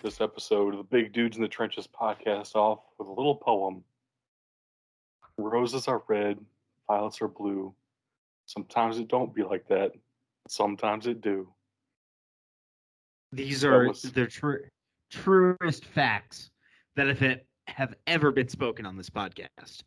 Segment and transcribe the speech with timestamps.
[0.00, 3.34] start this episode of the Big Dudes in the Trenches podcast off with a little
[3.34, 3.84] poem.
[5.36, 6.38] Roses are red,
[6.86, 7.74] violets are blue.
[8.46, 9.92] Sometimes it don't be like that.
[10.48, 11.48] Sometimes it do.
[13.32, 14.64] These are was- the tru-
[15.10, 16.50] truest facts
[16.96, 19.82] that have have ever been spoken on this podcast.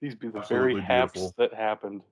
[0.00, 1.34] These be the Absolutely very haps beautiful.
[1.38, 2.02] that happened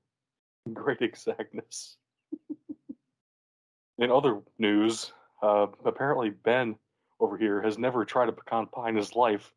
[0.66, 1.96] in great exactness.
[3.98, 6.76] in other news, uh, apparently Ben
[7.20, 9.52] over here has never tried a pecan pie in his life.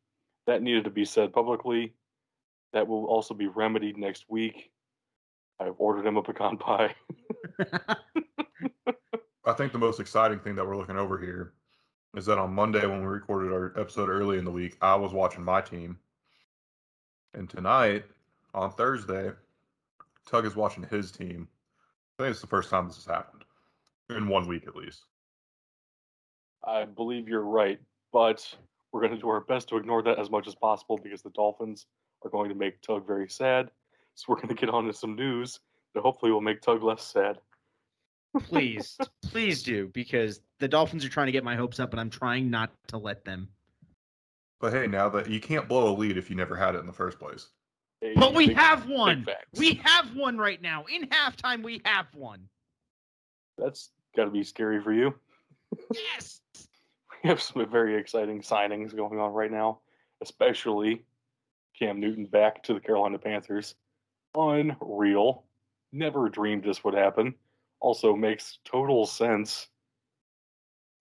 [0.48, 1.94] That needed to be said publicly.
[2.74, 4.72] That will also be remedied next week.
[5.60, 6.96] I've ordered him a pecan pie.
[9.46, 11.54] I think the most exciting thing that we're looking over here
[12.16, 15.14] is that on Monday when we recorded our episode early in the week, I was
[15.14, 15.98] watching my team.
[17.34, 18.06] And tonight,
[18.54, 19.32] on Thursday,
[20.28, 21.48] Tug is watching his team.
[22.18, 23.44] I think it's the first time this has happened.
[24.10, 25.06] In one week at least.
[26.64, 27.80] I believe you're right,
[28.12, 28.46] but
[28.92, 31.30] we're going to do our best to ignore that as much as possible because the
[31.32, 31.86] Dolphins
[32.24, 33.70] are going to make Tug very sad.
[34.16, 35.60] So we're going to get on to some news
[35.94, 37.38] that hopefully will make Tug less sad.
[38.44, 42.10] please, please do, because the Dolphins are trying to get my hopes up, and I'm
[42.10, 43.48] trying not to let them.
[44.60, 46.86] But hey, now that you can't blow a lead if you never had it in
[46.86, 47.48] the first place.
[48.02, 49.26] Hey, But we big- have one.
[49.58, 50.86] We have one right now.
[50.94, 52.50] In halftime, we have one.
[53.58, 55.14] That's got to be scary for you.
[55.94, 56.42] Yes.
[57.24, 59.80] We have some very exciting signings going on right now,
[60.22, 61.04] especially
[61.78, 63.76] Cam Newton back to the Carolina Panthers.
[64.36, 65.44] Unreal.
[65.92, 67.34] Never dreamed this would happen.
[67.80, 69.68] Also makes total sense.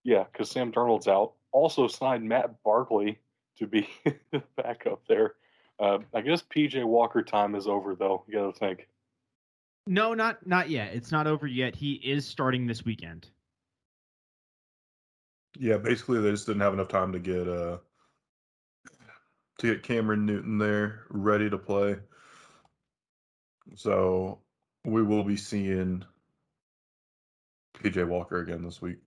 [0.03, 1.33] Yeah, because Sam Darnold's out.
[1.51, 3.19] Also signed Matt Barkley
[3.57, 3.89] to be
[4.57, 5.35] back up there.
[5.79, 8.23] Uh, I guess PJ Walker time is over, though.
[8.27, 8.87] You got to think.
[9.87, 10.93] No, not not yet.
[10.93, 11.75] It's not over yet.
[11.75, 13.29] He is starting this weekend.
[15.57, 17.77] Yeah, basically they just didn't have enough time to get uh
[19.59, 21.97] to get Cameron Newton there ready to play.
[23.75, 24.39] So
[24.85, 26.03] we will be seeing
[27.77, 28.97] PJ Walker again this week.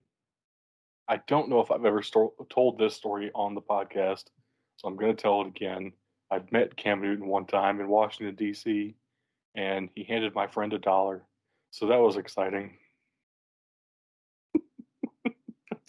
[1.07, 4.25] I don't know if I've ever sto- told this story on the podcast,
[4.77, 5.91] so I'm going to tell it again.
[6.31, 8.95] I met Cam Newton one time in Washington, D.C.,
[9.55, 11.23] and he handed my friend a dollar.
[11.71, 12.77] So that was exciting.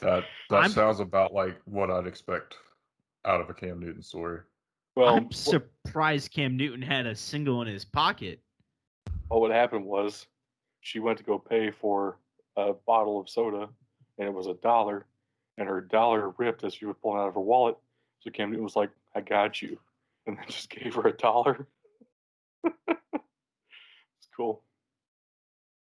[0.04, 2.56] That that I'm- sounds about like what I'd expect
[3.24, 4.40] out of a Cam Newton story.
[4.96, 8.40] Well, I'm surprised Cam Newton had a single in his pocket.
[9.30, 10.26] well, what happened was
[10.82, 12.18] she went to go pay for
[12.56, 13.68] a bottle of soda,
[14.18, 15.06] and it was a dollar,
[15.56, 17.76] and her dollar ripped as she was pulling out of her wallet.
[18.20, 19.78] So Cam Newton was like, I got you.
[20.26, 21.66] And then just gave her a dollar.
[22.64, 24.62] it's cool.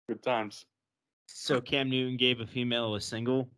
[0.07, 0.63] Good times.
[1.27, 3.49] So Cam Newton gave a female a single.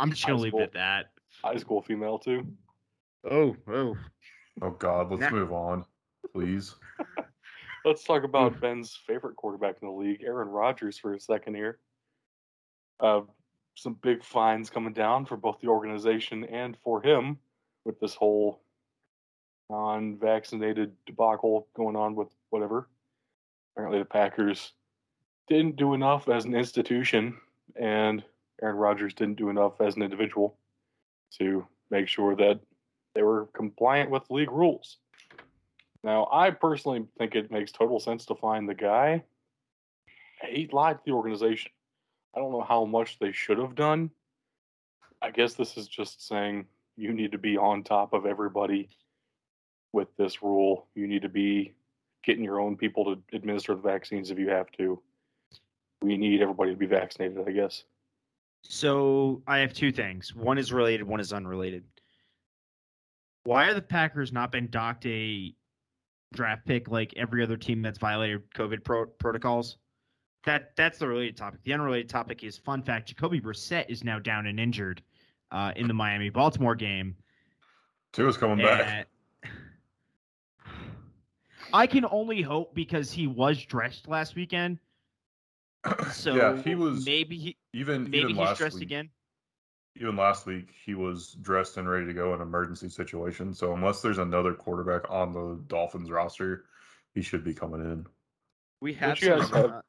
[0.00, 0.60] I'm just gonna leave school.
[0.60, 1.06] it at that.
[1.42, 2.46] High school female, too.
[3.30, 3.96] Oh, oh.
[4.62, 5.30] Oh God, let's Nah.
[5.30, 5.84] move on,
[6.32, 6.74] please.
[7.84, 11.78] Let's talk about Ben's favorite quarterback in the league, Aaron Rodgers, for a second here.
[12.98, 13.20] Uh,
[13.76, 17.38] some big fines coming down for both the organization and for him
[17.84, 18.60] with this whole
[19.70, 22.88] non-vaccinated debacle going on with whatever.
[23.74, 24.72] Apparently, the Packers
[25.48, 27.36] didn't do enough as an institution,
[27.76, 28.24] and
[28.62, 30.56] Aaron Rodgers didn't do enough as an individual
[31.38, 32.60] to make sure that
[33.14, 34.98] they were compliant with league rules.
[36.04, 39.24] Now, I personally think it makes total sense to find the guy.
[40.48, 41.70] He lied to the organization.
[42.34, 44.10] I don't know how much they should have done.
[45.20, 46.66] I guess this is just saying
[46.96, 48.88] you need to be on top of everybody
[49.92, 50.86] with this rule.
[50.94, 51.74] You need to be
[52.24, 55.00] getting your own people to administer the vaccines if you have to.
[56.02, 57.84] We need everybody to be vaccinated, I guess.
[58.62, 60.34] So I have two things.
[60.34, 61.84] One is related, one is unrelated.
[63.44, 65.54] Why are the Packers not been docked a
[66.34, 69.78] draft pick like every other team that's violated COVID pro- protocols?
[70.44, 71.60] That that's the related topic.
[71.64, 75.02] The unrelated topic is fun fact: Jacoby Brissett is now down and injured
[75.50, 77.16] uh, in the Miami Baltimore game.
[78.12, 79.08] Tua's coming back.
[81.72, 84.78] I can only hope because he was dressed last weekend.
[86.12, 89.10] So yeah, he was maybe he even maybe even he's last dressed week, again.
[89.96, 93.52] Even last week, he was dressed and ready to go in emergency situation.
[93.54, 96.64] So unless there's another quarterback on the Dolphins roster,
[97.14, 98.06] he should be coming in.
[98.80, 99.72] We have you guys some.
[99.72, 99.80] uh,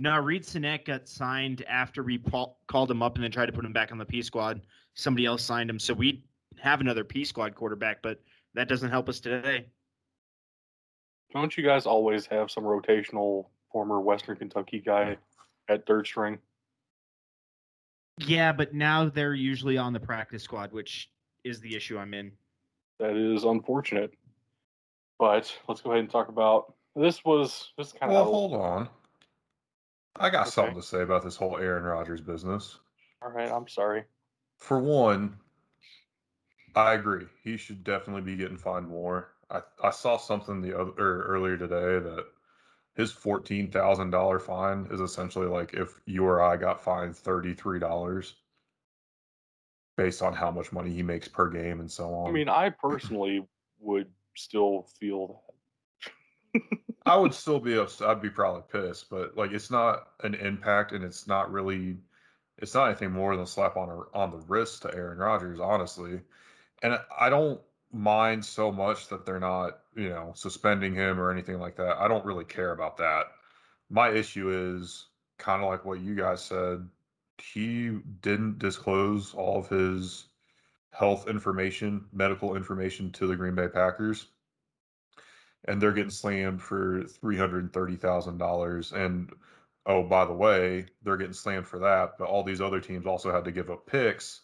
[0.00, 3.52] no, Reid Sinnett got signed after we pa- called him up and then tried to
[3.52, 4.60] put him back on the P squad.
[4.94, 6.24] Somebody else signed him, so we
[6.60, 8.20] have another P squad quarterback, but
[8.54, 9.66] that doesn't help us today.
[11.32, 15.16] Don't you guys always have some rotational former Western Kentucky guy
[15.68, 16.38] at third string?
[18.18, 21.10] Yeah, but now they're usually on the practice squad, which
[21.44, 22.32] is the issue I'm in.
[22.98, 24.12] That is unfortunate.
[25.18, 27.24] But let's go ahead and talk about this.
[27.24, 28.34] Was this kind Well, of well?
[28.34, 28.88] hold on.
[30.16, 30.50] I got Okay.
[30.50, 32.78] something to say about this whole Aaron Rodgers business.
[33.22, 33.50] all right?
[33.50, 34.04] I'm sorry.
[34.56, 35.38] For one,
[36.74, 37.26] I agree.
[37.42, 39.32] He should definitely be getting fined more.
[39.50, 42.26] I, I saw something the other or earlier today that
[42.98, 47.54] his fourteen thousand dollar fine is essentially like if you or I got fined thirty
[47.54, 48.34] three dollars
[49.96, 52.28] based on how much money he makes per game and so on.
[52.28, 53.46] I mean, I personally
[53.78, 55.42] would still feel
[56.52, 56.62] that.
[57.06, 58.08] I would still be upset.
[58.08, 61.98] I'd be probably pissed, but like it's not an impact, and it's not really,
[62.58, 65.60] it's not anything more than a slap on a, on the wrist to Aaron Rodgers,
[65.60, 66.20] honestly.
[66.82, 67.60] And I don't
[67.92, 71.98] mind so much that they're not, you know, suspending him or anything like that.
[71.98, 73.26] I don't really care about that.
[73.90, 75.06] My issue is
[75.38, 76.88] kind of like what you guys said.
[77.38, 80.28] He didn't disclose all of his
[80.92, 84.28] health information, medical information to the Green Bay Packers
[85.66, 88.92] and they're getting slammed for three hundred and thirty thousand dollars.
[88.92, 89.32] And
[89.86, 92.18] oh, by the way, they're getting slammed for that.
[92.18, 94.42] But all these other teams also had to give up picks,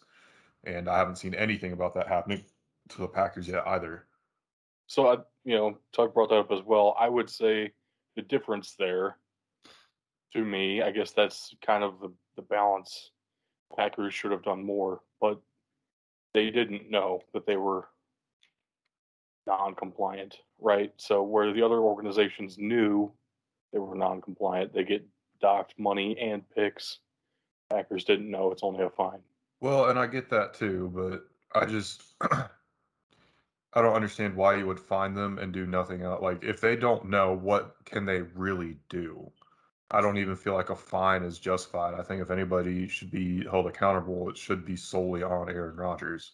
[0.65, 2.43] and I haven't seen anything about that happening
[2.89, 4.05] to the Packers yet either.
[4.87, 6.95] So I, you know, Tuck brought that up as well.
[6.99, 7.71] I would say
[8.15, 9.17] the difference there,
[10.33, 13.11] to me, I guess that's kind of the the balance.
[13.75, 15.41] Packers should have done more, but
[16.33, 17.87] they didn't know that they were
[19.47, 20.91] non-compliant, right?
[20.97, 23.11] So where the other organizations knew
[23.73, 25.05] they were non-compliant, they get
[25.41, 26.99] docked money and picks.
[27.69, 29.19] Packers didn't know it's only a fine.
[29.61, 31.25] Well, and I get that too, but
[31.59, 32.03] I just
[33.75, 36.21] I don't understand why you would find them and do nothing else.
[36.21, 39.29] Like if they don't know, what can they really do?
[39.91, 41.93] I don't even feel like a fine is justified.
[41.93, 46.33] I think if anybody should be held accountable, it should be solely on Aaron Rodgers.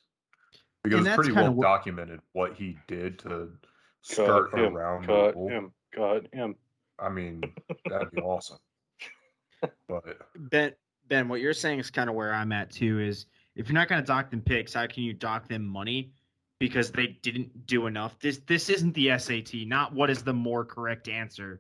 [0.84, 3.50] Because And it's pretty well what- documented what he did to
[4.02, 5.50] skirt Cut him, around the cut rule.
[5.50, 6.56] him, cut him.
[7.00, 7.44] I mean,
[7.90, 8.58] that'd be awesome.
[9.88, 10.74] But Ben,
[11.08, 13.00] Ben, what you're saying is kind of where I'm at too.
[13.00, 16.12] Is if you're not going to dock them picks, how can you dock them money
[16.62, 18.20] because they didn't do enough?
[18.20, 19.66] This this isn't the SAT.
[19.66, 21.60] Not what is the more correct answer.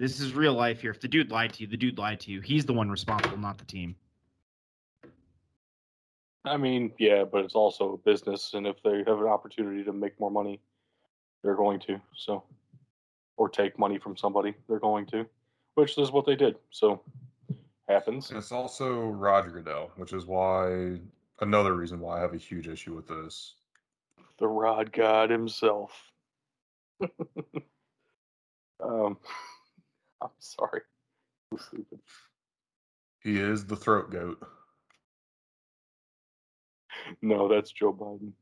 [0.00, 0.90] This is real life here.
[0.90, 2.40] If the dude lied to you, the dude lied to you.
[2.40, 3.94] He's the one responsible, not the team.
[6.44, 9.92] I mean, yeah, but it's also a business, and if they have an opportunity to
[9.92, 10.60] make more money,
[11.44, 12.00] they're going to.
[12.16, 12.42] So,
[13.36, 15.24] or take money from somebody, they're going to,
[15.76, 16.56] which is what they did.
[16.70, 17.00] So,
[17.88, 18.30] happens.
[18.30, 20.98] And it's also Roger Goodell, which is why
[21.40, 23.54] another reason why I have a huge issue with this.
[24.42, 25.92] The Rod God himself.
[27.00, 27.06] um,
[30.20, 30.80] I'm sorry.
[33.20, 34.44] He is the throat goat.
[37.22, 38.32] No, that's Joe Biden.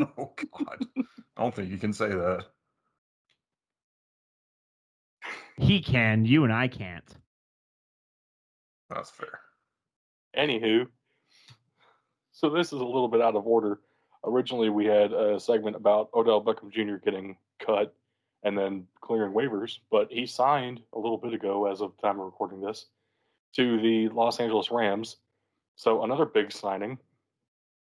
[0.18, 0.86] Oh God,
[1.36, 2.44] I don't think you can say that.
[5.56, 6.26] He can.
[6.26, 7.16] You and I can't.
[8.90, 9.40] That's fair.
[10.36, 10.86] Anywho,
[12.32, 13.80] so this is a little bit out of order.
[14.24, 16.96] Originally, we had a segment about Odell Beckham Jr.
[16.96, 17.94] getting cut
[18.42, 22.18] and then clearing waivers, but he signed a little bit ago, as of the time
[22.18, 22.86] of recording this,
[23.56, 25.16] to the Los Angeles Rams.
[25.76, 26.98] So another big signing.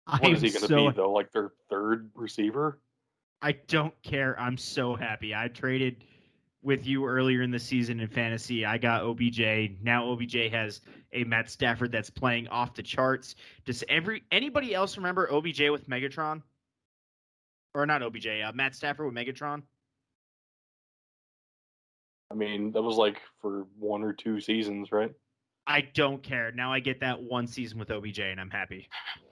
[0.05, 1.11] What I'm is he going to so be though?
[1.11, 2.79] Like their third receiver?
[3.41, 4.39] I don't care.
[4.39, 5.35] I'm so happy.
[5.35, 6.03] I traded
[6.63, 8.65] with you earlier in the season in fantasy.
[8.65, 9.41] I got OBJ.
[9.81, 13.35] Now OBJ has a Matt Stafford that's playing off the charts.
[13.65, 16.41] Does every anybody else remember OBJ with Megatron?
[17.75, 19.63] Or not OBJ, uh, Matt Stafford with Megatron?
[22.31, 25.11] I mean, that was like for one or two seasons, right?
[25.67, 26.51] I don't care.
[26.51, 28.89] Now I get that one season with OBJ and I'm happy.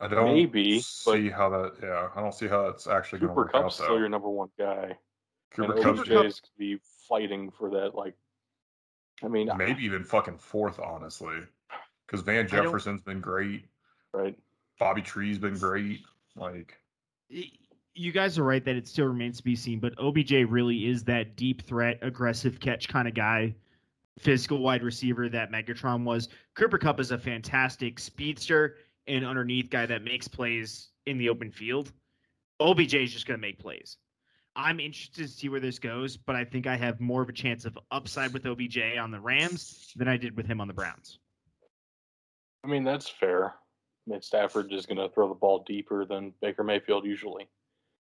[0.00, 1.72] I don't Maybe, but- see how that.
[1.82, 3.62] Yeah, I don't see how that's actually going to Cooper work out.
[3.62, 3.96] Kupp's still Though.
[3.98, 4.96] your number one guy,
[5.54, 7.94] Cooper and OBJ Cup- is going to be fighting for that.
[7.94, 8.14] Like,
[9.22, 11.36] I mean, maybe even fucking fourth, honestly,
[12.06, 13.64] because Van Jefferson's been great.
[14.12, 14.36] right?
[14.78, 16.00] Bobby Tree's been great.
[16.36, 16.76] Like,
[17.28, 21.04] You guys are right that it still remains to be seen, but OBJ really is
[21.04, 23.54] that deep threat, aggressive catch kind of guy,
[24.18, 26.28] physical wide receiver that Megatron was.
[26.54, 31.52] Cooper Kupp is a fantastic speedster and underneath guy that makes plays in the open
[31.52, 31.92] field.
[32.58, 33.98] OBJ is just going to make plays.
[34.56, 37.32] I'm interested to see where this goes, but I think I have more of a
[37.32, 40.74] chance of upside with OBJ on the Rams than I did with him on the
[40.74, 41.18] Browns.
[42.62, 43.46] I mean, that's fair.
[44.06, 47.48] I mean, Stafford is going to throw the ball deeper than Baker Mayfield usually.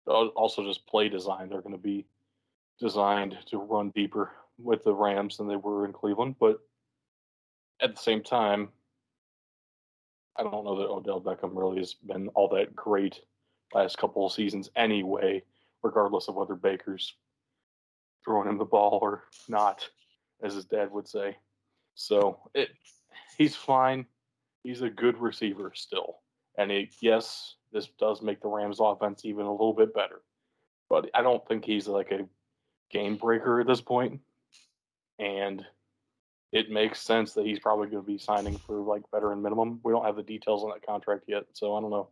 [0.07, 1.49] Also, just play design.
[1.49, 2.07] They're going to be
[2.81, 6.37] designed to run deeper with the Rams than they were in Cleveland.
[6.41, 6.61] But
[7.83, 8.71] at the same time,
[10.37, 13.21] I don't know that Odell Beckham really has been all that great
[13.75, 15.43] last couple of seasons anyway,
[15.83, 17.15] regardless of whether Baker's
[18.25, 19.89] throwing him the ball or not,
[20.43, 21.37] as his dad would say.
[21.95, 22.71] So it,
[23.37, 24.07] he's fine.
[24.63, 26.19] He's a good receiver still.
[26.59, 30.23] And it, yes, this does make the Rams offense even a little bit better.
[30.91, 32.27] But I don't think he's like a
[32.91, 34.21] game breaker at this point.
[35.19, 35.65] And
[36.53, 39.81] it makes sense that he's probably going to be signing for like veteran minimum.
[39.85, 42.09] We don't have the details on that contract yet, so I don't know.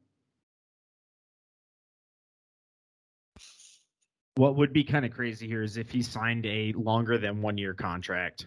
[4.37, 7.57] What would be kind of crazy here is if he signed a longer than one
[7.57, 8.47] year contract.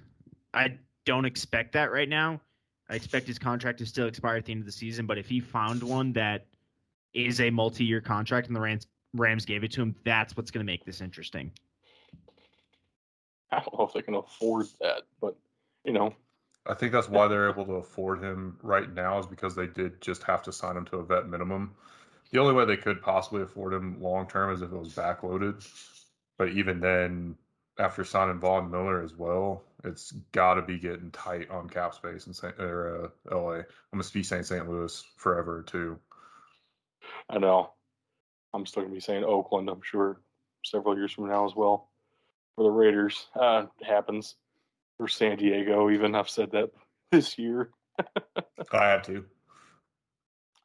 [0.54, 2.40] I don't expect that right now.
[2.90, 5.28] I expect his contract to still expire at the end of the season, but if
[5.28, 6.46] he found one that
[7.14, 10.52] is a multi year contract and the Rams Rams gave it to him, that's what's
[10.52, 11.52] going to make this interesting.
[13.52, 15.36] I don't know if they can afford that, but
[15.84, 16.14] you know.
[16.68, 20.02] I think that's why they're able to afford him right now is because they did
[20.02, 21.74] just have to sign him to a vet minimum.
[22.32, 25.68] The only way they could possibly afford him long term is if it was backloaded.
[26.38, 27.36] But even then,
[27.80, 32.28] after signing Von Miller as well, it's got to be getting tight on cap space
[32.28, 33.54] in Saint, or, uh, LA.
[33.54, 34.70] I'm going to be saying St.
[34.70, 35.98] Louis forever, too.
[37.30, 37.72] I know.
[38.54, 40.20] I'm still going to be saying Oakland, I'm sure,
[40.66, 41.90] several years from now as well.
[42.56, 44.36] For the Raiders, uh, it happens
[44.98, 45.90] for San Diego.
[45.90, 46.72] Even I've said that
[47.12, 47.70] this year.
[48.72, 49.26] I have to.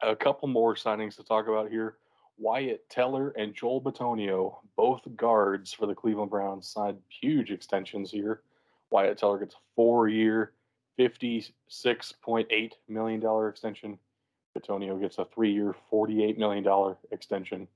[0.05, 1.97] A couple more signings to talk about here.
[2.37, 8.41] Wyatt Teller and Joel Bitonio, both guards for the Cleveland Browns, signed huge extensions here.
[8.91, 10.51] Wyatt Teller gets a four-year,
[10.99, 13.97] $56.8 million extension.
[14.55, 17.67] Bitonio gets a three-year, $48 million extension.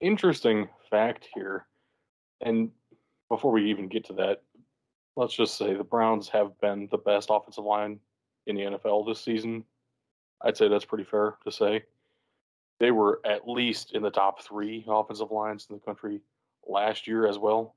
[0.00, 1.66] Interesting fact here,
[2.40, 2.70] and
[3.28, 4.42] before we even get to that,
[5.16, 8.00] let's just say the Browns have been the best offensive line
[8.46, 9.64] in the NFL this season.
[10.42, 11.84] I'd say that's pretty fair to say.
[12.80, 16.20] They were at least in the top three offensive lines in the country
[16.66, 17.74] last year as well.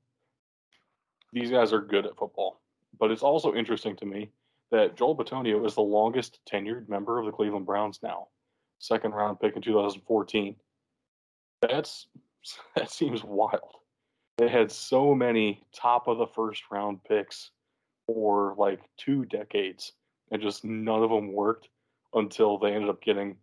[1.32, 2.60] These guys are good at football.
[2.98, 4.30] But it's also interesting to me
[4.70, 8.28] that Joel Bitonio is the longest tenured member of the Cleveland Browns now.
[8.78, 10.54] Second round pick in 2014.
[11.62, 12.06] That's
[12.76, 13.76] that seems wild
[14.38, 17.50] they had so many top of the first round picks
[18.06, 19.92] for like two decades,
[20.30, 21.68] and just none of them worked
[22.14, 23.36] until they ended up getting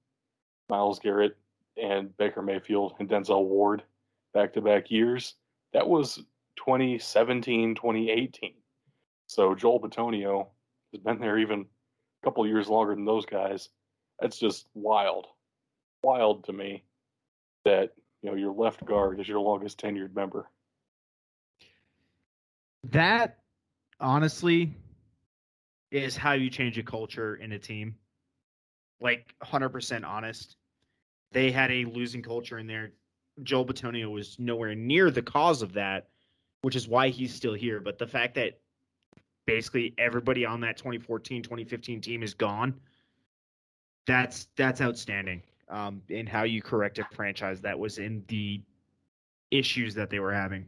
[0.70, 1.38] Myles Garrett
[1.82, 3.84] and Baker Mayfield and Denzel Ward
[4.34, 5.36] back to back years.
[5.74, 6.24] That was
[6.58, 8.54] 2017, 2018.
[9.28, 10.48] So Joel Bitonio
[10.92, 13.70] has been there even a couple years longer than those guys.
[14.20, 15.28] That's just wild.
[16.04, 16.84] Wild to me
[17.66, 20.50] that, you know, your left guard is your longest tenured member.
[22.92, 23.40] That
[24.00, 24.76] honestly
[25.92, 27.96] is how you change a culture in a team.
[29.02, 30.56] Like 100% honest.
[31.32, 32.92] They had a losing culture in there.
[33.44, 36.10] Joel Bitonio was nowhere near the cause of that,
[36.62, 37.80] which is why he's still here.
[37.80, 38.60] But the fact that
[39.46, 42.74] basically everybody on that 2014 2015 team is gone,
[44.06, 45.44] that's that's outstanding.
[45.70, 48.60] Um, in how you correct a franchise that was in the
[49.52, 50.68] issues that they were having.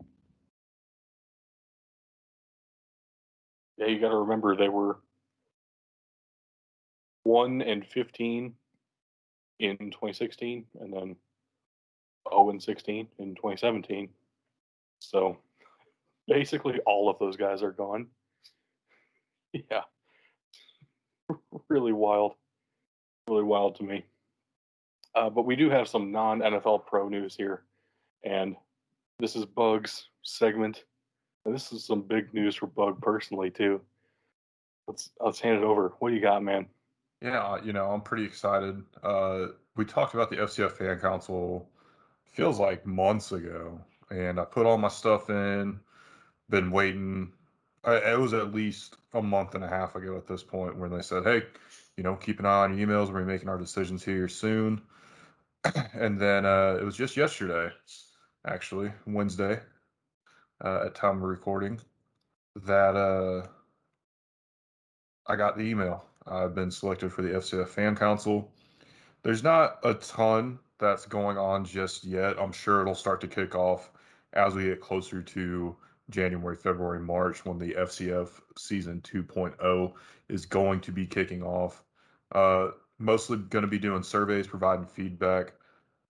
[3.81, 4.99] yeah, you got to remember they were
[7.23, 8.53] one and fifteen
[9.59, 11.15] in 2016, and then
[12.29, 14.09] 0 and 16 in 2017.
[14.99, 15.37] So
[16.27, 18.07] basically, all of those guys are gone.
[19.69, 19.81] Yeah,
[21.67, 22.35] really wild,
[23.27, 24.05] really wild to me.
[25.13, 27.63] Uh, but we do have some non NFL pro news here,
[28.23, 28.55] and
[29.19, 30.85] this is Bugs segment
[31.45, 33.81] this is some big news for Bug personally too.
[34.87, 35.93] Let's let's hand it over.
[35.99, 36.67] What do you got, man?
[37.21, 38.83] Yeah, you know, I'm pretty excited.
[39.03, 41.69] Uh, we talked about the FCF Fan Council
[42.25, 45.79] feels like months ago, and I put all my stuff in.
[46.49, 47.33] Been waiting.
[47.85, 50.91] I, it was at least a month and a half ago at this point when
[50.91, 51.43] they said, "Hey,
[51.97, 53.11] you know, keep an eye on your emails.
[53.13, 54.81] We're making our decisions here soon."
[55.93, 57.73] and then uh, it was just yesterday,
[58.47, 59.59] actually Wednesday,
[60.63, 61.79] uh, at time of recording
[62.55, 63.47] that uh,
[65.25, 66.10] I got the email.
[66.27, 68.51] I've been selected for the FCF Fan Council.
[69.23, 72.39] There's not a ton that's going on just yet.
[72.39, 73.91] I'm sure it'll start to kick off
[74.33, 75.75] as we get closer to
[76.09, 79.93] January, February, March when the FCF season 2.0
[80.29, 81.83] is going to be kicking off.
[82.33, 85.53] Uh, mostly going to be doing surveys, providing feedback,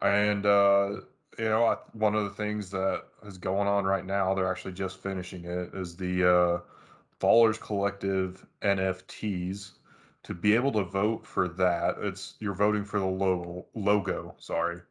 [0.02, 0.98] and uh,
[1.38, 4.74] you know, I, one of the things that is going on right now, they're actually
[4.74, 6.60] just finishing it, is the uh,
[7.20, 9.72] Ballers Collective NFTs.
[10.24, 14.82] To be able to vote for that, it's you're voting for the logo logo, sorry,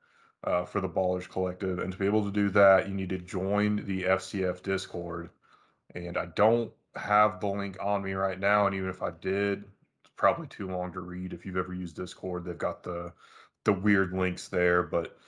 [0.45, 3.19] uh, for the Ballers Collective, and to be able to do that, you need to
[3.19, 5.31] join the FCF Discord.
[5.95, 9.65] And I don't have the link on me right now, and even if I did,
[10.03, 11.33] it's probably too long to read.
[11.33, 13.13] If you've ever used Discord, they've got the
[13.65, 15.19] the weird links there, but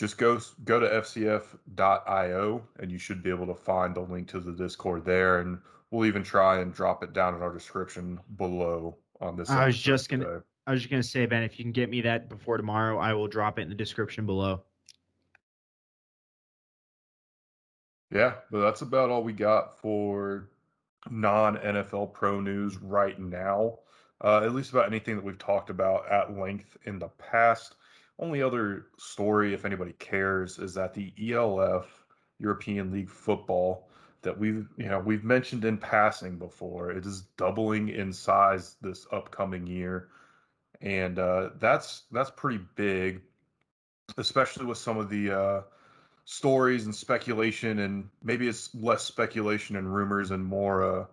[0.00, 4.40] just go go to fcf.io and you should be able to find the link to
[4.40, 5.58] the discord there and
[5.90, 9.78] we'll even try and drop it down in our description below on this i was
[9.78, 10.44] just gonna today.
[10.66, 13.12] i was just gonna say ben if you can get me that before tomorrow i
[13.12, 14.62] will drop it in the description below.
[18.10, 20.50] Yeah but that's about all we got for
[21.08, 23.78] non nfl pro news right now.
[24.22, 27.76] Uh, at least about anything that we've talked about at length in the past.
[28.18, 31.86] Only other story, if anybody cares, is that the ELF
[32.38, 33.88] European League football
[34.22, 36.90] that we've you know we've mentioned in passing before.
[36.90, 40.08] It is doubling in size this upcoming year,
[40.80, 43.22] and uh, that's that's pretty big,
[44.16, 45.62] especially with some of the uh,
[46.24, 51.06] stories and speculation, and maybe it's less speculation and rumors and more uh,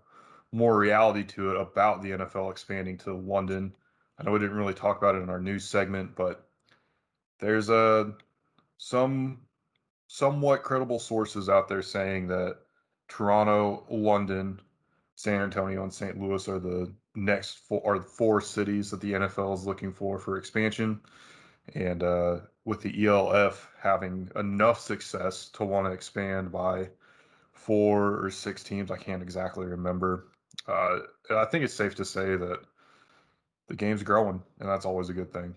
[0.52, 3.74] more reality to it about the NFL expanding to London.
[4.20, 6.48] I know we didn't really talk about it in our news segment, but
[7.40, 8.14] there's a
[8.78, 9.40] some
[10.08, 12.58] somewhat credible sources out there saying that
[13.08, 14.60] Toronto, London,
[15.16, 16.20] San Antonio, and St.
[16.20, 20.38] Louis are the next four are four cities that the NFL is looking for for
[20.38, 21.02] expansion.
[21.74, 26.90] And uh, with the ELF having enough success to want to expand by
[27.52, 30.28] four or six teams, I can't exactly remember.
[30.68, 31.00] Uh,
[31.32, 32.60] I think it's safe to say that
[33.68, 35.56] the game's growing, and that's always a good thing.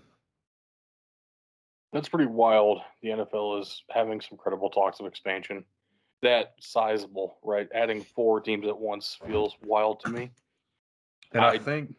[1.93, 2.81] That's pretty wild.
[3.03, 5.65] The NFL is having some credible talks of expansion.
[6.23, 7.69] That sizable, right?
[7.75, 10.31] Adding four teams at once feels wild to me.
[11.33, 11.95] And I, I think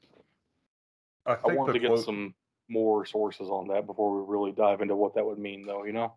[1.25, 2.33] I think I wanted to get quote, some
[2.69, 5.85] more sources on that before we really dive into what that would mean, though.
[5.85, 6.13] You know?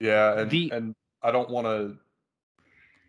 [0.00, 1.96] Yeah, and the, and I don't want to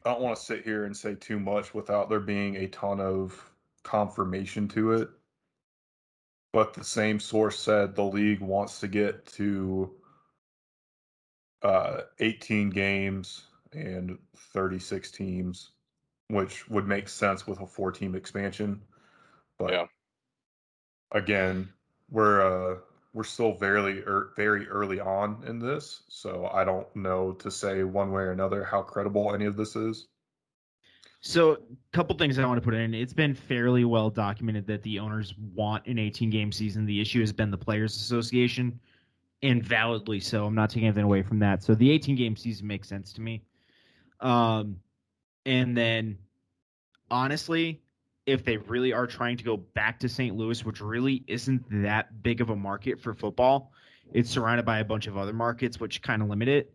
[0.06, 3.00] I don't want to sit here and say too much without there being a ton
[3.00, 3.52] of
[3.84, 5.10] confirmation to it.
[6.52, 9.92] But the same source said the league wants to get to
[11.62, 14.18] uh, 18 games and
[14.54, 15.72] 36 teams,
[16.30, 18.82] which would make sense with a four team expansion.
[19.58, 19.86] But yeah.
[21.12, 21.70] again,
[22.10, 22.78] we're uh,
[23.14, 27.84] we're still very er, very early on in this, so I don't know to say
[27.84, 30.08] one way or another how credible any of this is.
[31.22, 31.58] So, a
[31.92, 32.94] couple things I want to put in.
[32.94, 36.86] It's been fairly well documented that the owners want an 18 game season.
[36.86, 38.80] The issue has been the Players Association
[39.44, 40.46] and validly so.
[40.46, 41.62] I'm not taking anything away from that.
[41.64, 43.44] So the 18 game season makes sense to me.
[44.20, 44.78] Um,
[45.46, 46.18] and then
[47.10, 47.82] honestly,
[48.26, 50.36] if they really are trying to go back to St.
[50.36, 53.72] Louis, which really isn't that big of a market for football,
[54.14, 56.74] it's surrounded by a bunch of other markets which kind of limit it.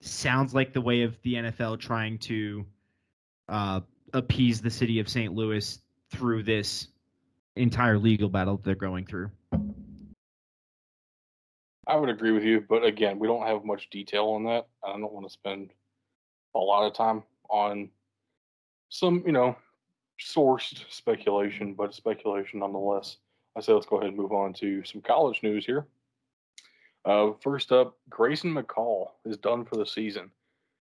[0.00, 2.66] Sounds like the way of the NFL trying to
[3.48, 3.80] uh,
[4.12, 5.34] appease the city of St.
[5.34, 5.78] Louis
[6.10, 6.88] through this
[7.56, 9.30] entire legal battle that they're going through.
[11.86, 14.68] I would agree with you, but again, we don't have much detail on that.
[14.84, 15.72] I don't want to spend
[16.54, 17.90] a lot of time on
[18.88, 19.56] some, you know,
[20.20, 23.16] sourced speculation, but speculation nonetheless.
[23.56, 25.86] I say let's go ahead and move on to some college news here.
[27.04, 30.30] Uh, first up, Grayson McCall is done for the season.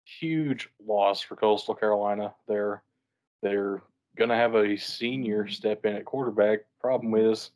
[0.04, 2.34] Huge loss for Coastal Carolina.
[2.46, 2.82] They're
[3.42, 3.82] they're
[4.16, 6.60] gonna have a senior step in at quarterback.
[6.80, 7.50] Problem is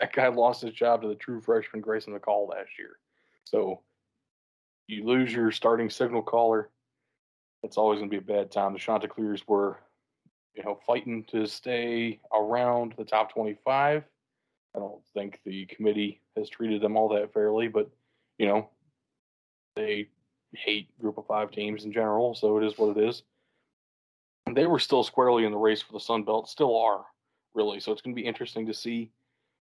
[0.00, 2.98] that guy lost his job to the true freshman Grayson McCall last year.
[3.44, 3.80] So
[4.86, 6.70] you lose your starting signal caller.
[7.62, 8.72] It's always going to be a bad time.
[8.72, 9.78] The Chanticleers were,
[10.54, 14.04] you know, fighting to stay around the top 25.
[14.74, 17.90] I don't think the committee has treated them all that fairly, but,
[18.38, 18.68] you know,
[19.74, 20.08] they
[20.54, 23.22] hate group of five teams in general, so it is what it is.
[24.52, 27.04] they were still squarely in the race for the Sun Belt, still are,
[27.54, 27.80] really.
[27.80, 29.10] So it's going to be interesting to see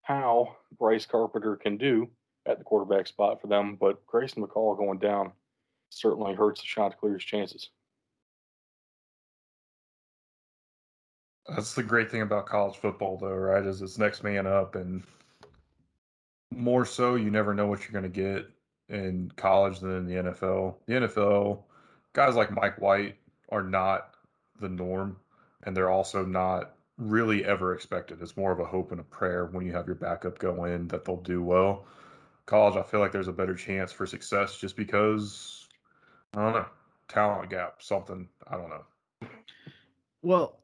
[0.03, 2.09] how Bryce Carpenter can do
[2.45, 5.31] at the quarterback spot for them, but Grayson McCall going down
[5.89, 7.69] certainly hurts the Chanticleers' chances.
[11.49, 13.65] That's the great thing about college football, though, right?
[13.65, 15.03] Is it's next man up, and
[16.51, 18.49] more so, you never know what you're going to get
[18.89, 20.75] in college than in the NFL.
[20.85, 21.63] The NFL,
[22.13, 23.17] guys like Mike White
[23.49, 24.15] are not
[24.59, 25.17] the norm,
[25.63, 28.21] and they're also not really ever expected.
[28.21, 30.87] It's more of a hope and a prayer when you have your backup go in
[30.89, 31.85] that they'll do well.
[32.45, 35.67] College, I feel like there's a better chance for success just because
[36.35, 36.65] I don't know
[37.07, 39.29] talent gap, something I don't know.
[40.21, 40.59] Well,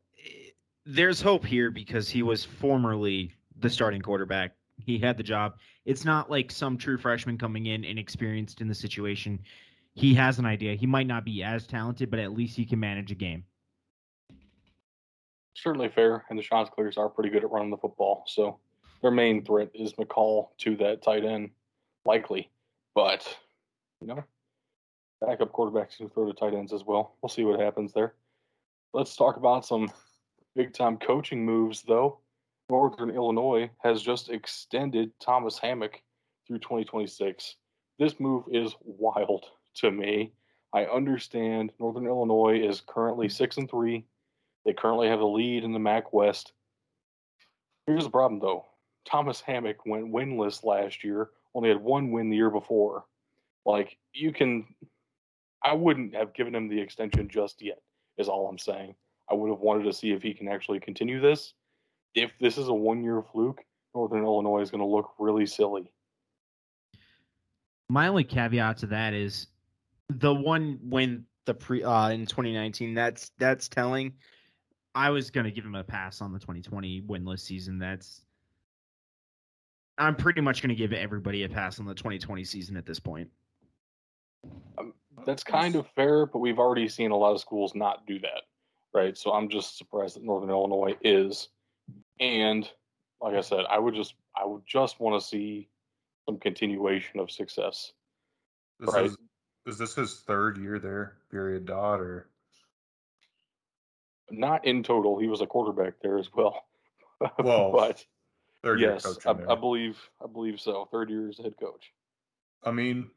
[0.89, 4.55] there's hope here because he was formerly the starting quarterback.
[4.77, 5.57] He had the job.
[5.85, 9.39] It's not like some true freshman coming in inexperienced in the situation.
[9.93, 10.73] He has an idea.
[10.73, 13.43] He might not be as talented, but at least he can manage a game.
[15.53, 18.23] Certainly fair, and the Chanticleers are pretty good at running the football.
[18.25, 18.57] So
[19.03, 21.51] their main threat is McCall to that tight end,
[22.03, 22.49] likely.
[22.95, 23.37] But,
[24.01, 24.23] you know,
[25.21, 27.13] backup quarterbacks can throw to tight ends as well.
[27.21, 28.15] We'll see what happens there.
[28.93, 29.91] Let's talk about some
[30.59, 32.19] big time coaching moves, though.
[32.69, 36.01] Northern Illinois has just extended Thomas Hammock
[36.45, 37.55] through 2026.
[37.97, 39.45] This move is wild
[39.75, 40.33] to me.
[40.73, 44.03] I understand Northern Illinois is currently six and three.
[44.65, 46.51] They currently have the lead in the MAC West.
[47.87, 48.65] Here's the problem, though.
[49.09, 51.29] Thomas Hammock went winless last year.
[51.55, 53.05] Only had one win the year before.
[53.65, 54.65] Like you can,
[55.63, 57.79] I wouldn't have given him the extension just yet.
[58.17, 58.95] Is all I'm saying.
[59.29, 61.53] I would have wanted to see if he can actually continue this
[62.15, 63.61] if this is a one year fluke,
[63.95, 65.91] Northern Illinois is going to look really silly.
[67.89, 69.47] My only caveat to that is
[70.09, 72.93] the one when the pre uh, in 2019.
[72.93, 74.13] That's that's telling.
[74.95, 77.79] I was going to give him a pass on the 2020 winless season.
[77.79, 78.25] That's
[79.97, 82.99] I'm pretty much going to give everybody a pass on the 2020 season at this
[82.99, 83.29] point.
[84.77, 84.93] Um,
[85.25, 88.43] that's kind of fair, but we've already seen a lot of schools not do that,
[88.93, 89.17] right?
[89.17, 91.49] So I'm just surprised that Northern Illinois is.
[92.19, 92.69] And
[93.21, 95.69] like I said, I would just I would just want to see
[96.25, 97.93] some continuation of success.
[98.79, 99.05] This right?
[99.05, 99.17] is
[99.65, 102.29] is this his third year there, period dot or
[104.31, 105.19] not in total.
[105.19, 106.65] He was a quarterback there as well.
[107.43, 108.05] Well, but
[108.63, 110.87] third yes, I, I, believe I believe so.
[110.89, 111.91] Third year as head coach.
[112.63, 113.11] I mean,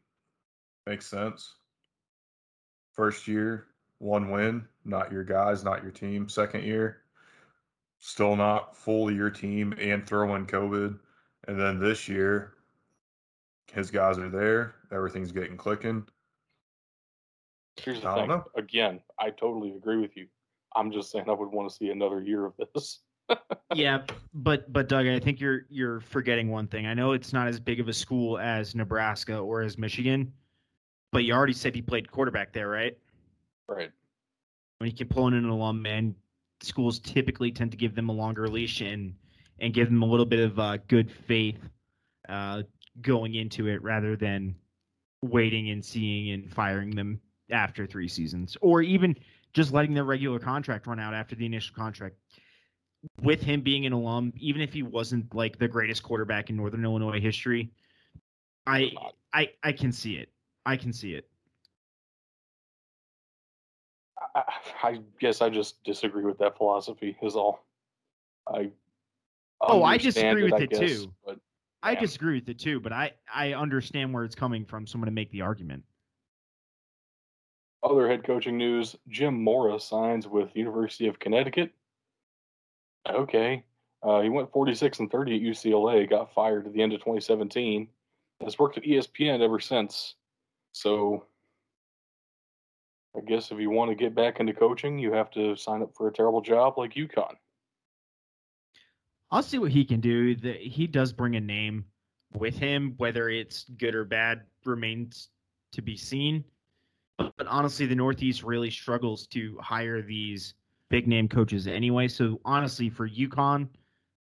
[0.89, 1.55] makes sense.
[2.95, 3.69] First year,
[4.03, 6.29] one win, not your guys, not your team.
[6.29, 7.03] Second year,
[8.01, 10.99] still not fully your team and throw in COVID.
[11.47, 12.55] And then this year,
[13.73, 14.75] his guys are there.
[14.91, 16.05] Everything's getting clicking.
[17.81, 18.29] Here's the I thing.
[18.29, 18.45] Know.
[18.57, 20.27] Again, I totally agree with you.
[20.75, 23.01] I'm just saying I would want to see another year of this.
[23.75, 24.03] yeah,
[24.35, 26.87] but but Doug, I think you're you're forgetting one thing.
[26.87, 30.33] I know it's not as big of a school as Nebraska or as Michigan,
[31.13, 32.99] but you already said he played quarterback there, right?
[33.69, 33.91] Right.
[34.79, 36.15] When you can pull in an alum, man,
[36.61, 39.15] schools typically tend to give them a longer leash and
[39.59, 41.59] and give them a little bit of uh, good faith
[42.29, 42.63] uh,
[43.01, 44.55] going into it rather than
[45.23, 47.21] waiting and seeing and firing them
[47.51, 49.17] after three seasons or even
[49.53, 52.17] just letting their regular contract run out after the initial contract.
[53.21, 56.85] With him being an alum, even if he wasn't like the greatest quarterback in Northern
[56.85, 57.73] Illinois history,
[58.65, 58.93] I
[59.33, 60.29] I I can see it.
[60.65, 61.29] I can see it.
[64.35, 64.43] I,
[64.83, 67.17] I guess I just disagree with that philosophy.
[67.23, 67.65] Is all.
[68.47, 68.71] I.
[69.61, 71.13] Oh, I disagree with I it guess, too.
[71.25, 71.39] But,
[71.83, 74.87] I disagree with it too, but I I understand where it's coming from.
[74.87, 75.83] Someone to make the argument.
[77.83, 81.73] Other head coaching news: Jim Mora signs with University of Connecticut.
[83.09, 83.65] Okay,
[84.05, 86.09] uh, he went 46 and 30 at UCLA.
[86.09, 87.89] Got fired at the end of 2017.
[88.43, 90.15] Has worked at ESPN ever since.
[90.73, 91.27] So
[93.17, 95.95] I guess if you want to get back into coaching, you have to sign up
[95.95, 97.35] for a terrible job like UConn.
[99.31, 100.35] I'll see what he can do.
[100.35, 101.85] The, he does bring a name
[102.35, 105.29] with him, whether it's good or bad remains
[105.73, 106.45] to be seen.
[107.19, 110.55] But, but honestly, the Northeast really struggles to hire these
[110.89, 112.09] big name coaches anyway.
[112.09, 113.69] So honestly, for UConn,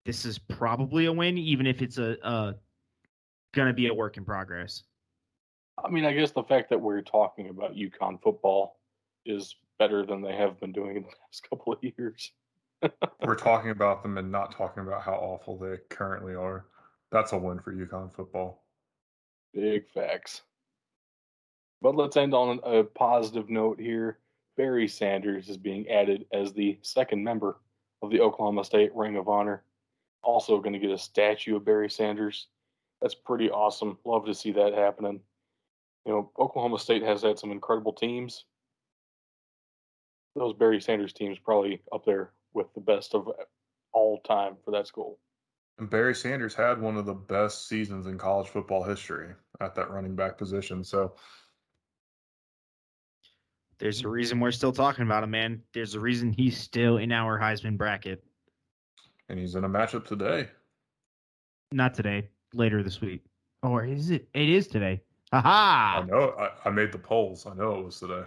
[0.06, 2.56] this is probably a win, even if it's a, a
[3.54, 4.84] going to be a work in progress.
[5.84, 8.77] I mean, I guess the fact that we're talking about UConn football
[9.25, 12.31] is better than they have been doing in the past couple of years.
[13.25, 16.65] We're talking about them and not talking about how awful they currently are.
[17.12, 18.63] That's a win for UConn football.
[19.53, 20.41] Big facts.
[21.81, 24.19] But let's end on a positive note here.
[24.57, 27.57] Barry Sanders is being added as the second member
[28.01, 29.63] of the Oklahoma State Ring of Honor.
[30.23, 32.47] Also, going to get a statue of Barry Sanders.
[33.01, 33.97] That's pretty awesome.
[34.05, 35.19] Love to see that happening.
[36.05, 38.45] You know, Oklahoma State has had some incredible teams,
[40.36, 43.30] those Barry Sanders teams probably up there with the best of
[43.94, 45.20] all time for that school.
[45.78, 49.89] And Barry Sanders had one of the best seasons in college football history at that
[49.89, 50.84] running back position.
[50.84, 51.15] So
[53.80, 55.63] there's a reason we're still talking about him, man.
[55.74, 58.24] There's a reason he's still in our Heisman bracket.
[59.28, 60.50] And he's in a matchup today.
[61.72, 63.24] Not today, later this week.
[63.63, 64.28] Or is it?
[64.34, 65.02] It is today.
[65.32, 66.02] Aha!
[66.04, 66.34] I know.
[66.38, 67.46] I, I made the polls.
[67.46, 68.24] I know it was today.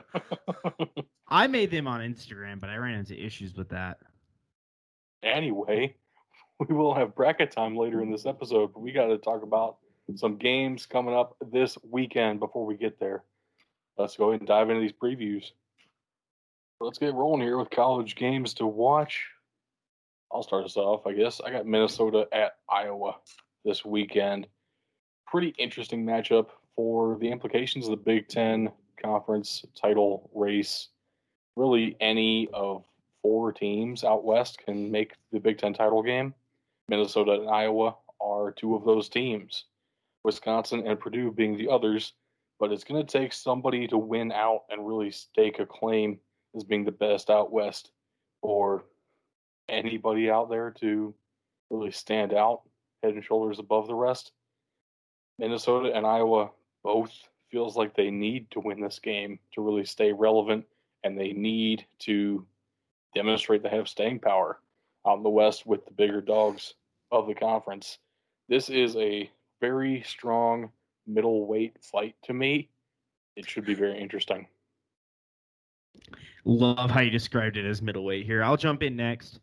[1.28, 3.98] I made them on Instagram, but I ran into issues with that.
[5.22, 5.94] Anyway,
[6.60, 9.76] we will have bracket time later in this episode, but we got to talk about
[10.16, 13.22] some games coming up this weekend before we get there.
[13.98, 15.50] Let's go ahead and dive into these previews.
[16.80, 19.26] Let's get rolling here with college games to watch.
[20.32, 21.40] I'll start us off, I guess.
[21.40, 23.16] I got Minnesota at Iowa
[23.64, 24.46] this weekend.
[25.26, 28.70] Pretty interesting matchup for the implications of the Big Ten
[29.02, 30.88] conference title race.
[31.56, 32.84] Really, any of
[33.22, 36.34] four teams out west can make the Big Ten title game.
[36.88, 39.64] Minnesota and Iowa are two of those teams,
[40.24, 42.12] Wisconsin and Purdue being the others.
[42.60, 46.18] But it's going to take somebody to win out and really stake a claim
[46.54, 47.90] as being the best out west
[48.42, 48.84] or
[49.68, 51.14] anybody out there to
[51.70, 52.62] really stand out
[53.02, 54.32] head and shoulders above the rest.
[55.38, 56.50] Minnesota and Iowa
[56.84, 57.12] both
[57.50, 60.64] feels like they need to win this game to really stay relevant
[61.02, 62.46] and they need to
[63.14, 64.60] demonstrate they have staying power
[65.06, 66.74] in the West with the bigger dogs
[67.10, 67.98] of the conference.
[68.48, 70.70] This is a very strong
[71.06, 72.68] middleweight fight to me.
[73.36, 74.46] It should be very interesting.
[76.44, 78.42] Love how you described it as middleweight here.
[78.42, 79.40] I'll jump in next.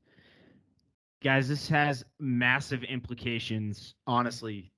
[1.23, 3.95] Guys, this has massive implications.
[4.07, 4.71] Honestly,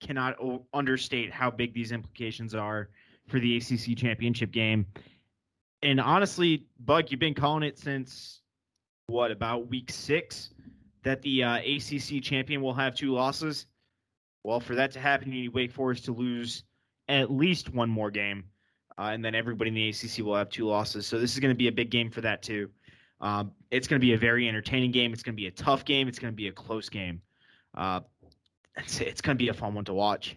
[0.00, 0.36] cannot
[0.72, 2.90] understate how big these implications are
[3.28, 4.86] for the ACC championship game.
[5.82, 8.40] And honestly, Bug, you've been calling it since
[9.06, 10.50] what about week six
[11.02, 13.66] that the uh, ACC champion will have two losses.
[14.42, 16.64] Well, for that to happen, you need Wake Forest to lose
[17.08, 18.44] at least one more game,
[18.98, 21.06] uh, and then everybody in the ACC will have two losses.
[21.06, 22.70] So this is going to be a big game for that too.
[23.20, 25.12] Um, it's going to be a very entertaining game.
[25.12, 26.08] It's going to be a tough game.
[26.08, 27.22] It's going to be a close game.
[27.76, 28.00] Uh,
[28.76, 30.36] it's, it's going to be a fun one to watch.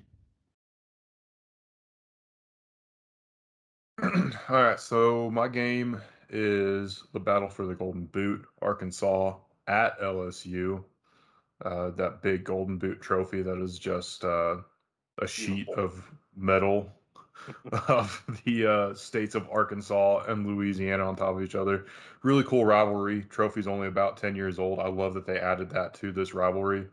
[4.04, 9.36] All right, so my game is the battle for the Golden Boot, Arkansas
[9.68, 10.84] at LSU.
[11.64, 14.58] Uh, that big Golden Boot trophy that is just uh,
[15.22, 16.02] a sheet of
[16.36, 16.90] metal
[17.88, 21.86] of the uh, states of Arkansas and Louisiana on top of each other.
[22.24, 23.26] Really cool rivalry.
[23.30, 24.80] Trophy's only about 10 years old.
[24.80, 26.88] I love that they added that to this rivalry.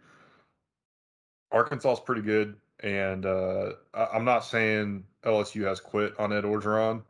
[1.51, 2.57] Arkansas is pretty good.
[2.81, 7.03] And uh, I- am not saying LSU has quit on Ed Orgeron,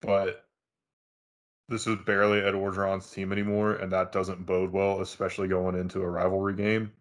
[0.00, 0.44] but
[1.68, 6.00] this is barely Ed Orgeron's team anymore, and that doesn't bode well, especially going into
[6.02, 6.92] a rivalry game.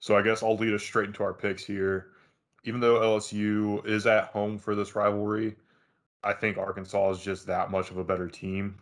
[0.00, 2.08] So I guess I'll lead us straight into our picks here.
[2.64, 5.56] Even though LSU is at home for this rivalry,
[6.24, 8.78] I think Arkansas is just that much of a better team.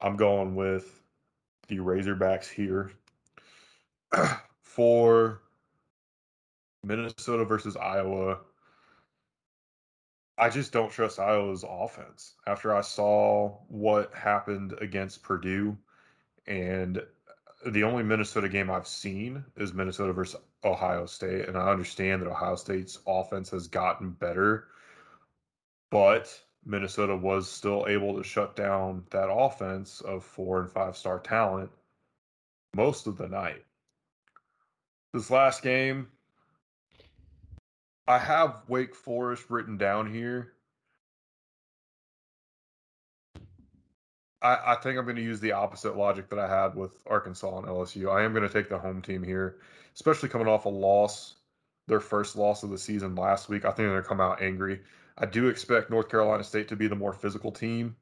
[0.00, 1.02] I'm going with
[1.66, 2.92] the Razorbacks here.
[4.78, 5.42] for
[6.84, 8.38] Minnesota versus Iowa,
[10.38, 12.34] I just don't trust Iowa's offense.
[12.46, 15.76] After I saw what happened against Purdue,
[16.46, 17.02] and
[17.66, 22.30] the only Minnesota game I've seen is Minnesota versus Ohio State, and I understand that
[22.30, 24.68] Ohio State's offense has gotten better,
[25.90, 31.18] but Minnesota was still able to shut down that offense of four and five star
[31.18, 31.68] talent
[32.76, 33.64] most of the night.
[35.14, 36.08] This last game,
[38.06, 40.52] I have Wake Forest written down here.
[44.42, 47.58] I, I think I'm going to use the opposite logic that I had with Arkansas
[47.58, 48.10] and LSU.
[48.10, 49.56] I am going to take the home team here,
[49.94, 51.36] especially coming off a loss,
[51.86, 53.64] their first loss of the season last week.
[53.64, 54.80] I think they're going to come out angry.
[55.16, 57.96] I do expect North Carolina State to be the more physical team.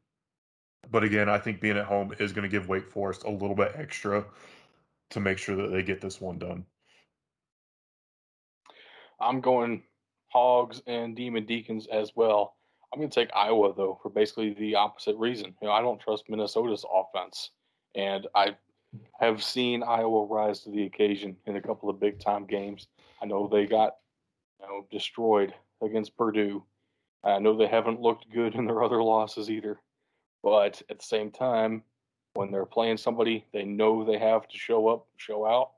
[0.91, 3.57] But again, I think being at home is going to give Wake Forest a little
[3.57, 4.25] bit extra
[5.11, 6.67] to make sure that they get this one done.
[9.21, 9.83] I'm going
[10.29, 12.57] Hogs and Demon Deacons as well.
[12.93, 15.55] I'm going to take Iowa though for basically the opposite reason.
[15.61, 17.51] You know, I don't trust Minnesota's offense,
[17.95, 18.57] and I
[19.19, 22.87] have seen Iowa rise to the occasion in a couple of big time games.
[23.23, 23.97] I know they got
[24.61, 26.65] you know destroyed against Purdue.
[27.25, 29.79] I know they haven't looked good in their other losses either.
[30.43, 31.83] But at the same time,
[32.35, 35.73] when they're playing somebody they know they have to show up, show out,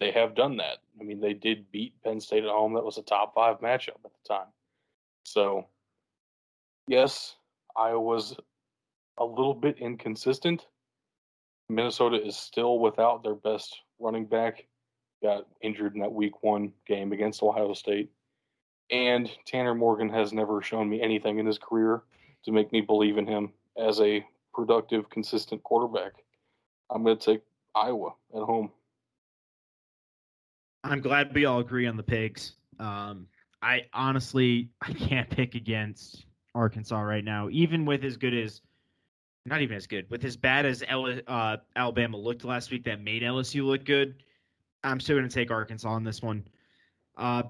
[0.00, 0.78] they have done that.
[0.98, 2.74] I mean, they did beat Penn State at home.
[2.74, 4.46] That was a top five matchup at the time.
[5.24, 5.66] So,
[6.88, 7.36] yes,
[7.76, 8.34] Iowa's
[9.18, 10.66] a little bit inconsistent.
[11.68, 14.66] Minnesota is still without their best running back.
[15.22, 18.10] Got injured in that week one game against Ohio State.
[18.90, 22.02] And Tanner Morgan has never shown me anything in his career
[22.44, 26.12] to make me believe in him as a productive, consistent quarterback.
[26.90, 27.42] I'm going to take
[27.74, 28.72] Iowa at home.
[30.84, 32.54] I'm glad we all agree on the pigs.
[32.78, 33.26] Um,
[33.62, 38.62] I honestly I can't pick against Arkansas right now, even with as good as
[39.46, 40.08] not even as good.
[40.10, 44.22] With as bad as L- uh, Alabama looked last week, that made LSU look good.
[44.84, 46.44] I'm still going to take Arkansas on this one.
[47.16, 47.44] Uh,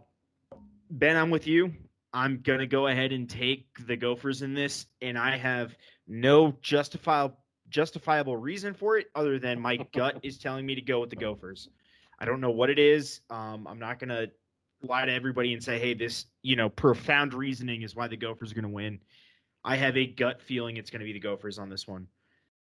[0.90, 1.72] ben, I'm with you.
[2.12, 5.76] I'm going to go ahead and take the Gophers in this, and I have
[6.08, 7.36] no justifiable
[7.68, 11.14] justifiable reason for it other than my gut is telling me to go with the
[11.14, 11.68] Gophers.
[12.20, 13.20] I don't know what it is.
[13.30, 14.30] Um, I'm not going to
[14.82, 18.52] lie to everybody and say, hey, this, you know, profound reasoning is why the Gophers
[18.52, 19.00] are going to win.
[19.64, 22.06] I have a gut feeling it's going to be the Gophers on this one.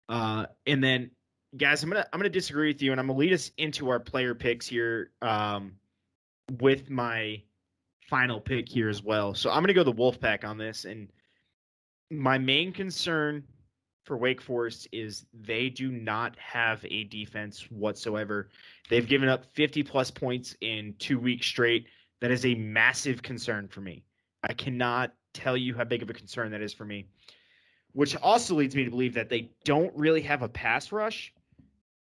[0.07, 1.11] Uh, and then,
[1.57, 3.99] guys, I'm gonna I'm gonna disagree with you, and I'm gonna lead us into our
[3.99, 5.73] player picks here um,
[6.59, 7.41] with my
[8.09, 9.33] final pick here as well.
[9.33, 11.09] So I'm gonna go the Wolfpack on this, and
[12.11, 13.43] my main concern
[14.05, 18.49] for Wake Forest is they do not have a defense whatsoever.
[18.89, 21.87] They've given up 50 plus points in two weeks straight.
[22.21, 24.03] That is a massive concern for me.
[24.47, 27.07] I cannot tell you how big of a concern that is for me.
[27.93, 31.33] Which also leads me to believe that they don't really have a pass rush,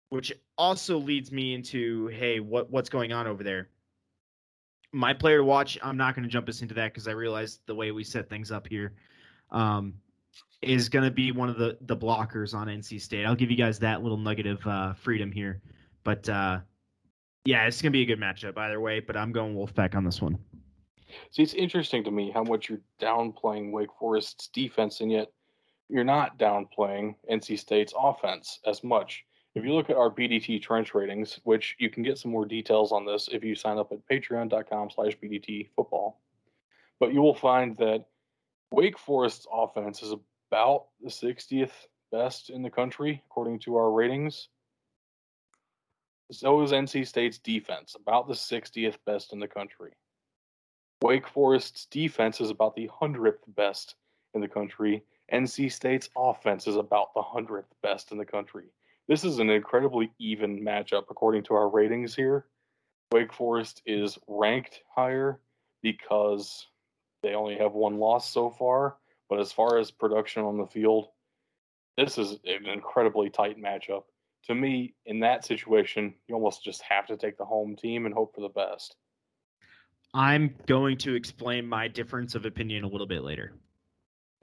[0.08, 3.68] which also leads me into hey, what what's going on over there?
[4.92, 7.60] My player to watch, I'm not going to jump us into that because I realize
[7.66, 8.94] the way we set things up here
[9.50, 9.94] um,
[10.62, 13.24] is going to be one of the the blockers on NC State.
[13.24, 15.62] I'll give you guys that little nugget of uh, freedom here,
[16.04, 16.60] but uh,
[17.44, 19.00] yeah, it's going to be a good matchup either way.
[19.00, 20.38] But I'm going Wolfpack on this one.
[21.30, 25.28] See, it's interesting to me how much you're downplaying Wake Forest's defense, and yet
[25.88, 29.24] you're not downplaying NC State's offense as much.
[29.54, 32.92] If you look at our BDT trench ratings, which you can get some more details
[32.92, 36.20] on this if you sign up at patreon.com slash BDT football,
[37.00, 38.04] but you will find that
[38.72, 40.14] Wake Forest's offense is
[40.50, 41.72] about the 60th
[42.12, 44.48] best in the country, according to our ratings.
[46.30, 49.92] So is NC State's defense, about the 60th best in the country.
[51.02, 53.96] Wake Forest's defense is about the 100th best
[54.34, 55.02] in the country.
[55.32, 58.66] NC State's offense is about the 100th best in the country.
[59.08, 62.46] This is an incredibly even matchup according to our ratings here.
[63.10, 65.40] Wake Forest is ranked higher
[65.82, 66.68] because
[67.22, 68.96] they only have one loss so far.
[69.28, 71.08] But as far as production on the field,
[71.96, 74.04] this is an incredibly tight matchup.
[74.46, 78.14] To me, in that situation, you almost just have to take the home team and
[78.14, 78.96] hope for the best.
[80.12, 83.52] I'm going to explain my difference of opinion a little bit later.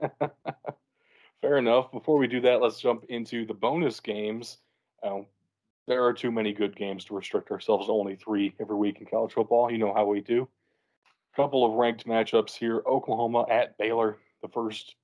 [1.42, 1.92] Fair enough.
[1.92, 4.58] Before we do that, let's jump into the bonus games.
[5.02, 5.26] Um,
[5.86, 9.06] there are too many good games to restrict ourselves to only three every week in
[9.06, 9.70] college football.
[9.70, 10.48] You know how we do.
[11.36, 14.18] Couple of ranked matchups here Oklahoma at Baylor.
[14.42, 14.96] The first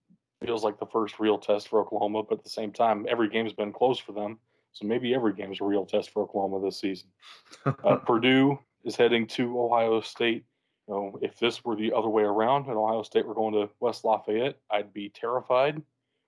[0.44, 3.52] feels like the first real test for Oklahoma, but at the same time, every game's
[3.52, 4.38] been close for them.
[4.72, 7.08] So maybe every game's a real test for Oklahoma this season.
[7.64, 10.44] Uh, Purdue is heading to Ohio State.
[10.88, 13.70] You know, if this were the other way around and Ohio State were going to
[13.80, 15.80] West Lafayette, I'd be terrified.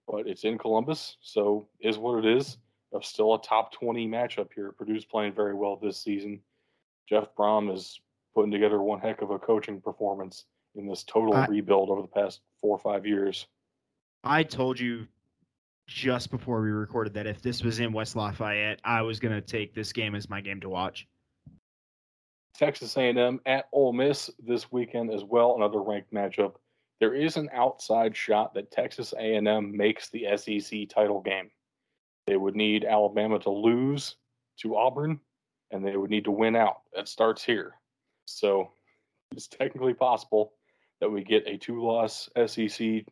[0.06, 2.58] But it's in Columbus, so is what it is.
[3.02, 4.72] Still a top 20 matchup here.
[4.72, 6.40] Purdue's playing very well this season.
[7.06, 8.00] Jeff Brohm is
[8.36, 10.44] putting together one heck of a coaching performance
[10.74, 13.46] in this total I, rebuild over the past four or five years.
[14.22, 15.06] I told you
[15.86, 19.40] just before we recorded that if this was in West Lafayette, I was going to
[19.40, 21.08] take this game as my game to watch.
[22.54, 26.56] Texas A&M at Ole Miss this weekend as well, another ranked matchup.
[27.00, 31.50] There is an outside shot that Texas A&M makes the SEC title game.
[32.26, 34.16] They would need Alabama to lose
[34.60, 35.20] to Auburn,
[35.70, 36.82] and they would need to win out.
[36.94, 37.74] That starts here.
[38.26, 38.70] So
[39.32, 40.52] it's technically possible
[41.00, 43.04] that we get a two-loss SEC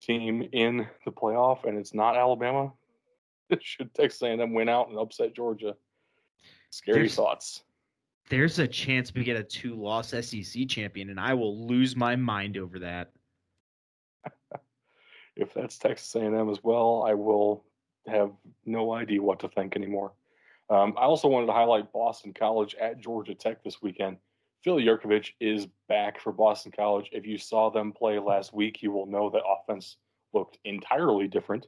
[0.00, 2.72] team in the playoff, and it's not Alabama.
[3.60, 5.74] Should Texas A&M win out and upset Georgia?
[6.70, 7.62] Scary There's, thoughts
[8.28, 12.16] there's a chance we get a two loss SEC champion, and I will lose my
[12.16, 13.12] mind over that.
[15.36, 17.64] if that's Texas A&M as well, I will
[18.06, 18.30] have
[18.64, 20.12] no idea what to think anymore.
[20.70, 24.16] Um, I also wanted to highlight Boston College at Georgia Tech this weekend.
[24.62, 27.08] Phil Jurkovec is back for Boston College.
[27.12, 29.96] If you saw them play last week, you will know that offense
[30.32, 31.66] looked entirely different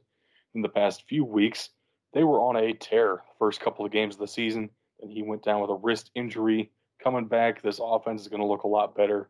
[0.53, 1.69] in the past few weeks.
[2.13, 4.69] They were on a tear first couple of games of the season
[5.01, 6.71] and he went down with a wrist injury.
[7.03, 9.29] Coming back, this offense is going to look a lot better.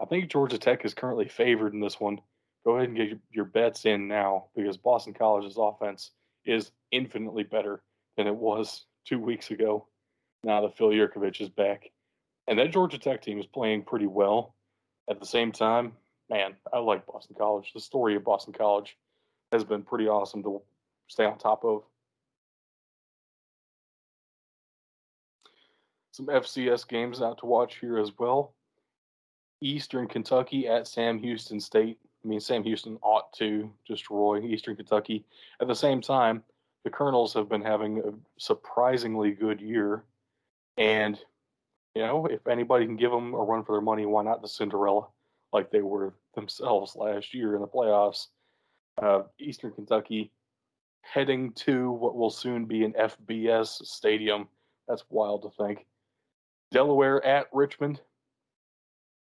[0.00, 2.18] I think Georgia Tech is currently favored in this one.
[2.64, 6.12] Go ahead and get your bets in now because Boston College's offense
[6.46, 7.82] is infinitely better
[8.16, 9.86] than it was two weeks ago.
[10.44, 11.90] Now that Phil Jurkovec is back.
[12.48, 14.54] And that Georgia Tech team is playing pretty well.
[15.10, 15.92] At the same time,
[16.30, 17.72] man, I like Boston College.
[17.72, 18.96] The story of Boston College
[19.50, 20.62] has been pretty awesome to
[21.08, 21.82] stay on top of.
[26.12, 28.54] some FCS games out to watch here as well.
[29.60, 31.98] Eastern Kentucky at Sam Houston State.
[32.24, 35.24] I mean, Sam Houston ought to destroy Eastern Kentucky.
[35.60, 36.42] At the same time,
[36.84, 40.04] the Colonels have been having a surprisingly good year.
[40.76, 41.18] And,
[41.94, 44.48] you know, if anybody can give them a run for their money, why not the
[44.48, 45.06] Cinderella
[45.52, 48.28] like they were themselves last year in the playoffs?
[49.00, 50.30] Uh, Eastern Kentucky
[51.02, 54.48] heading to what will soon be an FBS stadium.
[54.88, 55.86] That's wild to think.
[56.70, 58.00] Delaware at Richmond.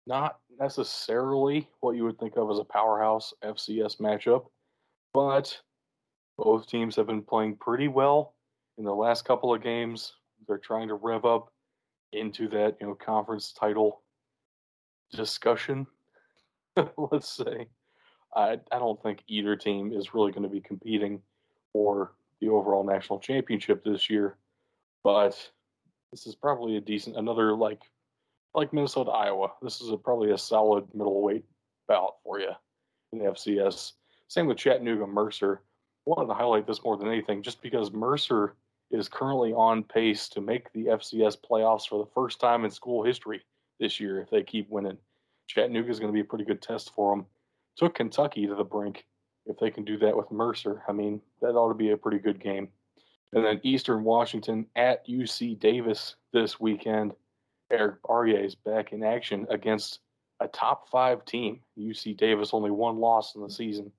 [0.05, 4.45] Not necessarily what you would think of as a powerhouse FCS matchup,
[5.13, 5.59] but
[6.37, 8.33] both teams have been playing pretty well
[8.77, 10.13] in the last couple of games.
[10.47, 11.51] They're trying to rev up
[12.13, 14.01] into that, you know, conference title
[15.11, 15.87] discussion.
[16.97, 17.67] Let's say.
[18.35, 21.21] I, I don't think either team is really going to be competing
[21.73, 24.37] for the overall national championship this year,
[25.03, 25.35] but
[26.11, 27.81] this is probably a decent another like
[28.53, 29.51] like Minnesota Iowa.
[29.61, 31.45] This is a, probably a solid middleweight
[31.87, 32.51] bout for you
[33.11, 33.93] in the FCS.
[34.27, 35.61] Same with Chattanooga Mercer.
[36.05, 38.55] Wanted to highlight this more than anything, just because Mercer
[38.91, 43.03] is currently on pace to make the FCS playoffs for the first time in school
[43.03, 43.41] history
[43.79, 44.97] this year if they keep winning.
[45.47, 47.25] Chattanooga is going to be a pretty good test for them.
[47.77, 49.05] Took Kentucky to the brink.
[49.45, 52.19] If they can do that with Mercer, I mean, that ought to be a pretty
[52.19, 52.69] good game.
[53.33, 57.13] And then Eastern Washington at UC Davis this weekend.
[57.71, 59.99] Eric Barriere is back in action against
[60.39, 61.59] a top five team.
[61.77, 63.91] UC Davis only one loss in the season.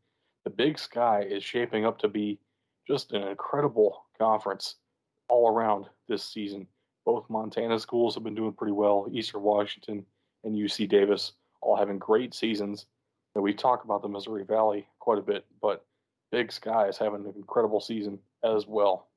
[0.45, 2.39] The Big Sky is shaping up to be
[2.87, 4.77] just an incredible conference
[5.29, 6.67] all around this season.
[7.07, 9.09] Both Montana schools have been doing pretty well.
[9.11, 10.05] Eastern Washington
[10.45, 12.87] and UC Davis all having great seasons.
[13.35, 15.85] And we talk about the Missouri Valley quite a bit, but
[16.31, 19.09] Big Sky is having an incredible season as well.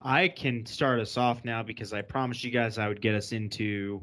[0.00, 3.32] I can start us off now because I promised you guys I would get us
[3.32, 4.02] into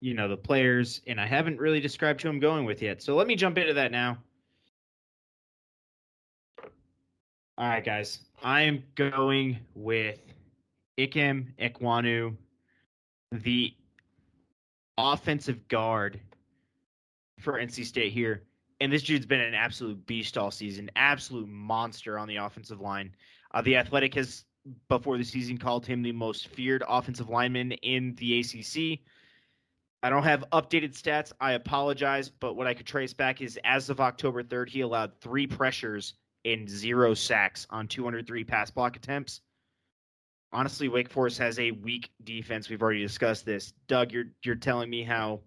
[0.00, 3.02] you know the players and I haven't really described who I'm going with yet.
[3.02, 4.18] So let me jump into that now.
[7.58, 8.18] All right, guys.
[8.42, 10.18] I'm going with
[10.98, 12.36] Ikem Ekwonu,
[13.32, 13.72] the
[14.98, 16.20] offensive guard
[17.40, 18.42] for NC State here.
[18.82, 23.14] And this dude's been an absolute beast all season, absolute monster on the offensive line.
[23.54, 24.44] Uh, the Athletic has,
[24.90, 29.00] before the season, called him the most feared offensive lineman in the ACC.
[30.02, 31.32] I don't have updated stats.
[31.40, 35.18] I apologize, but what I could trace back is as of October 3rd, he allowed
[35.22, 36.12] three pressures
[36.46, 39.40] and zero sacks on 203 pass block attempts.
[40.52, 42.68] Honestly, Wake Forest has a weak defense.
[42.68, 43.72] We've already discussed this.
[43.88, 45.40] Doug, you're you're telling me how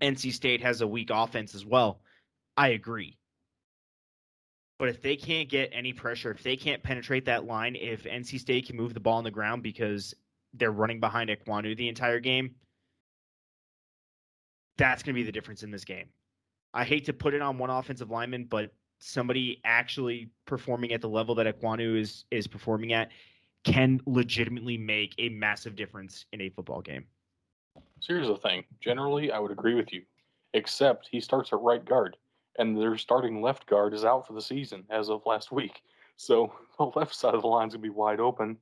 [0.00, 2.00] NC State has a weak offense as well.
[2.56, 3.18] I agree.
[4.78, 8.40] But if they can't get any pressure, if they can't penetrate that line, if NC
[8.40, 10.14] State can move the ball on the ground because
[10.54, 12.54] they're running behind Ekwonu the entire game,
[14.76, 16.08] that's going to be the difference in this game.
[16.74, 21.08] I hate to put it on one offensive lineman, but somebody actually performing at the
[21.08, 23.10] level that Ekwonu is is performing at
[23.64, 27.04] can legitimately make a massive difference in a football game.
[28.00, 28.64] So here's the thing.
[28.80, 30.02] Generally, I would agree with you,
[30.54, 32.16] except he starts at right guard
[32.58, 35.82] and their starting left guard is out for the season as of last week.
[36.16, 38.56] So the left side of the line is going to be wide open,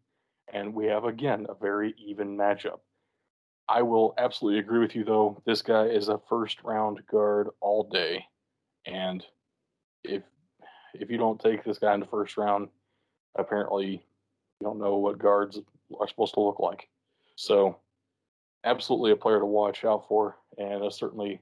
[0.53, 2.81] and we have again a very even matchup.
[3.69, 5.43] I will absolutely agree with you though.
[5.47, 8.25] This guy is a first round guard all day,
[8.87, 9.25] and
[10.05, 10.23] if
[10.95, 12.69] if you don't take this guy in the first round,
[13.37, 14.05] apparently
[14.61, 15.61] you don't know what guards
[15.99, 16.89] are supposed to look like.
[17.37, 17.79] So,
[18.65, 21.41] absolutely a player to watch out for, and certainly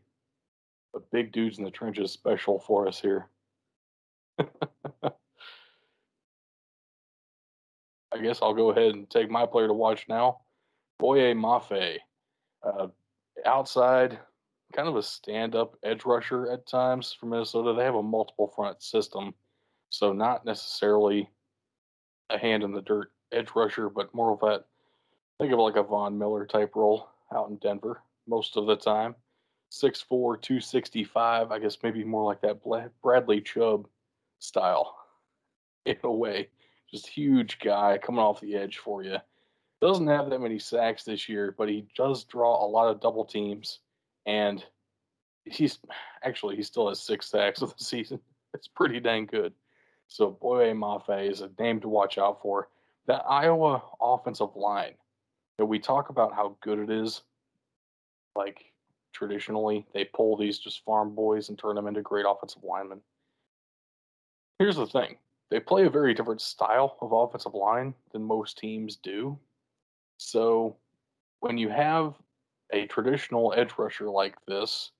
[0.95, 3.29] the big dudes in the trenches special for us here.
[8.15, 10.41] I guess I'll go ahead and take my player to watch now.
[10.99, 11.99] Boye Mafe.
[12.63, 12.89] Uh,
[13.47, 14.19] outside,
[14.73, 17.75] kind of a stand up edge rusher at times for Minnesota.
[17.75, 19.35] They have a multiple front system,
[19.91, 21.31] so not necessarily
[22.31, 24.65] a hand in the dirt edge rusher, but more of that.
[25.39, 29.15] Think of like a Von Miller type role out in Denver most of the time.
[29.71, 31.51] 6'4", 265.
[31.51, 32.61] I guess maybe more like that
[33.03, 33.89] Bradley Chubb
[34.39, 34.97] style
[35.87, 36.49] in a way.
[36.91, 39.17] Just huge guy coming off the edge for you.
[39.81, 43.25] Doesn't have that many sacks this year, but he does draw a lot of double
[43.25, 43.81] teams.
[44.27, 44.65] And
[45.45, 45.79] he's
[46.23, 48.21] actually, he still has six sacks of the season.
[48.55, 49.53] It's pretty dang good.
[50.09, 52.69] So Boye Mafe is a name to watch out for.
[53.07, 54.95] That Iowa offensive line
[55.59, 57.23] that we talk about how good it is,
[58.37, 58.73] like
[59.13, 59.87] traditionally.
[59.93, 63.01] They pull these just farm boys and turn them into great offensive linemen.
[64.59, 65.17] Here's the thing
[65.51, 69.39] they play a very different style of offensive line than most teams do.
[70.19, 70.77] So
[71.41, 72.15] when you have
[72.73, 74.91] a traditional edge rusher like this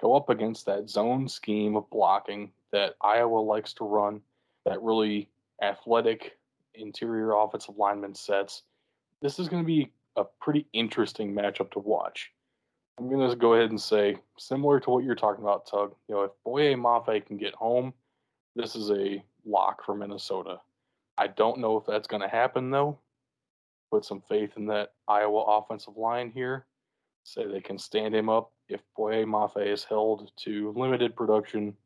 [0.00, 4.20] go up against that zone scheme of blocking that Iowa likes to run,
[4.64, 5.28] that really
[5.62, 6.38] athletic
[6.74, 8.62] interior offensive lineman sets.
[9.20, 12.32] This is going to be a pretty interesting matchup to watch.
[12.98, 16.14] I'm going to go ahead and say, similar to what you're talking about, Tug, you
[16.14, 17.92] know, if Boye Mafe can get home,
[18.56, 20.60] this is a lock for Minnesota.
[21.16, 22.98] I don't know if that's going to happen, though.
[23.90, 26.66] Put some faith in that Iowa offensive line here.
[27.30, 28.50] Say they can stand him up.
[28.68, 31.76] If Boye Mafe is held to limited production,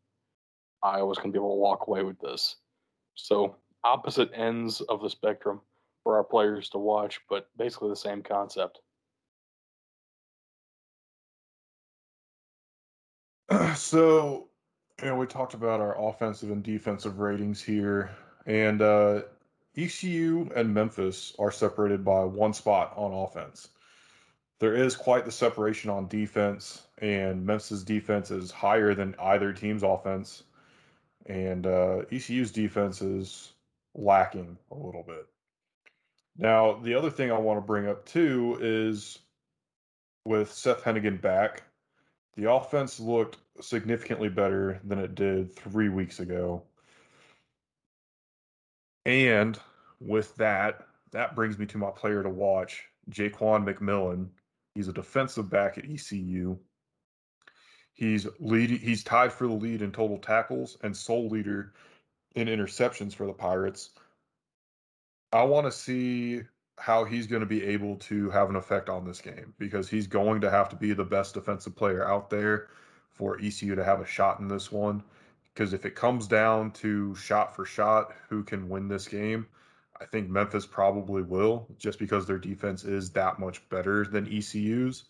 [0.83, 2.57] Iowa's going to be able to walk away with this.
[3.15, 5.61] So, opposite ends of the spectrum
[6.03, 8.81] for our players to watch, but basically the same concept.
[13.77, 14.49] So,
[15.03, 18.13] you know, we talked about our offensive and defensive ratings here,
[18.47, 19.23] and uh,
[19.77, 23.69] ECU and Memphis are separated by one spot on offense.
[24.61, 29.83] There is quite the separation on defense, and Memphis' defense is higher than either team's
[29.83, 30.45] offense,
[31.27, 33.53] and uh, ECU's defense is
[33.95, 35.27] lacking a little bit.
[36.37, 39.19] Now, the other thing I want to bring up too is
[40.25, 41.63] with Seth Henigan back,
[42.37, 46.63] the offense looked significantly better than it did three weeks ago.
[49.07, 49.59] And
[50.01, 54.29] with that, that brings me to my player to watch, Ja'Quan McMillian.
[54.75, 56.59] He's a defensive back at ECU.
[57.93, 61.75] He's lead, he's tied for the lead in total tackles and sole leader
[62.35, 63.91] in interceptions for the Pirates.
[65.33, 66.43] I want to see
[66.79, 70.09] how he's going to be able to have an effect on this game because he's
[70.09, 72.69] going to have to be the best defensive player out there
[73.13, 75.03] for ECU to have a shot in this one.
[75.53, 79.47] Because if it comes down to shot for shot, who can win this game?
[80.01, 85.05] I think Memphis probably will, just because their defense is that much better than ECU's.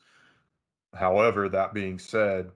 [0.93, 2.51] However, that being said,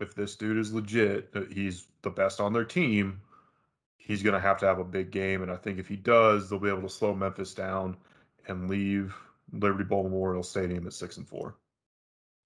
[0.00, 3.20] if this dude is legit, uh, he's the best on their team,
[3.96, 5.42] he's going to have to have a big game.
[5.42, 7.96] And I think if he does, they'll be able to slow Memphis down
[8.46, 9.14] and leave
[9.52, 11.56] Liberty Bowl Memorial Stadium at six and four.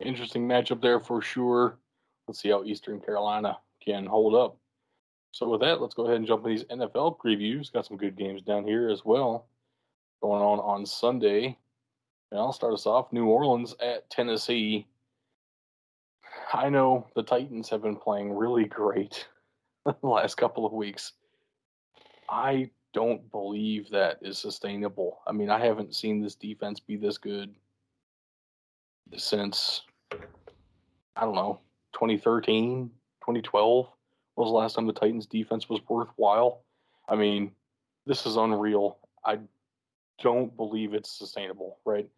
[0.04, 1.78] Interesting matchup there for sure.
[2.26, 4.59] Let's see how Eastern Carolina can hold up.
[5.33, 7.72] So with that, let's go ahead and jump in these NFL previews.
[7.72, 9.47] Got some good games down here as well
[10.20, 11.57] going on on Sunday.
[12.31, 13.12] And I'll start us off.
[13.12, 14.87] New Orleans at Tennessee.
[16.53, 19.26] I know the Titans have been playing really great
[19.85, 21.12] the last couple of weeks.
[22.29, 25.20] I don't believe that is sustainable.
[25.26, 27.55] I mean, I haven't seen this defense be this good
[29.16, 31.61] since I don't know,
[31.95, 33.89] 2013, 2012
[34.39, 36.62] was the last time the Titans defense was worthwhile.
[37.09, 37.53] I mean,
[38.07, 38.99] this is unreal.
[39.24, 39.39] I
[40.22, 42.09] don't believe it's sustainable, right?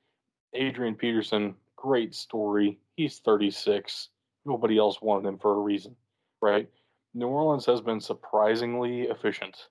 [0.54, 2.78] Adrian Peterson, great story.
[2.96, 4.08] He's 36.
[4.44, 5.96] Nobody else wanted him for a reason,
[6.40, 6.68] right?
[7.14, 9.68] New Orleans has been surprisingly efficient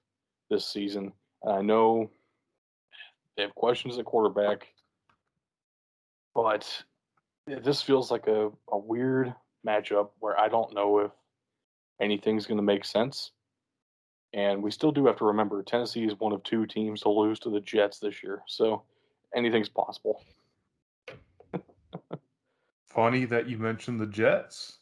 [0.50, 1.14] this season.
[1.44, 2.10] And I know
[3.36, 4.68] they have questions at quarterback,
[6.36, 6.84] but
[7.46, 9.34] this feels like a, a weird
[9.66, 11.12] matchup where I don't know if
[12.00, 13.32] anything's going to make sense.
[14.34, 17.40] And we still do have to remember Tennessee is one of two teams to lose
[17.40, 18.44] to the Jets this year.
[18.48, 18.84] So
[19.36, 20.24] anything's possible.
[22.88, 24.78] Funny that you mentioned the Jets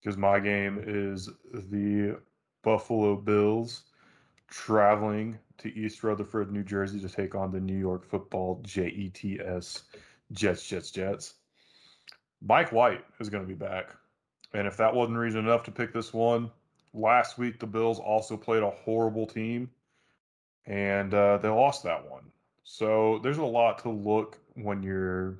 [0.00, 2.18] because my game is the
[2.62, 3.84] Buffalo Bills
[4.48, 9.82] traveling to East Rutherford, New Jersey to take on the New York football JETS
[10.32, 11.34] Jets, Jets, Jets.
[12.44, 13.94] Mike White is going to be back.
[14.54, 16.50] And if that wasn't reason enough to pick this one,
[16.92, 19.70] last week the Bills also played a horrible team
[20.66, 22.24] and uh, they lost that one.
[22.64, 25.38] So there's a lot to look when you're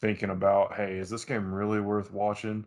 [0.00, 2.64] thinking about, hey, is this game really worth watching?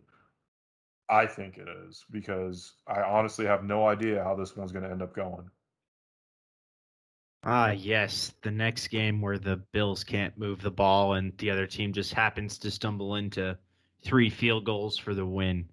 [1.10, 4.92] I think it is because I honestly have no idea how this one's going to
[4.92, 5.50] end up going.
[7.44, 11.66] Ah, yes, the next game where the Bills can't move the ball and the other
[11.66, 13.58] team just happens to stumble into
[14.04, 15.68] three field goals for the win.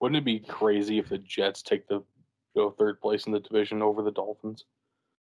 [0.00, 2.02] Wouldn't it be crazy if the Jets take the
[2.54, 4.64] go third place in the division over the Dolphins?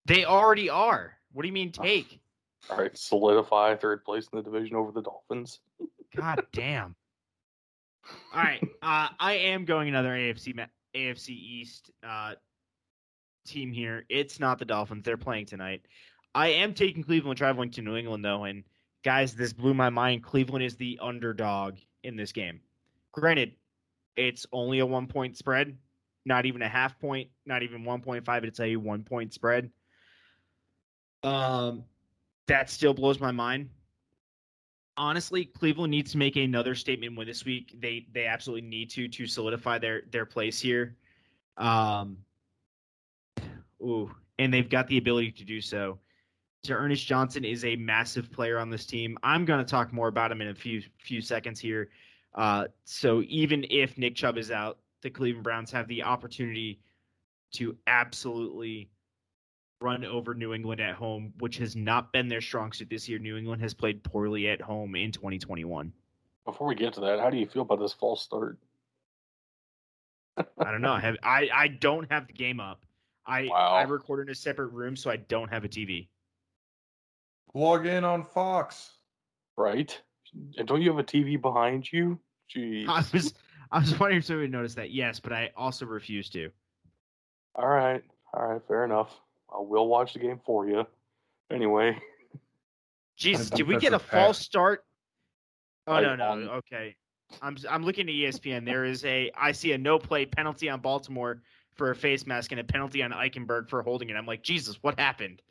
[0.06, 1.18] They already are.
[1.34, 2.20] What do you mean take?
[2.70, 5.60] All right, solidify third place in the division over the Dolphins.
[6.16, 6.96] God damn.
[8.34, 12.36] All right, uh, I am going another AFC AFC East uh,
[13.46, 14.06] team here.
[14.10, 15.04] It's not the Dolphins.
[15.04, 15.82] They're playing tonight.
[16.34, 18.64] I am taking Cleveland traveling to New England though, and
[19.04, 20.24] guys, this blew my mind.
[20.24, 22.62] Cleveland is the underdog in this game.
[23.12, 23.54] Granted,
[24.16, 25.78] it's only a one point spread,
[26.26, 28.44] not even a half point, not even 1.5.
[28.44, 29.72] It's a one point spread.
[31.24, 31.84] Um,
[32.48, 33.70] that still blows my mind.
[34.98, 37.76] honestly, Cleveland needs to make another statement win this week.
[37.80, 40.96] They they absolutely need to to solidify their their place here.
[41.58, 42.18] Um,
[43.82, 46.00] ooh, and they've got the ability to do so.
[46.74, 49.18] Ernest Johnson is a massive player on this team.
[49.24, 51.90] I'm going to talk more about him in a few few seconds here.
[52.34, 56.80] Uh, so even if Nick Chubb is out, the Cleveland Browns have the opportunity
[57.54, 58.90] to absolutely
[59.82, 63.20] run over New England at home, which has not been their strong suit this year.
[63.20, 65.92] New England has played poorly at home in 2021.
[66.46, 68.58] Before we get to that, how do you feel about this false start?
[70.38, 70.94] I don't know.
[70.94, 72.86] I have I I don't have the game up.
[73.26, 73.74] I Wow.
[73.76, 76.08] I record in a separate room, so I don't have a TV.
[77.56, 78.92] Log in on Fox.
[79.58, 80.00] Right?
[80.58, 82.20] And don't you have a TV behind you?
[82.54, 82.88] Jeez.
[82.88, 83.34] I was
[83.72, 84.92] I was wondering if somebody would notice that.
[84.92, 86.52] Yes, but I also refuse to.
[87.56, 88.04] All right.
[88.34, 88.62] All right.
[88.68, 89.10] Fair enough.
[89.50, 90.86] I will watch the game for you.
[91.52, 91.98] Anyway,
[93.16, 94.84] Jesus, did we get a offensive false start?
[95.88, 96.32] Oh I- no, no.
[96.32, 96.96] um, okay.
[97.42, 98.66] I'm I'm looking at ESPN.
[98.66, 101.42] There is a I see a no play penalty on Baltimore
[101.76, 104.16] for a face mask and a penalty on Eichenberg for holding it.
[104.16, 105.42] I'm like, Jesus, what happened?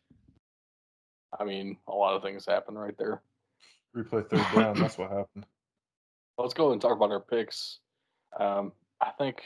[1.39, 3.22] I mean, a lot of things happen right there.
[3.97, 4.78] Replay third down.
[4.78, 5.47] That's what happened.
[6.39, 7.78] Let's go and talk about our picks.
[8.39, 9.43] Um, I think,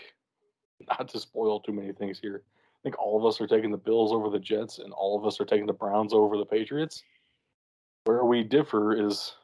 [0.89, 3.77] not to spoil too many things here, I think all of us are taking the
[3.77, 7.03] Bills over the Jets, and all of us are taking the Browns over the Patriots.
[8.05, 9.35] Where we differ is,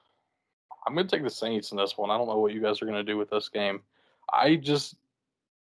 [0.87, 2.11] I'm going to take the Saints in this one.
[2.11, 3.81] I don't know what you guys are going to do with this game.
[4.33, 4.95] I just,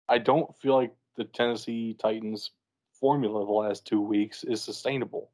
[0.08, 2.50] I don't feel like the Tennessee Titans
[2.92, 5.30] formula the last two weeks is sustainable,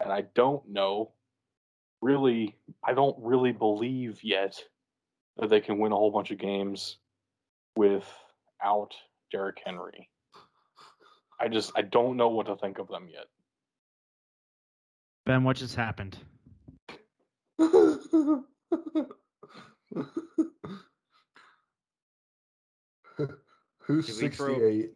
[0.00, 1.12] and I don't know.
[2.00, 4.56] Really, I don't really believe yet
[5.36, 6.98] that they can win a whole bunch of games
[7.76, 8.94] without
[9.32, 10.08] Derrick Henry.
[11.40, 13.26] I just I don't know what to think of them yet.
[15.26, 16.16] Ben, what just happened?
[23.80, 24.90] Who's Did we throw- 68?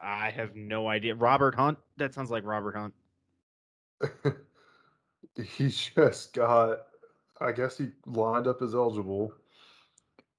[0.00, 1.14] I have no idea.
[1.14, 1.78] Robert Hunt?
[1.96, 2.94] That sounds like Robert Hunt.
[5.36, 6.78] he just got,
[7.40, 9.32] I guess he lined up as eligible,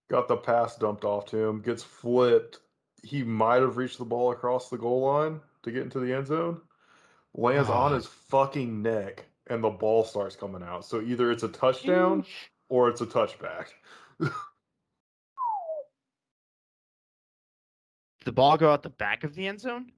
[0.10, 2.60] got the pass dumped off to him, gets flipped.
[3.04, 6.28] He might have reached the ball across the goal line to get into the end
[6.28, 6.62] zone,
[7.34, 7.96] lands on Ah.
[7.96, 10.86] his fucking neck, and the ball starts coming out.
[10.86, 12.26] So either it's a touchdown
[12.70, 13.68] or it's a touchback.
[18.26, 19.90] The ball go out the back of the end zone?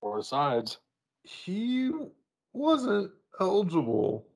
[0.00, 0.78] Or the sides.
[1.24, 1.90] He
[2.58, 4.26] wasn't eligible.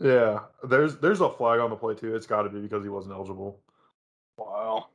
[0.00, 2.14] Yeah, there's there's a flag on the play too.
[2.14, 3.60] It's got to be because he wasn't eligible.
[4.36, 4.88] Wow.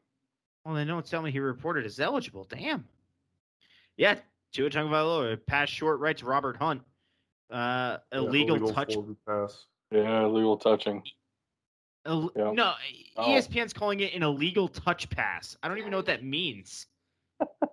[0.66, 2.46] Well, they don't tell me he reported as eligible.
[2.50, 2.86] Damn.
[3.98, 4.20] Yeah,
[4.54, 6.82] Tua Tagovailoa pass short right to Robert Hunt.
[7.50, 8.96] Uh, Yeah, illegal, touch.
[9.26, 9.66] pass.
[9.92, 11.02] Yeah, illegal touching.
[12.06, 12.52] Ill- Yeah.
[12.52, 12.74] No,
[13.18, 13.24] Oh.
[13.28, 15.58] ESPN's calling it an illegal touch pass.
[15.64, 16.86] I don't even know what that means.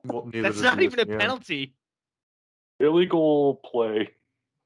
[0.05, 1.75] Well, That's does not even a penalty.
[2.81, 4.11] Illegal play.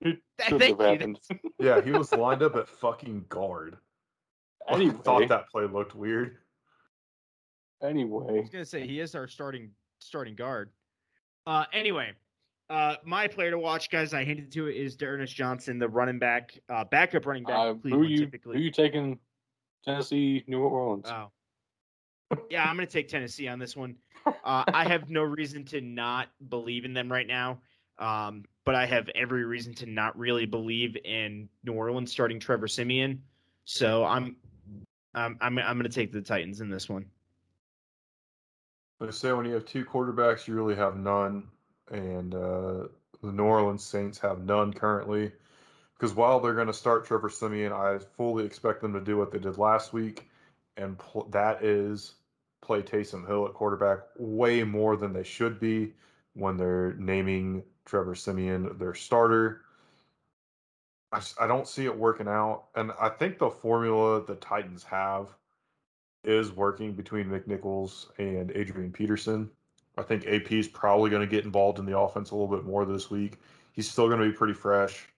[0.01, 0.87] It should Thank have you.
[0.87, 1.21] happened.
[1.59, 3.77] Yeah, he was lined up at fucking guard.
[4.69, 6.39] Anyway, I thought that play looked weird.
[7.83, 10.71] Anyway, I anyway, was gonna say he is our starting starting guard.
[11.47, 12.13] Uh, anyway,
[12.71, 16.19] uh, my player to watch, guys, I hinted to it is Ernest Johnson, the running
[16.19, 17.57] back, uh, backup running back.
[17.59, 18.57] uh, who Cleveland, you typically.
[18.57, 19.19] who you taking?
[19.85, 21.07] Tennessee, New Orleans.
[21.09, 21.31] Oh.
[22.51, 23.97] Yeah, I'm going to take Tennessee on this one.
[24.27, 27.59] Uh, I have no reason to not believe in them right now,
[27.99, 32.69] um, but I have every reason to not really believe in New Orleans starting Trevor
[32.69, 33.23] Siemian.
[33.65, 34.37] So I'm
[35.15, 37.07] I'm I'm, I'm going to take the Titans in this one.
[39.01, 41.49] They say when you have two quarterbacks, you really have none,
[41.91, 42.89] and uh,
[43.23, 45.33] the New Orleans Saints have none currently.
[45.95, 49.31] Because while they're going to start Trevor Siemian, I fully expect them to do what
[49.31, 50.29] they did last week,
[50.77, 52.15] and pl- that is
[52.63, 55.95] play Taysom Hill at quarterback way more than they should be
[56.35, 59.63] when they're naming Trevor Siemian their starter.
[61.13, 65.35] I, I don't see it working out, and I think the formula the Titans have
[66.23, 69.51] is working between McNichols and Adrian Peterson.
[69.99, 72.65] I think AP is probably going to get involved in the offense a little bit
[72.65, 73.39] more this week.
[73.73, 75.09] He's still going to be pretty fresh.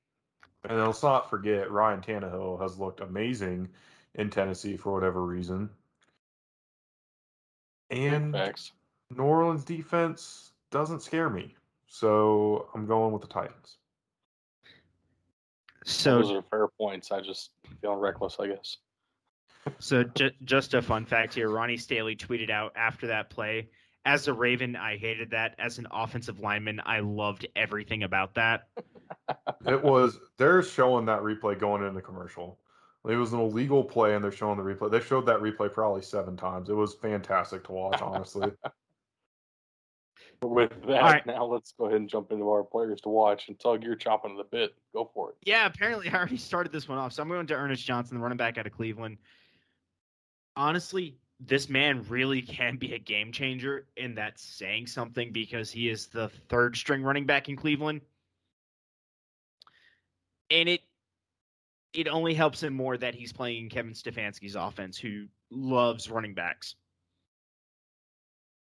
[0.64, 3.68] And then let's not forget Ryan Tannehill has looked amazing
[4.14, 5.68] in Tennessee for whatever reason.
[7.90, 8.34] And.
[9.16, 11.54] New Orleans defense doesn't scare me.
[11.92, 13.76] So I'm going with the Titans.
[15.84, 17.12] So Those are fair points.
[17.12, 17.50] I just
[17.82, 18.78] feeling reckless, I guess.
[19.78, 23.68] So ju- just a fun fact here: Ronnie Stanley tweeted out after that play.
[24.06, 25.54] As a Raven, I hated that.
[25.58, 28.68] As an offensive lineman, I loved everything about that.
[29.66, 32.58] It was they're showing that replay going into commercial.
[33.08, 34.90] It was an illegal play, and they're showing the replay.
[34.90, 36.68] They showed that replay probably seven times.
[36.68, 38.50] It was fantastic to watch, honestly.
[40.42, 41.26] With that, right.
[41.26, 43.48] now let's go ahead and jump into our players to watch.
[43.48, 44.74] And Tug, you're chopping the bit.
[44.92, 45.36] Go for it.
[45.44, 47.12] Yeah, apparently I already started this one off.
[47.12, 49.18] So I'm going to Ernest Johnson, the running back out of Cleveland.
[50.56, 55.88] Honestly, this man really can be a game changer, and that's saying something because he
[55.88, 58.00] is the third string running back in Cleveland.
[60.50, 60.82] And it
[61.92, 66.74] it only helps him more that he's playing Kevin Stefanski's offense, who loves running backs.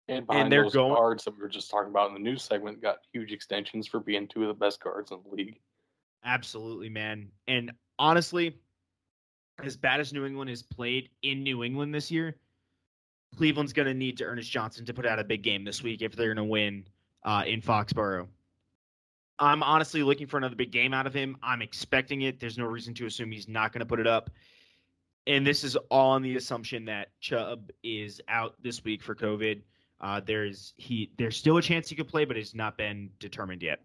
[0.08, 2.42] And behind they're those going- guards that we were just talking about in the news
[2.42, 5.60] segment got huge extensions for being two of the best guards in the league.
[6.24, 7.30] Absolutely, man.
[7.48, 8.56] And honestly,
[9.62, 12.36] as bad as New England has played in New England this year,
[13.36, 16.02] Cleveland's going to need to Ernest Johnson to put out a big game this week
[16.02, 16.84] if they're going to win
[17.24, 18.26] uh, in Foxborough.
[19.38, 21.36] I'm honestly looking for another big game out of him.
[21.42, 22.38] I'm expecting it.
[22.38, 24.30] There's no reason to assume he's not going to put it up.
[25.26, 29.62] And this is all on the assumption that Chubb is out this week for COVID.
[30.02, 31.12] Uh, there's he.
[31.16, 33.80] There's still a chance he could play, but it's not been determined yet.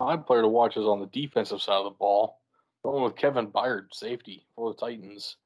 [0.00, 2.40] My player to watch is on the defensive side of the ball.
[2.84, 5.36] Going with Kevin Byard, safety for the Titans.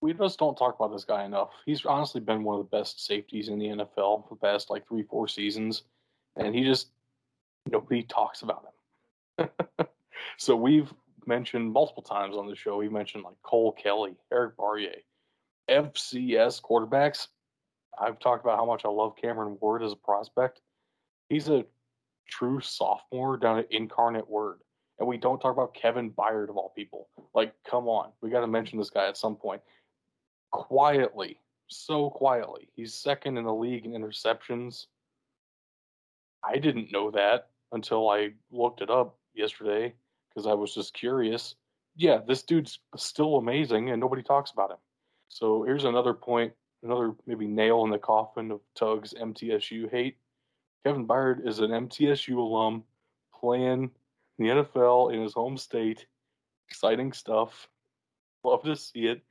[0.00, 1.50] We just don't talk about this guy enough.
[1.64, 4.86] He's honestly been one of the best safeties in the NFL for the past like
[4.86, 5.84] three, four seasons,
[6.36, 6.88] and he just
[7.70, 8.66] nobody talks about
[9.38, 9.48] him.
[10.36, 10.92] so we've
[11.26, 12.80] mentioned multiple times on the show.
[12.80, 15.02] He mentioned like Cole Kelley, Eric Barriere,
[15.68, 17.28] FCS quarterbacks.
[17.98, 20.60] I've talked about how much I love Cameron Ward as a prospect.
[21.28, 21.64] He's a
[22.28, 24.60] true sophomore down at Incarnate Word.
[24.98, 27.08] And we don't talk about Kevin Byard of all people.
[27.34, 28.12] Like, come on.
[28.20, 29.60] We got to mention this guy at some point.
[30.52, 32.68] Quietly, so quietly.
[32.74, 34.86] He's second in the league in interceptions.
[36.44, 39.94] I didn't know that until I looked it up yesterday
[40.34, 41.54] because I was just curious.
[41.96, 44.78] Yeah, this dude's still amazing and nobody talks about him.
[45.28, 50.16] So here's another point, another maybe nail in the coffin of Tug's MTSU hate.
[50.84, 52.84] Kevin Byard is an MTSU alum
[53.32, 53.90] playing
[54.38, 56.06] in the NFL in his home state.
[56.68, 57.68] Exciting stuff.
[58.42, 59.22] Love to see it.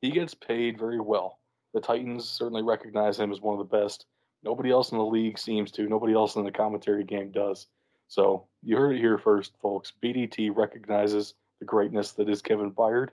[0.00, 1.38] He gets paid very well.
[1.74, 4.06] The Titans certainly recognize him as one of the best.
[4.42, 5.88] Nobody else in the league seems to.
[5.88, 7.66] Nobody else in the commentary game does.
[8.08, 9.92] So you heard it here first, folks.
[10.02, 13.10] BDT recognizes the greatness that is Kevin Byard,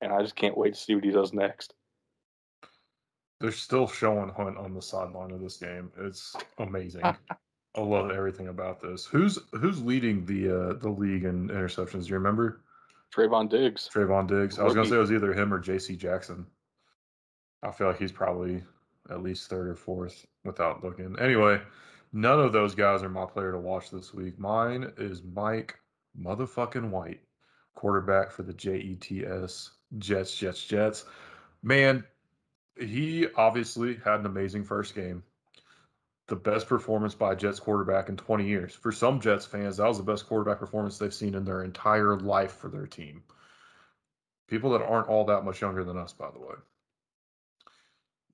[0.00, 1.74] and I just can't wait to see what he does next.
[3.40, 5.90] They're still showing Hunt on the sideline of this game.
[5.98, 7.02] It's amazing.
[7.74, 9.04] I love everything about this.
[9.06, 12.02] Who's who's leading the uh, the league in interceptions?
[12.02, 12.60] Do you remember?
[13.12, 13.88] Trevon Diggs.
[13.92, 14.58] Trevon Diggs.
[14.58, 15.96] I was gonna say it was either him or J.C.
[15.96, 16.46] Jackson.
[17.62, 18.62] I feel like he's probably
[19.10, 21.16] at least third or fourth without looking.
[21.18, 21.60] Anyway,
[22.12, 24.38] none of those guys are my player to watch this week.
[24.38, 25.78] Mine is Mike
[26.20, 27.20] motherfucking White,
[27.74, 29.70] quarterback for the Jets.
[29.98, 31.04] Jets, Jets, Jets.
[31.62, 32.04] Man,
[32.78, 35.22] he obviously had an amazing first game.
[36.28, 38.74] The best performance by Jets quarterback in 20 years.
[38.74, 42.16] For some Jets fans, that was the best quarterback performance they've seen in their entire
[42.16, 43.22] life for their team.
[44.48, 46.54] People that aren't all that much younger than us, by the way.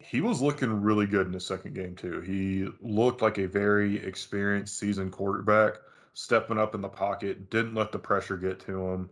[0.00, 2.20] He was looking really good in the second game, too.
[2.20, 5.74] He looked like a very experienced, seasoned quarterback,
[6.14, 9.10] stepping up in the pocket, didn't let the pressure get to him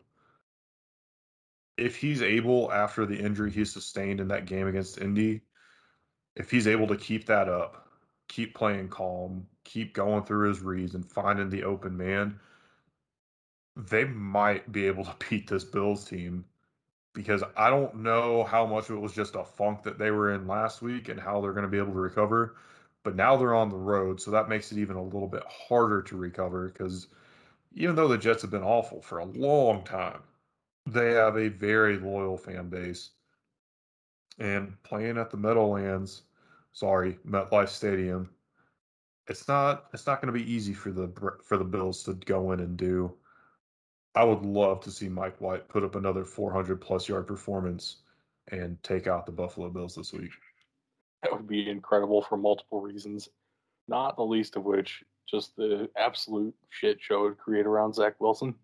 [1.77, 5.43] if he's able after the injury he sustained in that game against Indy,
[6.35, 7.89] if he's able to keep that up,
[8.29, 12.39] keep playing calm, keep going through his reads and finding the open man,
[13.77, 16.45] they might be able to beat this Bills team
[17.17, 20.35] because I don't know how much of it was just a funk that they were
[20.35, 22.57] in last week and how they're going to be able to recover.
[23.05, 26.03] But now they're on the road, so that makes it even a little bit harder
[26.03, 27.07] to recover because
[27.73, 30.21] even though the Jets have been awful for a long time,
[30.85, 33.11] they have a very loyal fan base.
[34.39, 36.23] And playing at the Meadowlands,
[36.73, 38.29] sorry, MetLife Stadium,
[39.27, 41.09] it's not it's not going to be easy for the
[41.43, 43.15] for the Bills to go in and do.
[44.17, 47.99] I would love to see Mike White put up another 400 plus yard performance
[48.51, 50.31] and take out the Buffalo Bills this week.
[51.23, 53.29] That would be incredible for multiple reasons,
[53.89, 58.55] not the least of which just the absolute shit show to create around Zach Wilson.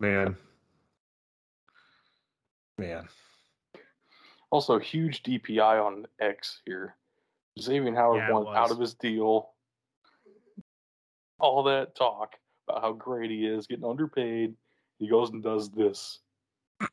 [0.00, 0.34] Man.
[2.78, 3.06] Man.
[4.50, 6.96] Also, huge DPI on X here.
[7.60, 9.50] Xavier Howard Yeah, it out of his deal.
[11.38, 12.36] All that talk
[12.68, 14.54] about how great he is, getting underpaid.
[14.98, 16.20] He goes and does this.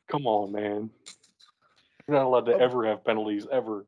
[0.08, 0.90] Come on, man.
[2.06, 2.58] You're not allowed to Oh.
[2.58, 3.86] ever have penalties, ever.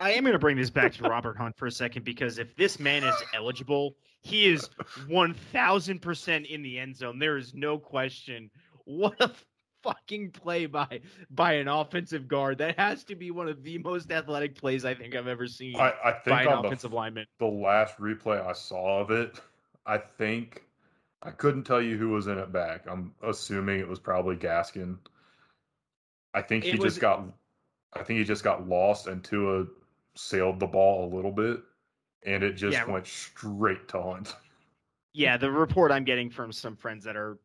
[0.00, 2.54] I am going to bring this back to Robert Hunt for a second because if
[2.56, 4.68] this man is eligible, he is
[5.08, 7.18] 1000% in the end zone.
[7.18, 8.50] There is no question.
[8.84, 9.30] What a
[9.82, 12.58] fucking play by by an offensive guard.
[12.58, 15.76] That has to be one of the most athletic plays I think I've ever seen
[15.76, 17.26] I, I think by an offensive the, lineman.
[17.38, 19.40] the last replay I saw of it,
[19.86, 20.64] I think
[21.24, 22.82] I couldn't tell you who was in it back.
[22.86, 24.98] I'm assuming it was probably Gaskin.
[26.34, 27.24] I think he was- just got
[27.96, 29.66] I think he just got lost and Tua
[30.16, 31.62] sailed the ball a little bit
[32.24, 32.84] and it just Yeah.
[32.86, 34.36] went straight to Hunt.
[35.12, 37.38] Yeah, the report I'm getting from some friends that are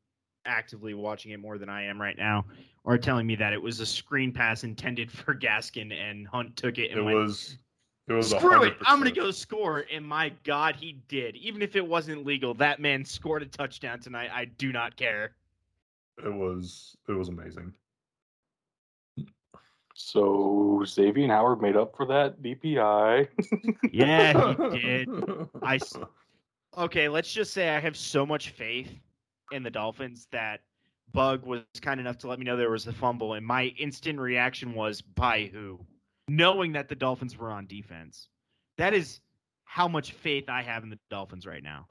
[0.45, 2.47] actively watching it more than I am right now
[2.83, 6.79] are telling me that it was a screen pass intended for Gaskin and Hunt took
[6.79, 7.59] it and It went, was
[8.09, 8.75] it was Screw it!
[8.85, 11.35] I'm gonna go score, and my God, he did.
[11.35, 14.31] Even if it wasn't legal, that man scored a touchdown tonight.
[14.33, 15.35] I do not care.
[16.25, 17.73] It was it was amazing.
[19.93, 23.27] So Xavier Howard made up for that DPI.
[23.91, 25.09] Yeah, he did.
[25.61, 25.79] I
[26.77, 28.89] Okay, let's just say I have so much faith
[29.51, 30.61] in the Dolphins that
[31.11, 34.19] Bug was kind enough to let me know there was a fumble, and my instant
[34.19, 35.79] reaction was, "By who?"
[36.29, 38.29] Knowing that the Dolphins were on defense.
[38.77, 39.19] That is
[39.65, 41.87] how much faith I have in the Dolphins right now.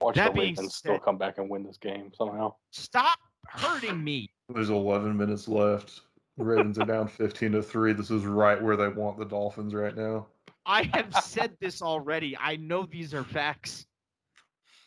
[0.00, 2.54] Watch That the being Ravens still come back and win this game somehow.
[2.70, 4.30] Stop hurting me.
[4.48, 6.00] There's 11 minutes left.
[6.36, 7.92] The Ravens are down 15 to 3.
[7.92, 10.26] This is right where they want the Dolphins right now.
[10.66, 12.36] I have said this already.
[12.38, 13.86] I know these are facts.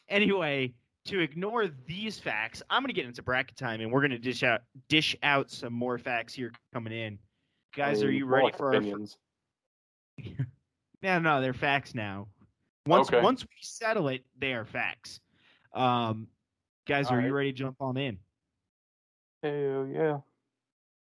[0.09, 0.73] Anyway,
[1.05, 4.17] to ignore these facts, I'm going to get into bracket time, and we're going to
[4.17, 7.19] dish out dish out some more facts here coming in.
[7.76, 8.74] Guys, I are you ready like for our?
[8.74, 9.17] Fir- opinions?
[11.01, 12.28] no, no, they're facts now.
[12.86, 13.21] Once Okay.
[13.21, 15.19] once we settle it, they are facts.
[15.74, 16.28] Um,
[16.88, 18.19] guys, are All you ready to jump on in?
[19.41, 20.17] Hell yeah.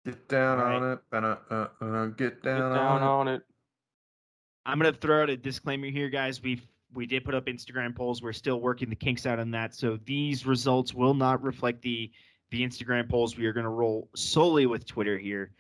[0.04, 0.98] Get down All on it.
[1.12, 3.42] Uh, uh, uh, get Get down, down on, on it.
[4.64, 6.42] I'm gonna throw out a disclaimer here, guys.
[6.42, 6.60] We
[6.94, 8.22] we did put up Instagram polls.
[8.22, 12.10] We're still working the kinks out on that, so these results will not reflect the
[12.50, 13.36] the Instagram polls.
[13.36, 15.52] We are gonna roll solely with Twitter here.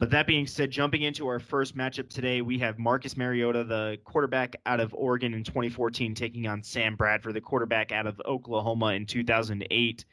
[0.00, 3.98] But that being said, jumping into our first matchup today, we have Marcus Mariota, the
[4.04, 8.94] quarterback out of Oregon in 2014, taking on Sam Bradford, the quarterback out of Oklahoma
[8.94, 10.06] in 2008.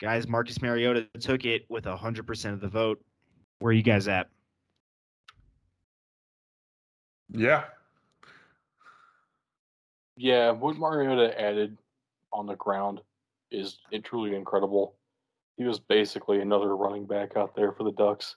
[0.00, 3.04] Guys, Marcus Mariota took it with 100% of the vote.
[3.58, 4.30] Where are you guys at?
[7.28, 7.64] Yeah.
[10.16, 11.76] Yeah, what Mariota added
[12.32, 13.02] on the ground
[13.50, 14.94] is truly incredible.
[15.58, 18.36] He was basically another running back out there for the Ducks,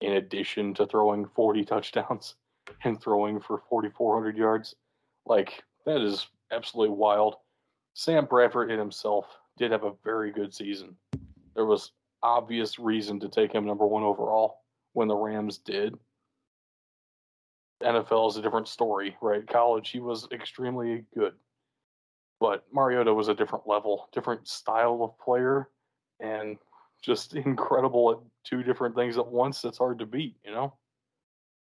[0.00, 2.34] in addition to throwing 40 touchdowns
[2.84, 4.74] and throwing for 4,400 yards.
[5.26, 7.36] Like, that is absolutely wild.
[7.94, 9.26] Sam Bradford in himself
[9.56, 10.96] did have a very good season.
[11.54, 11.92] There was
[12.22, 14.62] obvious reason to take him number one overall
[14.94, 15.94] when the Rams did.
[17.82, 19.46] NFL is a different story, right?
[19.46, 21.34] College, he was extremely good.
[22.40, 25.68] But Mariota was a different level, different style of player,
[26.20, 26.56] and
[27.04, 29.60] just incredible at two different things at once.
[29.60, 30.74] That's hard to beat, you know?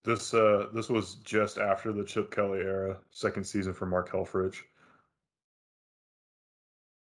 [0.03, 4.55] This uh this was just after the Chip Kelly era, second season for Mark Helfrich.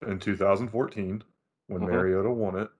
[0.06, 1.22] In 2014,
[1.68, 1.88] when Mhm.
[1.90, 2.70] Mariota won it,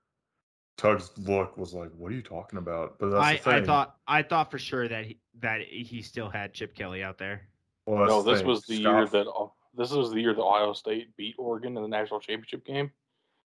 [0.77, 3.53] Tug's look was like, "What are you talking about?" But that's I, the thing.
[3.55, 7.19] I thought I thought for sure that he, that he still had Chip Kelly out
[7.19, 7.49] there.
[7.87, 8.49] Well, no, the this thing.
[8.49, 11.77] was the Scott- year that uh, this was the year that Ohio State beat Oregon
[11.77, 12.91] in the national championship game.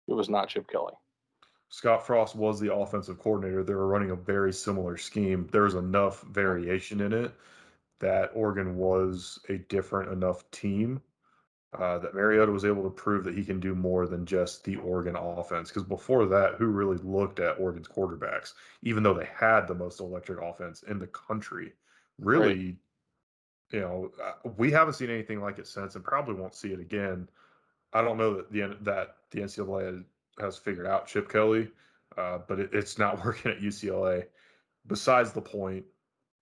[0.07, 0.93] It was not Chip Kelly.
[1.69, 3.63] Scott Frost was the offensive coordinator.
[3.63, 5.47] They were running a very similar scheme.
[5.51, 7.33] There was enough variation in it
[7.99, 11.01] that Oregon was a different enough team
[11.77, 14.77] uh, that Mariota was able to prove that he can do more than just the
[14.77, 15.69] Oregon offense.
[15.69, 18.53] Because before that, who really looked at Oregon's quarterbacks,
[18.83, 21.73] even though they had the most electric offense in the country?
[22.19, 22.77] Really,
[23.71, 26.79] you know, uh, we haven't seen anything like it since, and probably won't see it
[26.79, 27.27] again.
[27.91, 30.03] I don't know that the that the NCAA
[30.39, 31.69] has figured out Chip Kelly,
[32.17, 34.25] uh, but it, it's not working at UCLA.
[34.87, 35.85] Besides the point,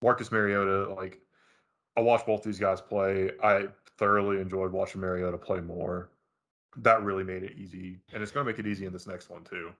[0.01, 1.21] Marcus Mariota, like
[1.95, 3.31] I watched both these guys play.
[3.41, 3.67] I
[3.97, 6.09] thoroughly enjoyed watching Mariota play more.
[6.77, 9.29] That really made it easy, and it's going to make it easy in this next
[9.29, 9.71] one too.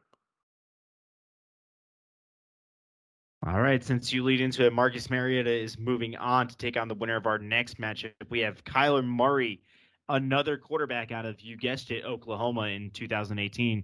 [3.45, 6.87] All right, since you lead into it, Marcus Mariota is moving on to take on
[6.87, 8.13] the winner of our next matchup.
[8.29, 9.61] We have Kyler Murray,
[10.09, 13.83] another quarterback out of you guessed it, Oklahoma in 2018,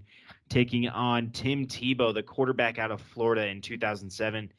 [0.49, 4.51] taking on Tim Tebow, the quarterback out of Florida in 2007.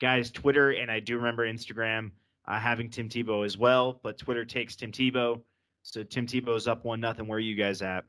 [0.00, 2.12] Guys, Twitter and I do remember Instagram
[2.46, 5.40] uh, having Tim Tebow as well, but Twitter takes Tim Tebow.
[5.82, 7.26] So Tim Tebow's up one nothing.
[7.26, 8.04] Where are you guys at?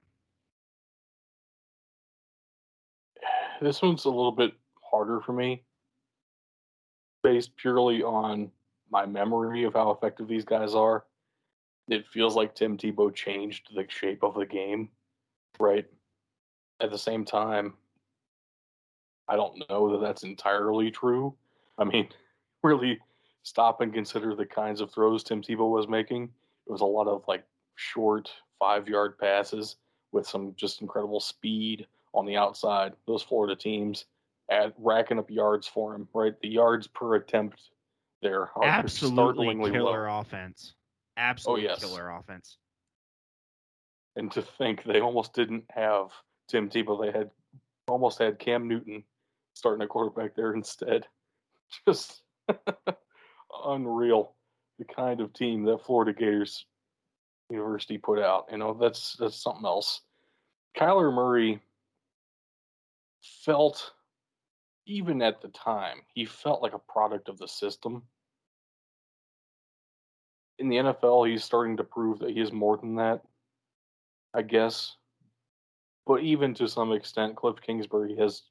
[3.62, 5.64] This one's a little bit harder for me,
[7.24, 8.52] based purely on
[8.90, 11.06] my memory of how effective these guys are,
[11.90, 14.90] it feels like Tim Tebow changed the shape of the game,
[15.60, 15.86] right?
[16.82, 17.74] At the same time,
[19.28, 21.36] I don't know that that's entirely true.
[21.78, 22.10] I mean,
[22.64, 23.00] really
[23.44, 26.30] stop and consider the kinds of throws Tim Tebow was making.
[26.68, 27.44] It was a lot of like
[27.76, 29.78] short five yard passes
[30.12, 32.94] with some just incredible speed on the outside.
[33.08, 34.06] Those Florida teams
[34.50, 36.34] at racking up yards for him, right?
[36.42, 37.70] The yards per attempt
[38.22, 40.20] there are Absolutely startlingly killer low.
[40.20, 40.74] offense.
[41.20, 41.80] Oh, Absolutely yes.
[41.80, 42.58] killer offense.
[44.16, 46.12] And to think they almost didn't have
[46.48, 47.30] Tim Tebow, they had
[47.88, 49.04] almost had Cam Newton
[49.54, 51.06] starting a quarterback there instead.
[51.88, 52.22] Just
[53.66, 54.36] unreal.
[54.80, 56.66] The kind of team that Florida Gators
[57.50, 58.46] University put out.
[58.52, 60.02] You know, that's that's something else.
[60.78, 61.60] Kyler Murray
[63.44, 63.92] felt
[64.86, 68.04] even at the time, he felt like a product of the system.
[70.60, 73.22] In the NFL, he's starting to prove that he is more than that,
[74.34, 74.96] I guess.
[76.06, 78.44] But even to some extent, Cliff Kingsbury has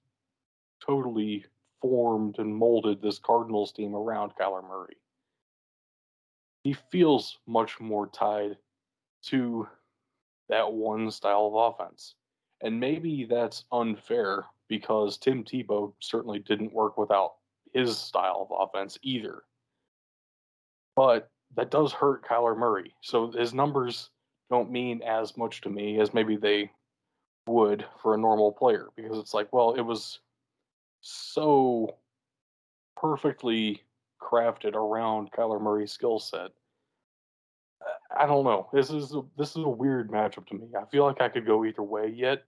[0.84, 1.44] totally
[1.82, 4.96] formed and molded this Cardinals team around Kyler Murray.
[6.64, 8.56] He feels much more tied
[9.24, 9.68] to
[10.48, 12.14] that one style of offense.
[12.62, 17.34] And maybe that's unfair because Tim Tebow certainly didn't work without
[17.72, 19.42] his style of offense either.
[20.96, 22.94] But that does hurt Kyler Murray.
[23.00, 24.10] So his numbers
[24.50, 26.70] don't mean as much to me as maybe they
[27.46, 30.20] would for a normal player because it's like, well, it was
[31.00, 31.96] so
[32.96, 33.82] perfectly
[34.20, 36.50] crafted around Kyler Murray's skill set.
[38.16, 38.68] I don't know.
[38.72, 40.68] This is a, this is a weird matchup to me.
[40.78, 42.44] I feel like I could go either way yet,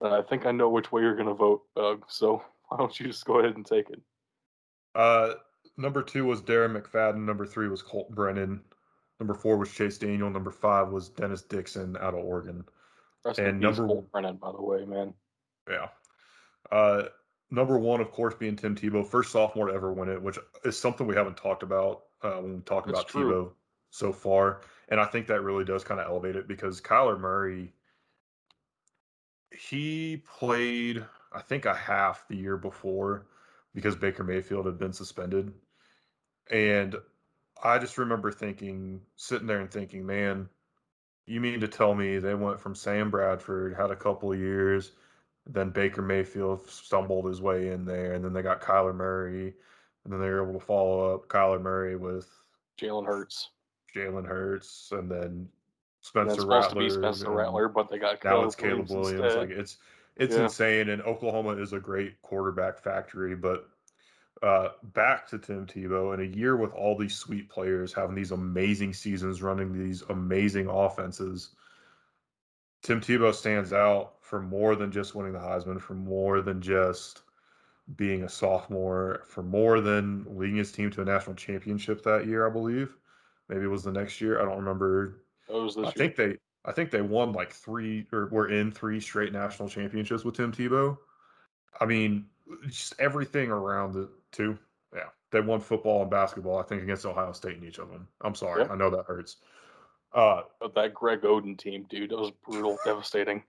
[0.00, 2.04] but I think I know which way you're going to vote, Doug.
[2.08, 4.00] So why don't you just go ahead and take it?
[4.94, 5.34] Uh,
[5.76, 7.24] number two was Darren McFadden.
[7.24, 8.60] Number three was Colt Brennan.
[9.20, 10.30] Number four was Chase Daniel.
[10.30, 12.64] Number five was Dennis Dixon out of Oregon.
[13.24, 15.14] Rest And number- Colt Brennan, by the way, man.
[15.68, 15.88] Yeah.
[16.70, 17.04] Uh,
[17.50, 20.78] number one, of course, being Tim Tebow, first sophomore to ever win it, which is
[20.78, 23.30] something we haven't talked about uh, when we talk about true.
[23.30, 23.52] Tebow
[23.90, 24.62] so far.
[24.88, 27.72] And I think that really does kind of elevate it because Kyler Murray,
[29.56, 33.26] he played, I think, a half the year before
[33.74, 35.52] because Baker Mayfield had been suspended.
[36.50, 36.96] And
[37.62, 40.48] I just remember thinking, sitting there and thinking, man,
[41.26, 44.90] you mean to tell me they went from Sam Bradford, had a couple of years,
[45.46, 49.54] then Baker Mayfield stumbled his way in there, and then they got Kyler Murray,
[50.04, 52.28] and then they were able to follow up Kyler Murray with
[52.80, 53.50] Jalen Hurts.
[53.94, 55.48] Jalen Hurts, and then
[56.00, 56.82] Spencer it's supposed Rattler.
[56.82, 59.20] to be Spencer Rattler, but they got Now it's Caleb Williams.
[59.20, 59.36] Williams.
[59.36, 59.78] Like it's
[60.16, 60.44] it's Yeah.
[60.44, 63.34] insane, and Oklahoma is a great quarterback factory.
[63.34, 63.68] But
[64.42, 68.32] uh, back to Tim Tebow in a year with all these sweet players having these
[68.32, 71.54] amazing seasons, running these amazing offenses.
[72.82, 77.22] Tim Tebow stands out for more than just winning the Heisman, for more than just
[77.96, 82.46] being a sophomore, for more than leading his team to a national championship that year,
[82.46, 82.96] I believe.
[83.48, 84.40] Maybe it was the next year.
[84.40, 85.92] I don't remember That was this I year.
[85.92, 90.24] think they I think they won like three or were in three straight national championships
[90.24, 90.96] with Tim Tebow.
[91.80, 92.26] I mean,
[92.68, 94.58] just everything around it too.
[94.94, 95.08] Yeah.
[95.30, 98.06] They won football and basketball, I think, against Ohio State in each of them.
[98.20, 98.64] I'm sorry.
[98.64, 99.38] I know that hurts.
[100.14, 103.42] Uh But that Greg Oden team, dude, that was brutal, devastating.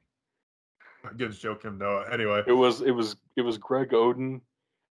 [1.09, 2.05] against Joakim Noah.
[2.11, 2.43] Anyway.
[2.47, 4.41] It was it was it was Greg Oden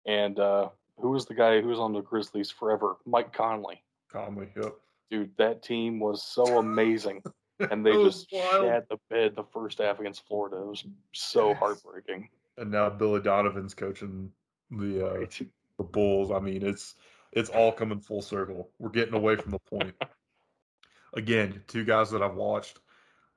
[0.07, 0.68] and uh
[0.99, 2.99] who was the guy who was on the Grizzlies forever?
[3.07, 3.83] Mike Conley.
[4.12, 4.75] Conley, yep.
[5.11, 7.23] Dude, that team was so amazing.
[7.70, 8.64] And they just wild.
[8.64, 10.57] shat the bed the first half against Florida.
[10.57, 11.59] It was so Yes.
[11.59, 12.28] heartbreaking.
[12.59, 14.32] And now Billy Donovan's coaching
[14.70, 15.42] the uh Right.
[15.78, 16.30] the Bulls.
[16.30, 16.94] I mean, it's
[17.32, 18.70] it's all coming full circle.
[18.78, 19.94] We're getting away from the point.
[21.14, 22.80] Again, two guys that I've watched.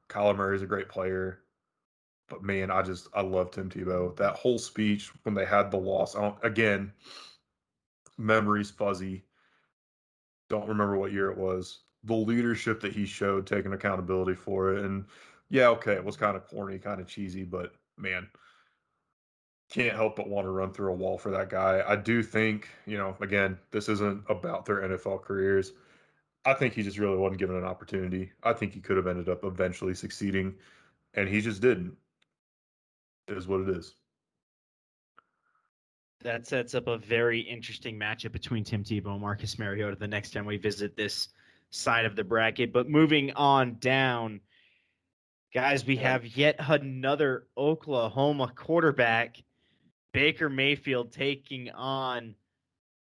[0.10, 1.42] Kyler Murray's a great player,
[2.30, 4.16] but man, I just I love Tim Tebow.
[4.18, 6.16] That whole speech when they had the loss.
[6.16, 6.94] I don't, again,
[8.18, 9.26] memories fuzzy.
[10.50, 11.85] Don't remember what year it was.
[12.06, 15.06] The leadership that he showed, taking accountability for it, and
[15.50, 18.28] yeah, okay, it was kind of corny, kind of cheesy, but man,
[19.70, 21.84] can't help but want to run through a wall for that guy.
[21.88, 25.74] I do think, you know, again, this isn't about their NFL careers.
[26.46, 28.32] I think he just really wasn't given an opportunity.
[28.44, 30.54] I think he could have ended up eventually succeeding,
[31.16, 31.98] and he just didn't.
[33.28, 33.96] It is what it is.
[36.22, 40.32] That sets up a very interesting matchup between Tim Tebow and Marcus Mariota the next
[40.32, 41.30] time we visit this
[41.76, 42.74] side of the bracket.
[42.74, 44.42] But moving on down,
[45.54, 49.38] guys, we have yet another Oklahoma quarterback,
[50.14, 52.36] Baker Mayfield, taking on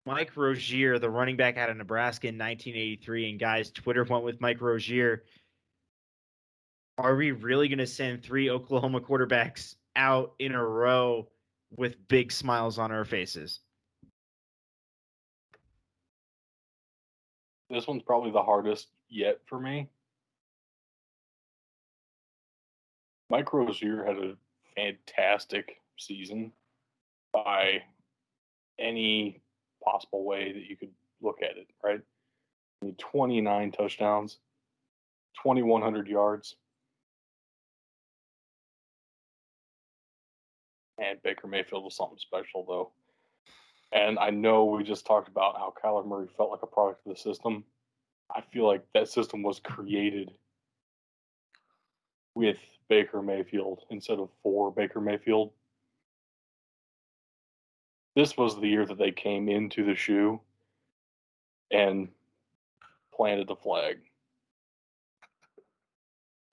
[0.06, 4.40] Mike Rozier, the running back out of Nebraska in 1983, and guys, Twitter went with
[4.40, 5.24] Mike Rozier.
[6.98, 11.28] Are we really going to send three Oklahoma quarterbacks out in a row
[11.76, 13.60] with big smiles on our faces?
[17.70, 19.90] This one's probably the hardest yet for me.
[23.30, 24.36] Mike Rozier had a
[24.76, 26.52] fantastic season
[27.34, 27.82] by
[28.78, 29.42] any
[29.84, 30.92] possible way that you could
[31.22, 32.02] look at it, right?
[32.98, 34.38] 29 touchdowns,
[35.42, 36.56] 2,100 yards.
[40.98, 42.92] And Baker Mayfield was something special, though.
[43.92, 47.14] And I know we just talked about how Kyler Murray felt like a product of
[47.14, 47.64] the system.
[48.34, 50.32] I feel like that system was created
[52.34, 52.58] with
[52.90, 55.52] Baker Mayfield instead of for Baker Mayfield.
[58.16, 60.40] This was the year that they came into the shoe
[61.72, 62.10] and
[63.14, 63.98] planted the flag.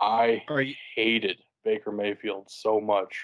[0.01, 0.43] I
[0.97, 3.17] hated Baker Mayfield so much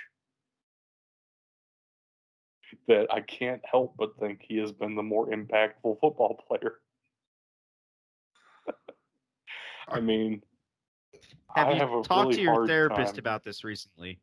[2.89, 6.75] that I can't help but think he has been the more impactful football player.
[9.89, 10.43] I mean,
[11.55, 13.19] have I you have a talked really to your therapist time.
[13.21, 14.21] about this recently?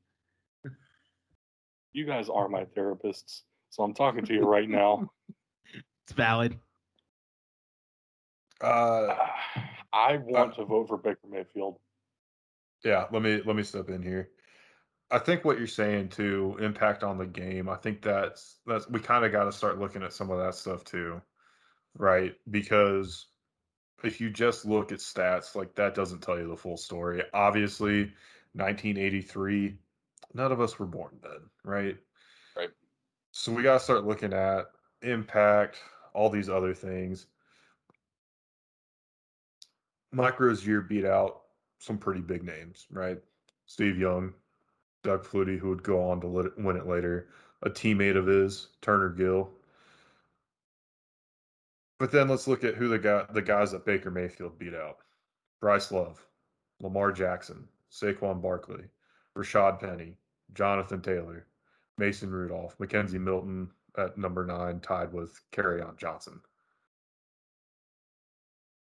[1.93, 5.09] You guys are my therapists, so I'm talking to you right now.
[6.07, 6.59] It's valid.
[8.61, 9.15] Uh,
[9.93, 11.79] I want to vote for Baker Mayfield.
[12.83, 14.29] yeah, let me let me step in here.
[15.11, 17.69] I think what you're saying too, impact on the game.
[17.69, 20.55] I think that's that's we kind of got to start looking at some of that
[20.55, 21.21] stuff too,
[21.97, 22.33] right?
[22.49, 23.27] Because
[24.03, 27.23] if you just look at stats, like that doesn't tell you the full story.
[27.33, 28.11] Obviously,
[28.53, 29.77] 1983,
[30.33, 31.97] none of us were born then, right?
[32.57, 32.69] Right.
[33.31, 34.65] So we got to start looking at
[35.01, 35.77] impact,
[36.13, 37.27] all these other things.
[40.11, 41.41] Mike Rozier beat out
[41.79, 43.17] some pretty big names, right?
[43.65, 44.33] Steve Young,
[45.05, 47.29] Doug Flutie, who would go on to win it later,
[47.61, 49.51] a teammate of his, Turner Gill.
[51.99, 54.97] But then let's look at who the guy, the guys that Baker Mayfield beat out:
[55.61, 56.25] Bryce Love,
[56.81, 58.83] Lamar Jackson, Saquon Barkley,
[59.37, 60.17] Rashaad Penny,
[60.55, 61.45] Jonathan Taylor,
[61.97, 66.41] Mason Rudolph, McKenzie Milton at number nine, tied with on Johnson.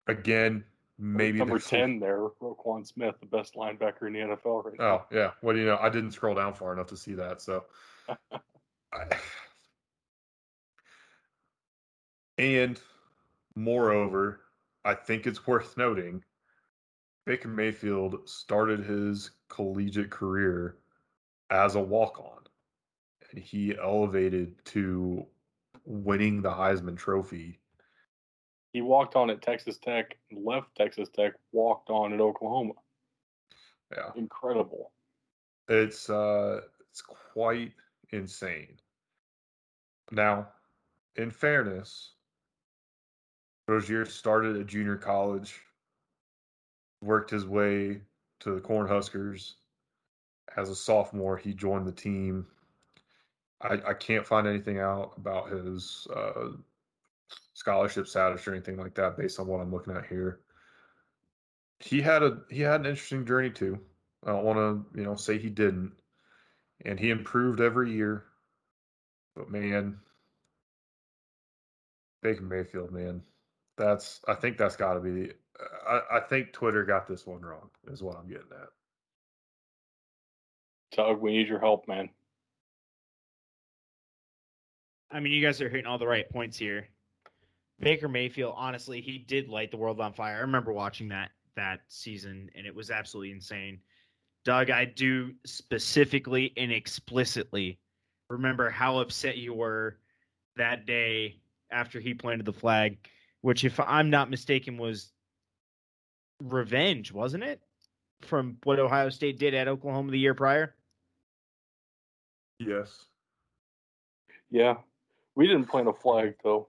[0.07, 0.63] Again,
[0.99, 4.93] maybe Number 10 there, Roquan Smith, the best linebacker in the NFL right oh, now.
[4.95, 5.31] Oh yeah.
[5.41, 5.77] What do you know?
[5.81, 7.41] I didn't scroll down far enough to see that.
[7.41, 7.63] So,
[8.93, 9.05] I,
[12.37, 12.79] and
[13.55, 14.41] moreover,
[14.85, 16.23] I think it's worth noting,
[17.25, 20.77] Baker Mayfield started his collegiate career
[21.49, 22.43] as a walk-on,
[23.31, 25.25] and he elevated to
[25.85, 27.58] winning the Heisman Trophy.
[28.73, 32.73] He walked on at Texas Tech, left Texas Tech, walked on at Oklahoma.
[33.91, 34.11] Yeah.
[34.15, 34.91] Incredible.
[35.67, 36.61] It's uh
[36.91, 37.73] it's quite
[38.11, 38.77] insane.
[40.11, 40.47] Now,
[41.15, 42.13] in fairness,
[43.67, 45.59] Rozier started at junior college,
[47.01, 48.01] worked his way
[48.39, 49.53] to the Cornhuskers.
[50.57, 52.47] As a sophomore, he joined the team.
[53.61, 56.49] I, I can't find anything out about his uh,
[57.53, 60.39] scholarship status or anything like that based on what I'm looking at here.
[61.79, 63.79] He had a he had an interesting journey too.
[64.25, 65.93] I don't want to, you know, say he didn't.
[66.85, 68.25] And he improved every year.
[69.35, 69.97] But man,
[72.21, 73.21] Baker Mayfield, man,
[73.77, 75.31] that's I think that's got to be.
[75.87, 77.69] I, I think Twitter got this one wrong.
[77.87, 78.69] Is what I'm getting at.
[80.95, 82.09] Tug, we need your help, man.
[85.11, 86.87] I mean, you guys are hitting all the right points here.
[87.79, 90.37] Baker Mayfield, honestly, he did light the world on fire.
[90.37, 93.79] I remember watching that that season, and it was absolutely insane.
[94.45, 97.79] Doug, I do specifically and explicitly
[98.29, 99.97] remember how upset you were
[100.55, 101.39] that day
[101.71, 102.97] after he planted the flag,
[103.41, 105.11] which, if I'm not mistaken, was
[106.41, 107.61] revenge, wasn't it?
[108.21, 110.75] From what Ohio State did at Oklahoma the year prior?
[112.59, 113.05] Yes.
[114.49, 114.75] Yeah.
[115.35, 116.67] We didn't plant a flag, though.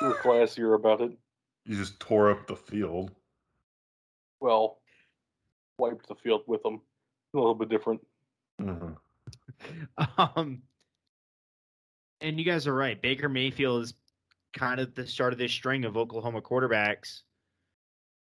[0.00, 1.12] We were classier about it.
[1.64, 3.12] You just tore up the field.
[4.40, 4.78] Well,
[5.78, 6.80] wiped the field with them.
[7.34, 8.00] A little bit different.
[8.60, 8.92] Mm-hmm.
[10.18, 10.62] Um,
[12.20, 13.00] and you guys are right.
[13.00, 13.94] Baker Mayfield is
[14.52, 17.22] kind of the start of this string of Oklahoma quarterbacks.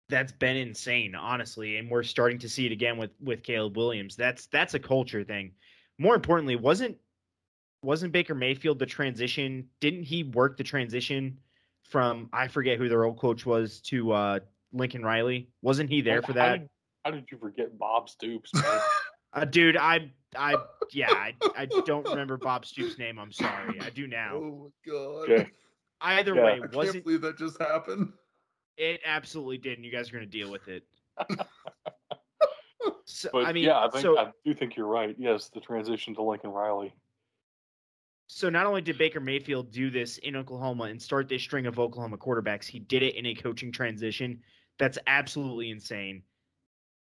[0.09, 4.15] That's been insane, honestly, and we're starting to see it again with with Caleb Williams.
[4.15, 5.53] That's that's a culture thing.
[5.99, 6.97] More importantly, wasn't
[7.83, 9.69] wasn't Baker Mayfield the transition?
[9.81, 11.39] Didn't he work the transition
[11.91, 14.39] from I forget who their old coach was to uh,
[14.73, 15.51] Lincoln Riley?
[15.63, 16.59] Wasn't he there for How that?
[16.61, 16.69] did,
[17.05, 18.53] how did you forget Bob Stoops?
[18.55, 18.65] man?
[19.33, 20.57] Uh, dude, I, I,
[20.93, 23.19] yeah, I, I don't remember Bob Stoops' name.
[23.19, 23.79] I'm sorry.
[23.83, 24.31] I do now.
[24.37, 25.31] Oh my god.
[25.31, 25.51] Okay.
[26.01, 26.45] Either Yeah.
[26.45, 28.13] way, I can't wasn't believe that just happened.
[28.79, 29.01] it?
[29.05, 29.85] Absolutely didn't.
[29.85, 30.85] You guys are gonna deal with it.
[33.09, 35.15] So, But I mean, yeah, I think so I do think you're right.
[35.19, 36.93] Yes, the transition to Lincoln Riley.
[38.27, 41.79] So not only did Baker Mayfield do this in Oklahoma and start this string of
[41.79, 44.41] Oklahoma quarterbacks, he did it in a coaching transition.
[44.79, 46.23] That's absolutely insane.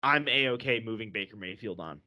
[0.02, 2.00] I'm a okay moving Baker Mayfield on.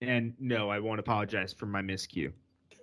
[0.00, 2.32] And no, I won't apologize for my miscue.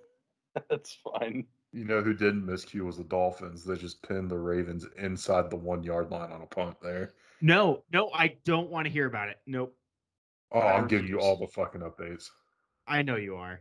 [0.70, 1.46] That's fine.
[1.72, 3.64] You know who didn't miscue was the Dolphins.
[3.64, 7.12] They just pinned the Ravens inside the one yard line on a punt there.
[7.40, 9.38] No, no, I don't want to hear about it.
[9.46, 9.76] Nope.
[10.52, 12.30] Oh, I I'm giving you all the fucking updates.
[12.86, 13.60] I know you are.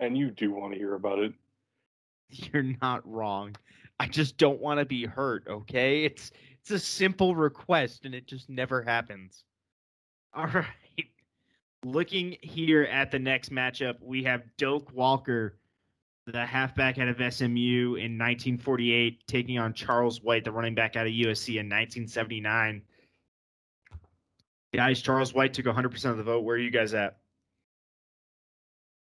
[0.00, 1.32] And you do want to hear about it.
[2.28, 3.56] You're not wrong.
[4.00, 6.04] I just don't want to be hurt, okay?
[6.04, 6.30] It's
[6.60, 9.44] it's a simple request and it just never happens.
[10.34, 10.66] All right.
[11.84, 15.58] Looking here at the next matchup, we have Doak Walker,
[16.26, 21.06] the halfback out of SMU in 1948, taking on Charles White, the running back out
[21.06, 22.82] of USC in 1979.
[24.74, 26.44] Guys, Charles White took 100% of the vote.
[26.44, 27.16] Where are you guys at?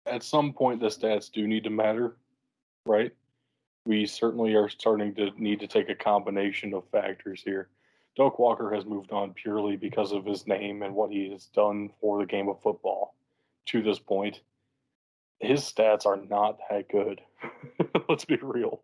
[0.05, 2.17] At some point, the stats do need to matter,
[2.85, 3.11] right?
[3.85, 7.69] We certainly are starting to need to take a combination of factors here.
[8.15, 11.89] Doak Walker has moved on purely because of his name and what he has done
[11.99, 13.15] for the game of football
[13.67, 14.41] to this point.
[15.39, 17.21] His stats are not that good.
[18.09, 18.81] Let's be real.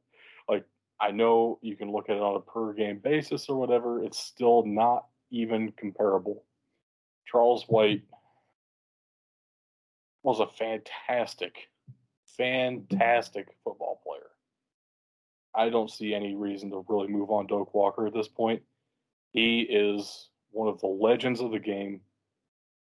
[0.47, 0.65] Like,
[0.99, 4.19] I know you can look at it on a per game basis or whatever, it's
[4.19, 6.43] still not even comparable.
[7.29, 8.03] Charles White
[10.23, 11.69] was a fantastic,
[12.25, 14.29] fantastic football player.
[15.55, 18.61] I don't see any reason to really move on Doak Walker at this point.
[19.31, 22.01] He is one of the legends of the game.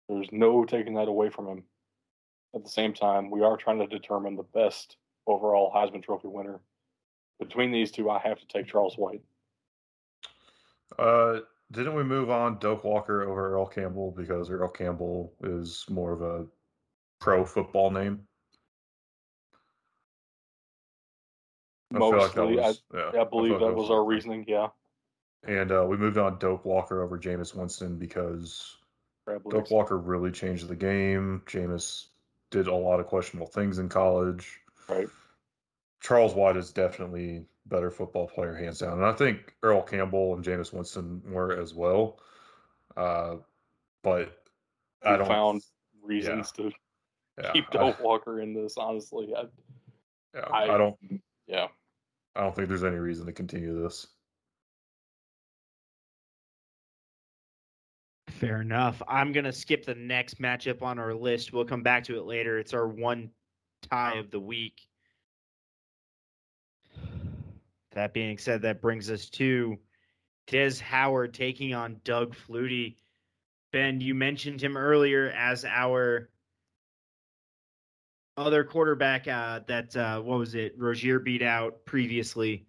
[0.09, 1.65] There's no taking that away from him.
[2.55, 4.97] At the same time, we are trying to determine the best
[5.27, 6.61] overall Heisman Trophy winner.
[7.39, 9.23] Between these two, I have to take Charles White.
[10.99, 11.41] Uh,
[11.73, 16.23] didn't we move on Doak Walker over Earl Campbell because Earl Campbell is more of
[16.23, 16.47] a
[17.21, 18.27] pro football name?
[21.95, 24.45] I feel like that Mostly, yeah, I believe like that was our reasoning.
[24.47, 24.69] Yeah,
[25.47, 28.77] And uh, we moved on Doak Walker over Jameis Winston because
[29.27, 29.71] Doak.
[29.71, 31.43] Walker really changed the game.
[31.47, 32.09] Jameis
[32.51, 34.61] did a lot of questionable things in college.
[34.89, 35.09] Right.
[36.01, 38.95] Charles White is definitely better football player, hands down.
[38.95, 42.21] And I think Earl Campbell and Jameis Winston were as well.
[42.97, 43.37] Uh,
[44.03, 44.43] but
[45.05, 45.63] I don't found
[46.03, 46.73] reasons to
[47.43, 48.77] yeah, keep I, Walker in this.
[48.77, 49.45] Honestly, I,
[50.35, 50.97] yeah, I- I don't.
[51.47, 51.69] yeah.
[52.37, 54.07] I don't think there's any reason to continue this.
[58.31, 59.03] Fair enough.
[59.09, 61.53] I'm going to skip the next matchup on our list.
[61.53, 62.59] We'll come back to it later.
[62.59, 63.31] It's our one
[63.91, 64.88] tie of the week.
[67.93, 69.79] That being said, that brings us to
[70.47, 72.97] Des Howard taking on Doug Flutie.
[73.73, 76.31] Ben, you mentioned him earlier as our
[78.37, 82.67] other quarterback uh, that, uh, what was it, Rozier beat out previously.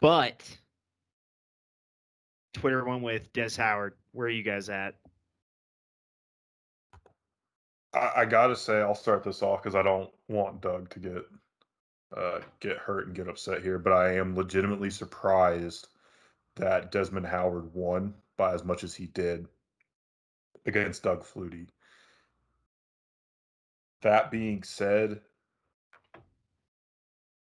[0.00, 0.42] But
[2.52, 3.94] Twitter went with Des Howard.
[4.12, 4.96] Where are you guys at?
[7.94, 11.24] I, I gotta say, I'll start this off because I don't want Doug to get
[12.16, 15.88] uh, get hurt and get upset here, but I am legitimately surprised
[16.56, 19.48] that Desmond Howard won by as much as he did
[20.66, 21.68] against Doug Flutie.
[24.02, 25.20] That being said,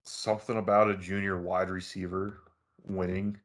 [0.03, 2.43] something about a junior wide receiver
[2.85, 3.39] winning.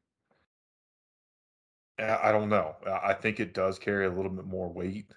[1.99, 2.75] I I don't know.
[2.87, 5.11] I think it does carry a little bit more weight.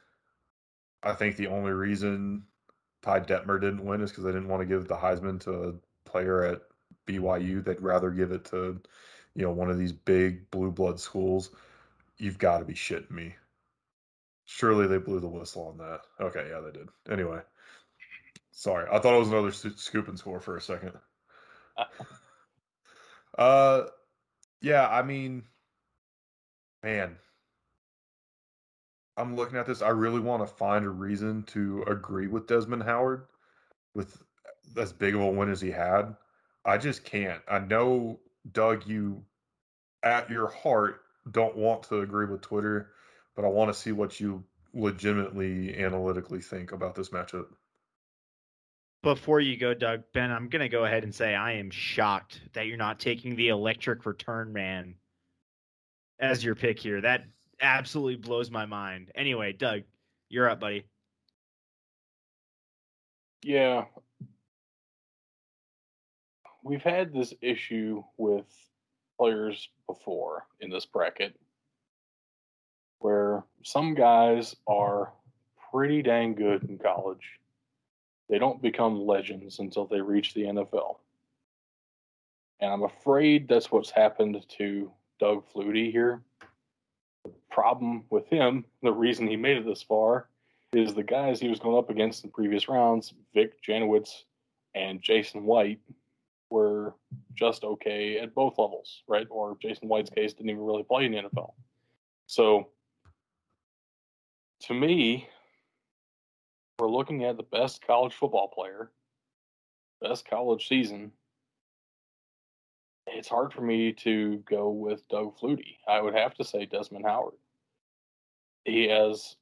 [1.02, 2.44] I think the only reason
[3.04, 6.08] Ty Detmer didn't win is because they didn't want to give the Heisman to a
[6.08, 6.62] player at
[7.06, 7.62] BYU.
[7.62, 8.80] They'd rather give it to,
[9.34, 11.50] you know, one of these big blue blood schools.
[12.16, 13.34] You've got to be shitting me.
[14.46, 16.00] Surely they blew the whistle on that.
[16.18, 16.88] Okay, yeah, they did.
[17.10, 17.40] Anyway,
[18.52, 18.88] sorry.
[18.90, 20.92] I thought it was another scoop and score for a second.
[23.36, 23.82] uh,
[24.62, 25.42] yeah, I mean,
[26.82, 27.16] man,
[29.16, 29.82] I'm looking at this.
[29.82, 33.26] I really want to find a reason to agree with Desmond Howard
[33.94, 34.22] with
[34.76, 36.16] as big of a win as he had.
[36.64, 37.40] I just can't.
[37.48, 38.18] I know,
[38.52, 39.22] Doug, you
[40.02, 42.90] at your heart don't want to agree with Twitter
[43.34, 47.46] but I want to see what you legitimately analytically think about this matchup.
[49.02, 52.40] Before you go, Doug, Ben, I'm going to go ahead and say I am shocked
[52.54, 54.94] that you're not taking the electric return man
[56.18, 57.00] as your pick here.
[57.00, 57.24] That
[57.64, 59.10] absolutely blows my mind.
[59.14, 59.82] Anyway, Doug,
[60.28, 60.84] you're up, buddy.
[63.42, 63.86] Yeah.
[66.62, 68.46] We've had this issue with
[69.18, 71.34] players before in this bracket
[73.00, 75.12] where some guys are
[75.70, 77.38] pretty dang good in college.
[78.30, 80.96] They don't become legends until they reach the NFL.
[82.60, 86.22] And I'm afraid that's what's happened to Doug Flutie here.
[87.54, 90.28] Problem with him, the reason he made it this far,
[90.72, 94.24] is the guys he was going up against in previous rounds, Vic Janowicz
[94.74, 95.78] and Jason White,
[96.50, 96.96] were
[97.36, 99.28] just okay at both levels, right?
[99.30, 101.52] Or Jason White's case didn't even really play in the NFL.
[102.26, 102.70] So
[104.62, 105.28] to me,
[106.80, 108.90] we're looking at the best college football player,
[110.02, 111.12] best college season.
[113.06, 115.76] It's hard for me to go with Doug Flutie.
[115.86, 117.34] I would have to say Desmond Howard.
[118.64, 119.36] He has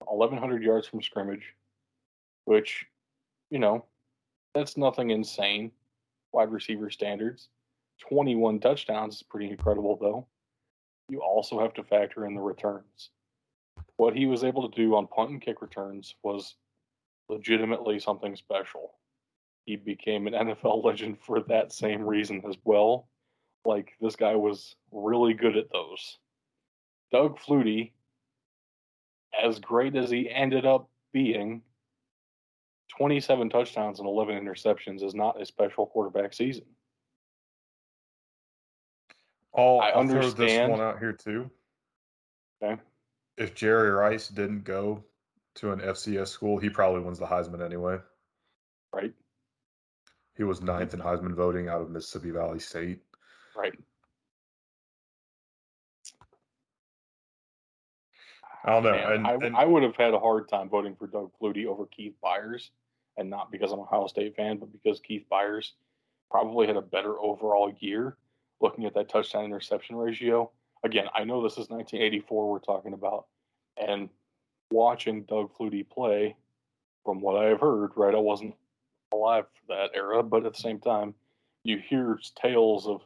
[0.00, 1.54] 1,100 yards from scrimmage,
[2.44, 2.86] which,
[3.50, 3.84] you know,
[4.54, 5.70] that's nothing insane.
[6.32, 7.48] Wide receiver standards.
[8.08, 10.26] 21 touchdowns is pretty incredible, though.
[11.08, 13.10] You also have to factor in the returns.
[13.96, 16.56] What he was able to do on punt and kick returns was
[17.28, 18.94] legitimately something special.
[19.66, 23.08] He became an NFL legend for that same reason as well.
[23.64, 26.18] Like, this guy was really good at those.
[27.12, 27.92] Doug Flutie
[29.42, 31.62] as great as he ended up being,
[32.96, 36.64] 27 touchdowns and 11 interceptions is not a special quarterback season.
[39.56, 40.36] Oh, I I'll understand.
[40.36, 41.50] throw this one out here too.
[42.62, 42.80] Okay.
[43.36, 45.04] If Jerry Rice didn't go
[45.56, 47.98] to an FCS school, he probably wins the Heisman anyway.
[48.92, 49.12] Right.
[50.36, 53.00] He was ninth in Heisman voting out of Mississippi Valley State.
[53.56, 53.74] Right.
[58.64, 58.92] I don't know.
[58.92, 61.66] Man, and, I, and, I, would have had a hard time voting for Doug Flutie
[61.66, 62.70] over Keith Byars,
[63.18, 65.72] and not because I'm a Ohio State fan, but because Keith Byars
[66.30, 68.16] probably had a better overall year.
[68.60, 70.50] Looking at that touchdown interception ratio,
[70.84, 73.26] again, I know this is 1984 we're talking about,
[73.76, 74.08] and
[74.70, 76.36] watching Doug Flutie play,
[77.04, 78.54] from what I have heard, right, I wasn't
[79.12, 81.14] alive for that era, but at the same time,
[81.64, 83.02] you hear tales of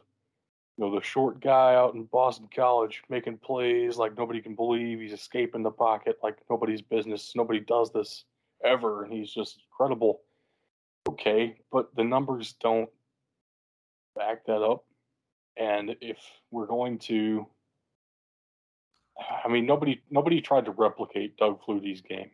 [0.79, 5.01] you know, the short guy out in Boston College making plays like nobody can believe.
[5.01, 7.33] He's escaping the pocket like nobody's business.
[7.35, 8.23] Nobody does this
[8.63, 10.21] ever, and he's just incredible.
[11.09, 12.89] Okay, but the numbers don't
[14.15, 14.85] back that up.
[15.57, 16.17] And if
[16.49, 17.45] we're going to,
[19.43, 22.31] I mean, nobody nobody tried to replicate Doug Flutie's game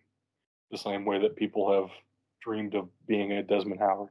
[0.70, 1.90] the same way that people have
[2.44, 4.10] dreamed of being a Desmond Howard,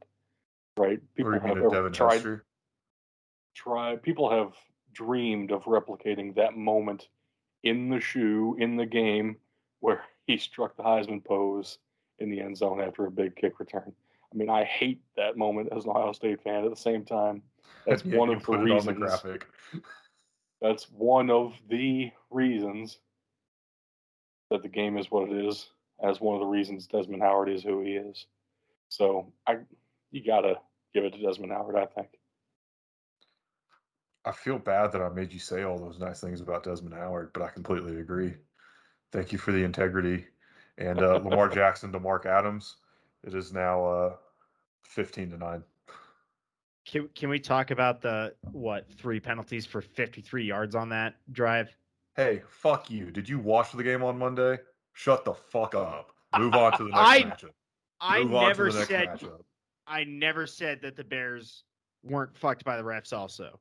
[0.77, 0.98] right?
[1.15, 2.15] People have ever tried.
[2.15, 2.44] Hester?
[3.55, 4.52] Try people have
[4.93, 7.09] dreamed of replicating that moment
[7.62, 9.36] in the shoe in the game
[9.81, 11.78] where he struck the Heisman pose
[12.18, 13.93] in the end zone after a big kick return.
[14.32, 16.64] I mean, I hate that moment as an Ohio State fan.
[16.64, 17.43] At the same time,
[17.86, 18.86] that's yeah, one of the reasons.
[18.86, 19.47] The graphic.
[20.60, 22.98] that's one of the reasons
[24.51, 25.68] that the game is what it is.
[26.02, 28.26] As one of the reasons Desmond Howard is who he is.
[28.89, 29.59] So I,
[30.10, 30.56] you gotta
[30.93, 31.76] give it to Desmond Howard.
[31.76, 32.09] I think.
[34.24, 37.30] I feel bad that I made you say all those nice things about Desmond Howard,
[37.32, 38.34] but I completely agree.
[39.12, 40.26] Thank you for the integrity.
[40.78, 42.76] And uh, Lamar Jackson to Mark Adams.
[43.22, 44.16] It is now uh,
[44.82, 45.62] fifteen to nine.
[46.86, 51.14] Can Can we talk about the what three penalties for fifty three yards on that
[51.32, 51.74] drive?
[52.16, 53.10] Hey, fuck you!
[53.10, 54.59] Did you watch the game on Monday?
[54.92, 56.10] Shut the fuck up.
[56.38, 57.51] Move on to the next I, matchup.
[58.01, 59.09] I never said.
[59.09, 59.40] Matchup.
[59.86, 61.64] I never said that the Bears
[62.02, 63.12] weren't fucked by the refs.
[63.12, 63.60] Also,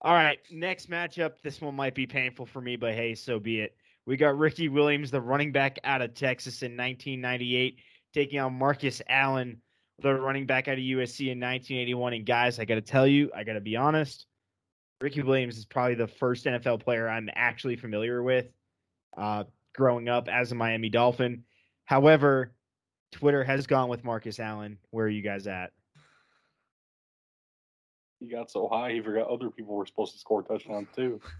[0.00, 1.40] All right, next matchup.
[1.42, 3.76] This one might be painful for me, but hey, so be it.
[4.06, 7.80] We got Ricky Williams, the running back out of Texas in 1998,
[8.14, 9.60] taking on Marcus Allen,
[10.00, 12.12] the running back out of USC in 1981.
[12.14, 14.26] And guys, I got to tell you, I got to be honest,
[15.00, 18.46] Ricky Williams is probably the first NFL player I'm actually familiar with
[19.16, 19.44] uh,
[19.74, 21.44] growing up as a Miami Dolphin.
[21.84, 22.52] However,
[23.12, 24.78] Twitter has gone with Marcus Allen.
[24.90, 25.72] Where are you guys at?
[28.20, 31.20] He got so high he forgot other people were supposed to score touchdowns too.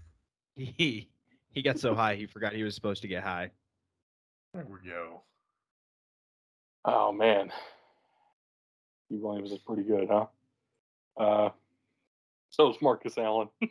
[0.55, 1.09] He
[1.51, 3.49] he got so high he forgot he was supposed to get high.
[4.53, 5.21] There we go.
[6.83, 7.49] Oh man,
[9.07, 10.25] Hugh Williams is pretty good, huh?
[11.15, 11.49] Uh,
[12.49, 13.47] so is Marcus Allen.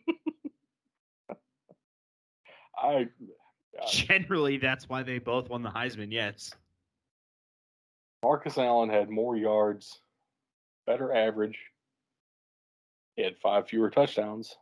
[2.78, 3.08] I
[3.86, 6.08] Generally, that's why they both won the Heisman.
[6.10, 6.54] Yes.
[8.22, 10.00] Marcus Allen had more yards,
[10.86, 11.58] better average.
[13.18, 14.56] He had five fewer touchdowns.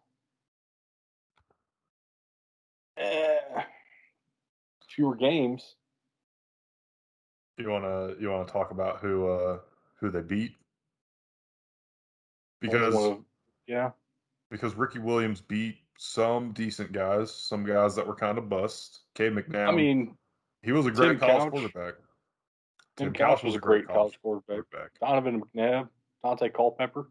[2.97, 3.37] Eh,
[4.89, 5.77] fewer games.
[7.59, 9.59] You wanna you wanna talk about who uh
[10.01, 10.57] who they beat?
[12.63, 13.25] Because of-
[13.67, 13.91] yeah,
[14.51, 19.01] because Ricky Williams beat some decent guys, some guys that were kind of bust.
[19.15, 19.69] Cade McNown.
[19.69, 20.17] I mean,
[20.63, 21.95] he was a Tim great college Couch- quarterback.
[22.97, 24.65] Tim Couch was a great college quarterback.
[24.71, 24.99] quarterback.
[24.99, 25.91] Donovan McNabb,
[26.25, 27.11] Daunte Culpepper,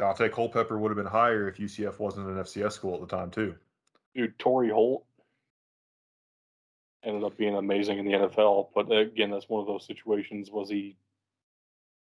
[0.00, 3.30] Daunte Culpepper would have been higher if UCF wasn't an FCS school at the time
[3.30, 3.54] too.
[4.14, 5.04] dude, Torry Holt
[7.04, 8.68] ended up being amazing in the NFL.
[8.74, 10.50] But again, that's one of those situations.
[10.50, 10.96] Was he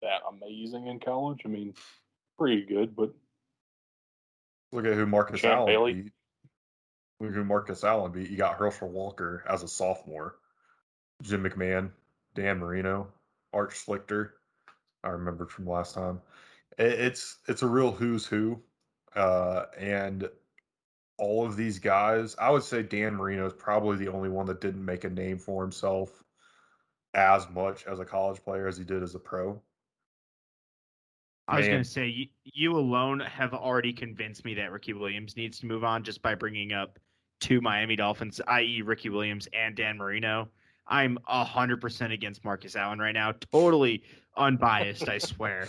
[0.02, 1.42] that amazing in college?
[1.46, 1.74] I mean,
[2.38, 3.14] pretty good, but
[4.72, 5.94] Look at who Marcus Champ Allen Bailey.
[5.94, 6.12] beat.
[7.20, 8.30] Look who Marcus Allen beat.
[8.30, 10.36] You got Herschel Walker as a sophomore.
[11.24, 11.90] Jim McMahon,
[12.36, 13.08] Dan Marino,
[13.52, 14.32] Art Schlichter.
[15.04, 16.22] I remembered from last time.
[16.80, 18.60] It, it's it's a real who's who,
[19.16, 20.28] uh, and
[21.20, 22.36] all of these guys.
[22.40, 25.38] I would say Dan Marino is probably the only one that didn't make a name
[25.38, 26.24] for himself
[27.14, 29.62] as much as a college player as he did as a pro.
[31.48, 35.36] I was going to say, you, you alone have already convinced me that Ricky Williams
[35.36, 37.00] needs to move on just by bringing up
[37.40, 40.48] two Miami Dolphins, i.e., Ricky Williams and Dan Marino.
[40.88, 43.34] I'm 100% against Marcus Allen right now.
[43.52, 44.04] Totally
[44.38, 45.68] unbiased, I swear.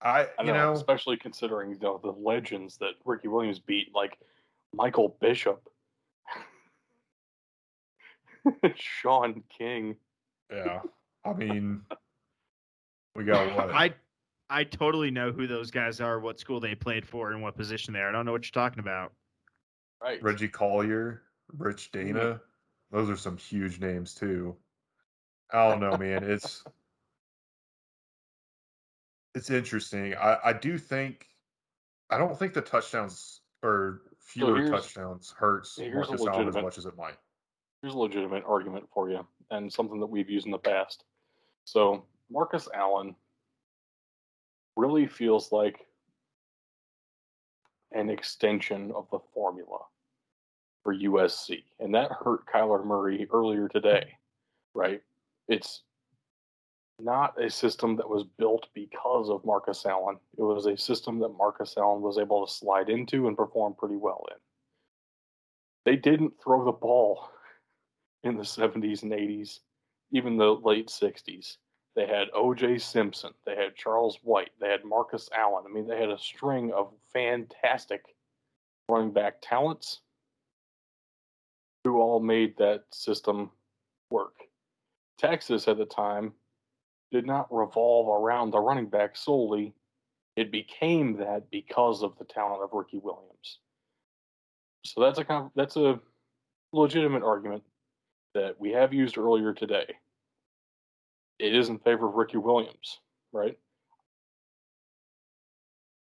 [0.00, 3.94] I, I you know, know, especially considering you know the legends that Ricky Williams beat,
[3.94, 4.18] like
[4.72, 5.68] Michael Bishop,
[8.76, 9.96] Shaun King.
[10.52, 10.80] yeah.
[11.24, 11.82] I mean,
[13.14, 13.70] we got what?
[13.74, 13.94] I
[14.50, 17.92] I totally know who those guys are, what school they played for, and what position
[17.92, 18.08] they are.
[18.08, 19.12] I don't know what you're talking about.
[20.00, 20.22] Right.
[20.22, 21.22] Reggie Collier,
[21.56, 22.14] Rich mm-hmm.
[22.14, 22.40] Dana.
[22.90, 24.56] Those are some huge names too.
[25.52, 26.24] I don't know, man.
[26.24, 26.64] It's
[29.38, 30.14] it's interesting.
[30.16, 31.28] I, I do think
[32.10, 36.86] I don't think the touchdowns or fewer here's- touchdowns hurts Marcus Allen as much as
[36.86, 37.16] it might.
[37.80, 41.04] Here's a legitimate argument for you, and something that we've used in the past.
[41.64, 43.14] So Marcus Allen
[44.76, 45.86] really feels like
[47.92, 49.78] an extension of the formula
[50.82, 54.14] for USC, and that hurt Kyler Murray earlier today,
[54.74, 55.00] right?
[55.46, 55.82] It's
[57.00, 60.16] not a system that was built because of Marcus Allen.
[60.36, 63.96] It was a system that Marcus Allen was able to slide into and perform pretty
[63.96, 64.36] well in.
[65.84, 67.30] They didn't throw the ball
[68.24, 69.60] in the 70s and 80s,
[70.12, 71.56] even the late 60s.
[71.94, 72.78] They had O.J.
[72.78, 75.64] Simpson, they had Charles White, they had Marcus Allen.
[75.68, 78.02] I mean, they had a string of fantastic
[78.88, 80.00] running back talents
[81.84, 83.50] who all made that system
[84.10, 84.34] work.
[85.18, 86.32] Texas at the time
[87.10, 89.74] did not revolve around the running back solely.
[90.36, 93.58] It became that because of the talent of Ricky Williams.
[94.84, 96.00] So that's a that's a
[96.72, 97.62] legitimate argument
[98.34, 99.86] that we have used earlier today.
[101.38, 103.00] It is in favor of Ricky Williams,
[103.32, 103.58] right?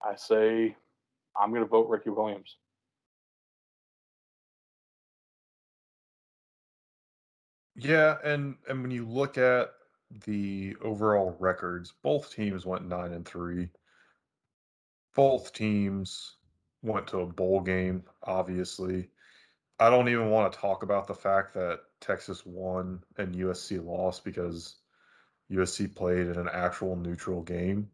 [0.04, 0.76] I say
[1.40, 2.56] I'm going to vote Ricky Williams.
[7.76, 9.70] Yeah, and and when you look at
[10.24, 13.68] the overall records, both teams went nine and three.
[15.14, 16.36] Both teams
[16.82, 19.10] went to a bowl game, obviously.
[19.80, 24.24] I don't even want to talk about the fact that Texas won and USC lost
[24.24, 24.76] because
[25.50, 27.88] USC played in an actual neutral game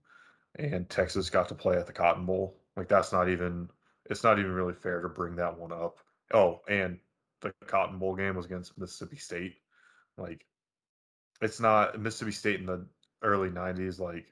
[0.56, 2.56] and Texas got to play at the Cotton Bowl.
[2.76, 3.68] Like that's not even
[4.06, 5.98] it's not even really fair to bring that one up.
[6.32, 6.98] Oh, and
[7.40, 9.56] the Cotton Bowl game was against Mississippi State.
[10.16, 10.46] Like
[11.40, 12.86] it's not Mississippi State in the
[13.22, 14.26] early 90s like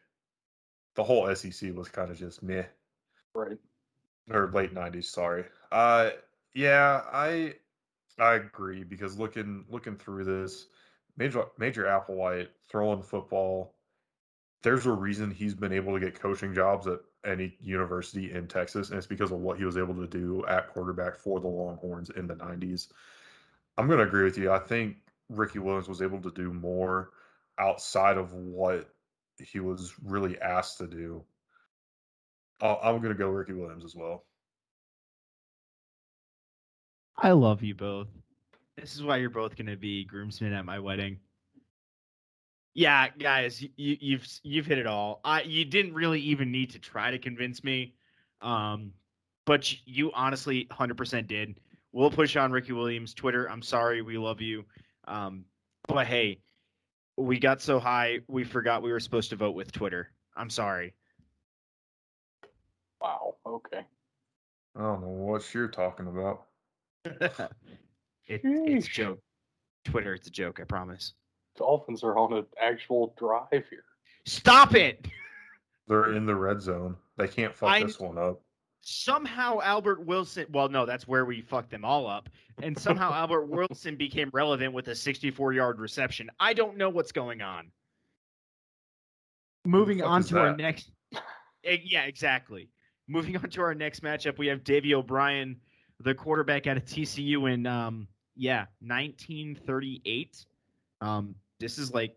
[0.94, 2.64] the whole SEC was kind of just meh.
[3.34, 3.58] Right.
[4.30, 5.44] or late 90s sorry.
[5.70, 6.10] Uh
[6.54, 7.54] yeah i
[8.18, 10.66] i agree because looking looking through this
[11.16, 13.74] major major applewhite throwing football
[14.62, 18.90] there's a reason he's been able to get coaching jobs at any university in texas
[18.90, 22.10] and it's because of what he was able to do at quarterback for the longhorns
[22.10, 22.88] in the 90s
[23.78, 24.96] i'm going to agree with you i think
[25.36, 27.10] ricky williams was able to do more
[27.58, 28.88] outside of what
[29.38, 31.22] he was really asked to do
[32.62, 34.24] i'm going to go ricky williams as well
[37.22, 38.08] I love you both.
[38.76, 41.18] This is why you're both going to be groomsmen at my wedding.
[42.74, 45.20] Yeah, guys, you, you've you've hit it all.
[45.24, 47.94] I you didn't really even need to try to convince me,
[48.40, 48.92] um,
[49.44, 51.60] but you honestly 100% did.
[51.92, 53.48] we'll push on Ricky Williams Twitter.
[53.48, 54.64] I'm sorry, we love you,
[55.06, 55.44] um,
[55.88, 56.38] but hey,
[57.16, 60.10] we got so high we forgot we were supposed to vote with Twitter.
[60.36, 60.94] I'm sorry.
[63.00, 63.34] Wow.
[63.46, 63.84] Okay.
[64.76, 66.44] I don't know what you're talking about.
[67.04, 69.20] it, it's a joke.
[69.84, 70.60] Twitter, it's a joke.
[70.60, 71.14] I promise.
[71.56, 73.84] Dolphins are on an actual drive here.
[74.24, 75.06] Stop it.
[75.88, 76.96] They're in the red zone.
[77.18, 78.40] They can't fuck I- this one up.
[78.82, 80.46] Somehow Albert Wilson.
[80.50, 82.28] Well, no, that's where we fucked them all up.
[82.62, 86.28] And somehow Albert Wilson became relevant with a 64 yard reception.
[86.40, 87.70] I don't know what's going on.
[89.64, 90.90] Moving on is to our next.
[91.64, 92.68] Eh, Yeah, exactly.
[93.06, 95.60] Moving on to our next matchup, we have Davey O'Brien,
[96.00, 100.44] the quarterback out of TCU in, um, yeah, 1938.
[101.00, 102.16] Um, this is like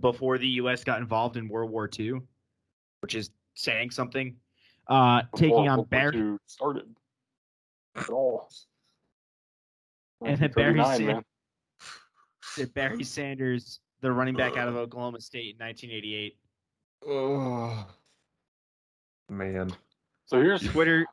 [0.00, 0.82] before the U.S.
[0.82, 2.20] got involved in World War II,
[3.00, 4.36] which is saying something.
[4.86, 6.36] Uh, taking on Barry.
[6.46, 6.84] Started
[7.96, 8.48] at all.
[10.24, 11.24] And then Barry 1939, man.
[12.56, 16.36] that Barry Sanders, the running back out of Oklahoma State in 1988.
[17.06, 17.86] Oh,
[19.28, 19.70] man.
[20.26, 21.06] So here's Twitter,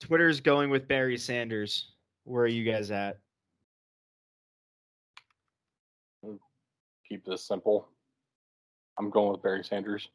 [0.00, 1.92] Twitter's going with Barry Sanders.
[2.24, 3.18] Where are you guys at?
[7.12, 7.88] keep this simple.
[8.98, 10.08] I'm going with Barry Sanders.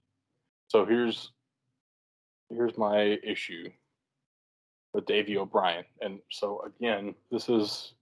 [0.68, 1.32] So here's
[2.50, 3.70] here's my issue
[4.94, 5.86] with Davey O'Brien.
[6.02, 7.94] And so again, this is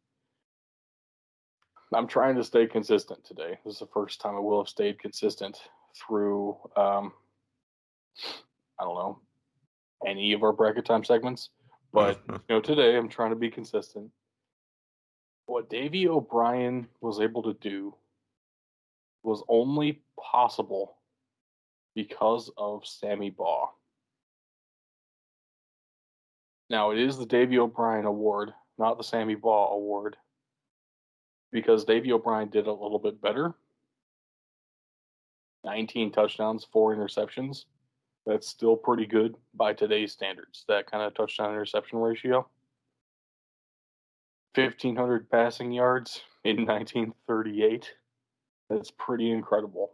[1.93, 3.59] I'm trying to stay consistent today.
[3.63, 5.57] This is the first time I will have stayed consistent
[5.95, 7.13] through um
[8.79, 9.19] I don't know
[10.05, 11.49] any of our bracket time segments.
[11.93, 14.09] But you know, today I'm trying to be consistent.
[15.47, 17.95] What Davey O'Brien was able to do
[19.23, 20.97] was only possible
[21.95, 23.69] because of Sammy Baugh.
[26.69, 30.17] Now, it is the Davey O'Brien Award, not the Sammy Baugh Award,
[31.51, 33.53] because Davey O'Brien did a little bit better.
[35.63, 37.65] 19 touchdowns, four interceptions.
[38.25, 42.47] That's still pretty good by today's standards, that kind of touchdown interception ratio.
[44.55, 47.91] 1,500 passing yards in 1938.
[48.69, 49.91] That's pretty incredible.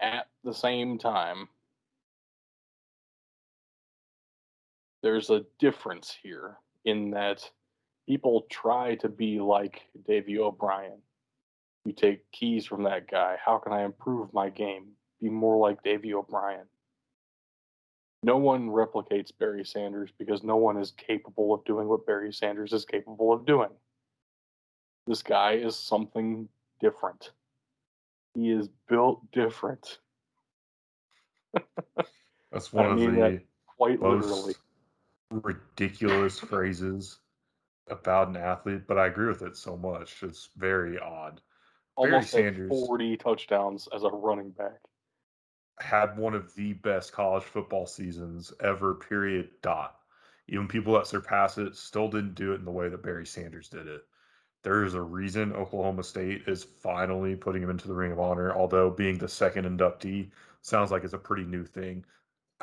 [0.00, 1.48] At the same time,
[5.04, 6.56] there's a difference here
[6.86, 7.48] in that
[8.08, 10.98] people try to be like Davey O'Brien.
[11.84, 13.36] You take keys from that guy.
[13.44, 14.86] How can I improve my game?
[15.20, 16.64] Be more like Davey O'Brien.
[18.22, 22.72] No one replicates Barry Sanders because no one is capable of doing what Barry Sanders
[22.72, 23.68] is capable of doing.
[25.06, 26.48] This guy is something
[26.80, 27.32] different.
[28.34, 29.98] He is built different,
[32.50, 33.42] That's one I of the that
[33.76, 34.54] quite literally.
[35.42, 37.18] Ridiculous phrases
[37.88, 40.22] about an athlete, but I agree with it so much.
[40.22, 41.40] It's very odd.
[41.96, 42.70] Barry Almost had Sanders.
[42.70, 44.80] 40 touchdowns as a running back.
[45.80, 49.96] Had one of the best college football seasons ever, period, dot.
[50.48, 53.68] Even people that surpass it still didn't do it in the way that Barry Sanders
[53.68, 54.04] did it.
[54.62, 58.54] There is a reason Oklahoma State is finally putting him into the Ring of Honor,
[58.54, 60.30] although being the second inductee
[60.62, 62.04] sounds like it's a pretty new thing.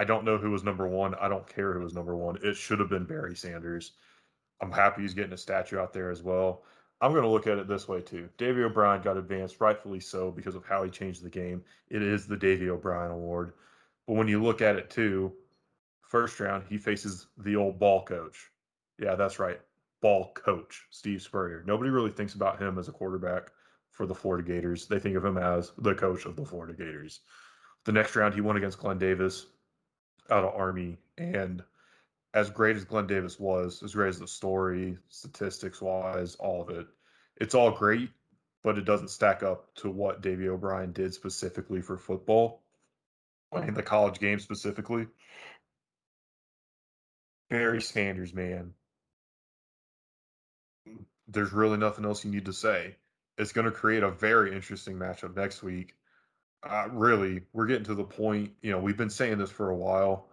[0.02, 1.14] I don't know who was number one.
[1.22, 2.40] I don't care who was number one.
[2.42, 3.92] It should have been Barry Sanders.
[4.60, 6.64] I'm happy he's getting a statue out there as well.
[7.02, 8.28] I'm going to look at it this way too.
[8.40, 11.64] Davey O'Brien got advanced, rightfully so, because of how he changed the game.
[11.90, 13.54] It is the Davey O'Brien Award.
[14.08, 15.34] But when you look at it too,
[16.02, 18.50] first round, he faces the old ball coach.
[18.98, 19.62] Yeah, that's right.
[20.02, 21.64] Ball coach, Steve Spurrier.
[21.68, 23.52] Nobody really thinks about him as a quarterback
[23.92, 24.88] for the Florida Gators.
[24.88, 27.20] They think of him as the coach of the Florida Gators.
[27.86, 29.46] The next round, he won against Glenn Davis
[30.32, 30.98] out of Army.
[31.18, 31.62] And
[32.34, 36.70] as great as Glenn Davis was, as great as the story, statistics wise, all of
[36.70, 36.88] it,
[37.38, 38.10] it's all great,
[38.64, 42.64] but it doesn't stack up to what Davey O'Brien did specifically for football,
[43.52, 43.60] hmm.
[43.60, 45.08] playing the college game specifically.
[47.50, 48.74] Barry Sanders, man.
[51.28, 52.96] There's really nothing else you need to say.
[53.38, 55.96] It's going to create a very interesting matchup next week.
[56.64, 59.76] Uh, really, we're getting to the point, you know, we've been saying this for a
[59.76, 60.28] while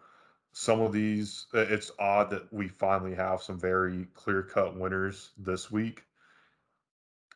[0.52, 5.70] some of these it's odd that we finally have some very clear cut winners this
[5.70, 6.02] week.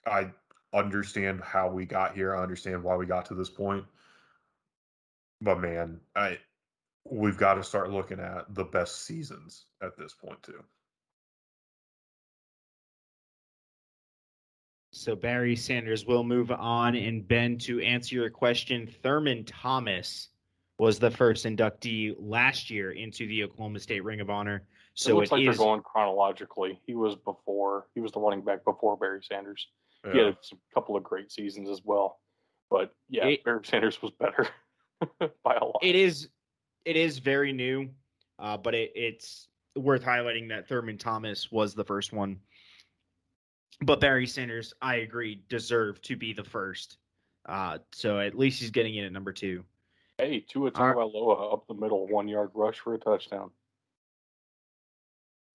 [0.06, 0.30] I
[0.74, 3.84] understand how we got here i understand why we got to this point.
[5.40, 6.38] But man i
[7.04, 10.64] we've got to start looking at the best seasons at this point too
[15.02, 20.28] So Barry Sanders will move on, and Ben, to answer your question, Thurman Thomas
[20.78, 24.62] was the first inductee last year into the Oklahoma State Ring of Honor.
[24.94, 26.80] So it looks it like is- they're going chronologically.
[26.86, 27.88] He was before.
[27.96, 29.66] He was the running back before Barry Sanders.
[30.12, 30.36] He had a
[30.74, 32.20] couple of great seasons as well.
[32.70, 34.48] But yeah, It- Barry Sanders was better
[35.44, 35.78] by a lot.
[35.82, 36.28] it is
[36.84, 37.88] it is very new,
[38.38, 42.40] uh, but it, it's worth highlighting that Thurman Thomas was the first one.
[43.80, 46.98] But Barry Sanders, I agree, deserved to be the first.
[47.46, 49.64] Uh, so at least he's getting in at number two.
[50.18, 50.96] Hey, Tua All right.
[50.96, 53.50] Tagovailoa up the middle, one yard rush for a touchdown.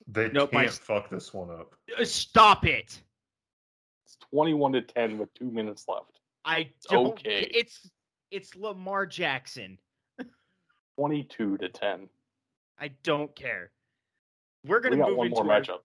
[0.08, 1.76] They Nope, my- can't fuck this one up.
[1.98, 3.02] Uh, Stop it!
[4.06, 6.20] It's twenty-one to ten with two minutes left.
[6.46, 7.08] I don't.
[7.08, 7.50] okay.
[7.54, 7.90] It's
[8.32, 9.78] it's Lamar Jackson.
[10.98, 12.10] Twenty-two to ten.
[12.80, 13.72] I don't care.
[14.66, 15.80] We're gonna got move one into more our, matchup.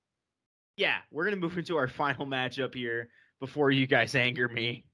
[0.77, 3.09] Yeah, we're gonna move into our final matchup here
[3.41, 4.85] before you guys anger me.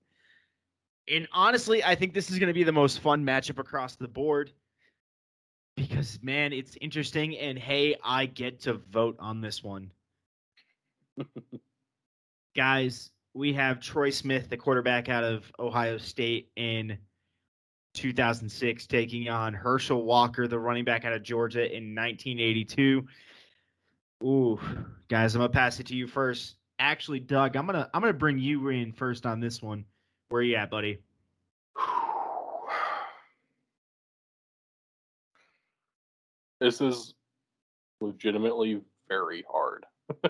[1.10, 4.52] And honestly, I think this is gonna be the most fun matchup across the board
[5.78, 7.38] because man, it's interesting.
[7.38, 9.90] And hey, I get to vote on this one,
[12.56, 13.10] guys.
[13.34, 16.98] We have Troy Smith, the quarterback out of Ohio State in
[17.94, 23.06] 2006, taking on Herschel Walker, the running back out of Georgia in 1982.
[24.22, 24.58] Ooh,
[25.08, 26.56] guys, I'm gonna pass it to you first.
[26.80, 29.84] Actually, Doug, I'm gonna I'm gonna bring you in first on this one.
[30.28, 30.98] Where you at, buddy?
[36.60, 37.14] This is
[38.00, 39.86] legitimately very hard.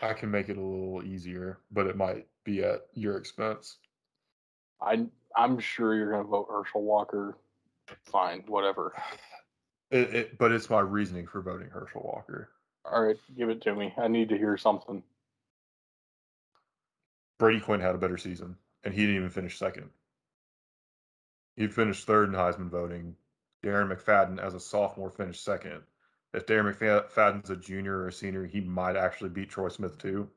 [0.00, 3.78] I can make it a little easier, but it might be at your expense.
[4.80, 7.36] I I'm sure you're gonna vote Herschel Walker.
[8.04, 8.94] Fine, whatever.
[9.90, 12.50] It, it, but it's my reasoning for voting Herschel Walker.
[12.84, 13.92] All right, give it to me.
[13.98, 15.02] I need to hear something.
[17.38, 19.90] Brady Quinn had a better season, and he didn't even finish second.
[21.56, 23.16] He finished third in Heisman voting.
[23.64, 25.82] Darren McFadden, as a sophomore, finished second.
[26.32, 30.28] If Darren McFadden's a junior or a senior, he might actually beat Troy Smith too.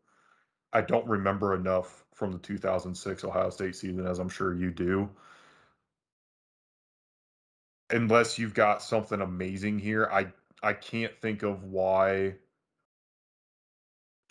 [0.73, 5.09] I don't remember enough from the 2006 Ohio State season, as I'm sure you do.
[7.89, 10.27] Unless you've got something amazing here, I
[10.61, 12.35] I can't think of why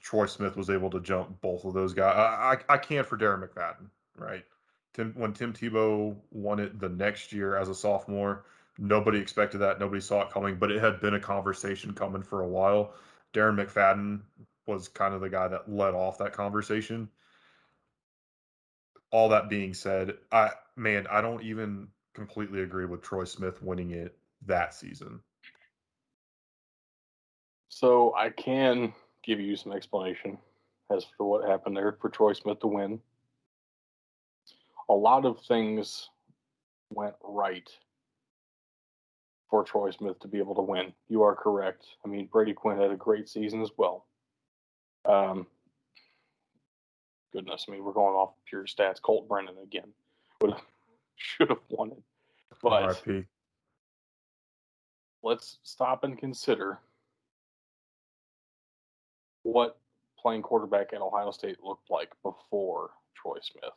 [0.01, 2.17] Troy Smith was able to jump both of those guys.
[2.17, 4.45] I I, I can't for Darren McFadden, right?
[4.95, 8.45] Tim when Tim Tebow won it the next year as a sophomore,
[8.79, 9.81] nobody expected that.
[9.81, 12.95] Nobody saw it coming, but it had been a conversation coming for a while.
[13.33, 14.21] Darren McFadden
[14.67, 17.09] was kind of the guy that led off that conversation.
[19.11, 23.93] All that being said, I man, I don't even completely agree with Troy Smith winning
[23.93, 24.17] it
[24.47, 25.21] that season.
[27.69, 30.39] So I can give you some explanation
[30.91, 33.01] as for what happened there for Troy Smith to win.
[34.89, 36.11] A lot of things
[36.91, 37.69] went right
[39.49, 40.93] for Troy Smith to be able to win.
[41.09, 41.87] You are correct.
[42.05, 44.07] I mean, Brady Quinn had a great season as well.
[45.05, 45.47] Um,
[47.33, 49.01] goodness, I mean, we're going off pure stats.
[49.01, 49.93] Colt Brennan again
[50.41, 50.63] would have
[51.17, 52.03] should have won it,
[52.63, 53.27] but RIP.
[55.23, 56.79] let's stop and consider
[59.43, 59.79] what
[60.19, 63.73] playing quarterback at Ohio State looked like before Troy Smith.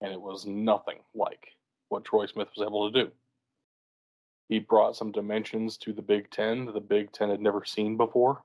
[0.00, 1.48] And it was nothing like
[1.88, 3.10] what Troy Smith was able to do.
[4.48, 7.96] He brought some dimensions to the Big Ten that the Big Ten had never seen
[7.96, 8.42] before.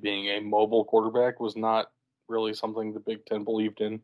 [0.00, 1.90] Being a mobile quarterback was not
[2.28, 4.00] really something the Big Ten believed in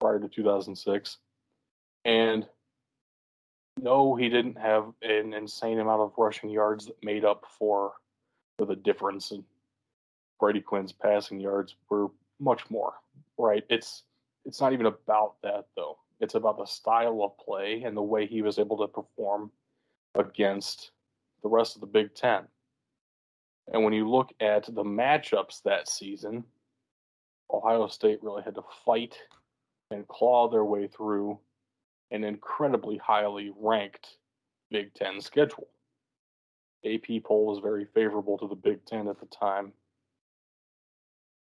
[0.00, 1.18] prior to 2006.
[2.04, 2.46] And
[3.80, 7.92] no, he didn't have an insane amount of rushing yards that made up for,
[8.58, 9.30] for the difference.
[9.30, 9.44] And
[10.40, 12.08] Brady Quinn's passing yards were
[12.40, 12.94] much more,
[13.36, 13.64] right?
[13.68, 14.04] It's
[14.44, 15.98] it's not even about that though.
[16.20, 19.50] It's about the style of play and the way he was able to perform
[20.14, 20.92] against
[21.42, 22.44] the rest of the Big Ten.
[23.72, 26.44] And when you look at the matchups that season,
[27.52, 29.16] Ohio State really had to fight
[29.90, 31.38] and claw their way through
[32.10, 34.16] an incredibly highly ranked
[34.70, 35.68] Big Ten schedule.
[36.84, 39.72] AP poll was very favorable to the Big Ten at the time.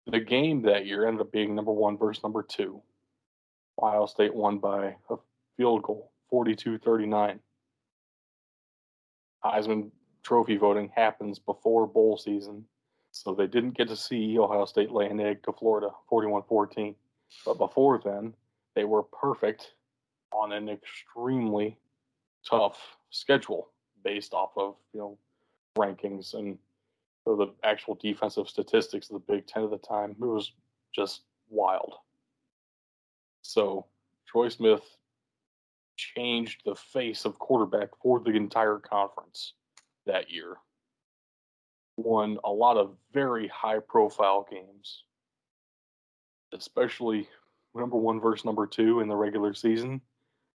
[0.07, 2.81] The game that year ended up being number one versus number two.
[3.81, 5.15] Ohio State won by a
[5.57, 7.39] field goal, 42 39.
[9.43, 9.91] Heisman
[10.23, 12.65] Trophy voting happens before bowl season,
[13.11, 16.95] so they didn't get to see Ohio State lay an egg to Florida, 41 14.
[17.45, 18.33] But before then,
[18.75, 19.73] they were perfect
[20.31, 21.77] on an extremely
[22.47, 23.69] tough schedule
[24.03, 25.17] based off of you know
[25.77, 26.57] rankings and
[27.25, 30.11] or the actual defensive statistics of the Big Ten at the time.
[30.11, 30.53] It was
[30.93, 31.93] just wild.
[33.43, 33.85] So
[34.27, 34.81] Troy Smith
[35.97, 39.53] changed the face of quarterback for the entire conference
[40.05, 40.55] that year.
[41.97, 45.03] Won a lot of very high profile games,
[46.53, 47.27] especially
[47.75, 50.01] number one versus number two in the regular season.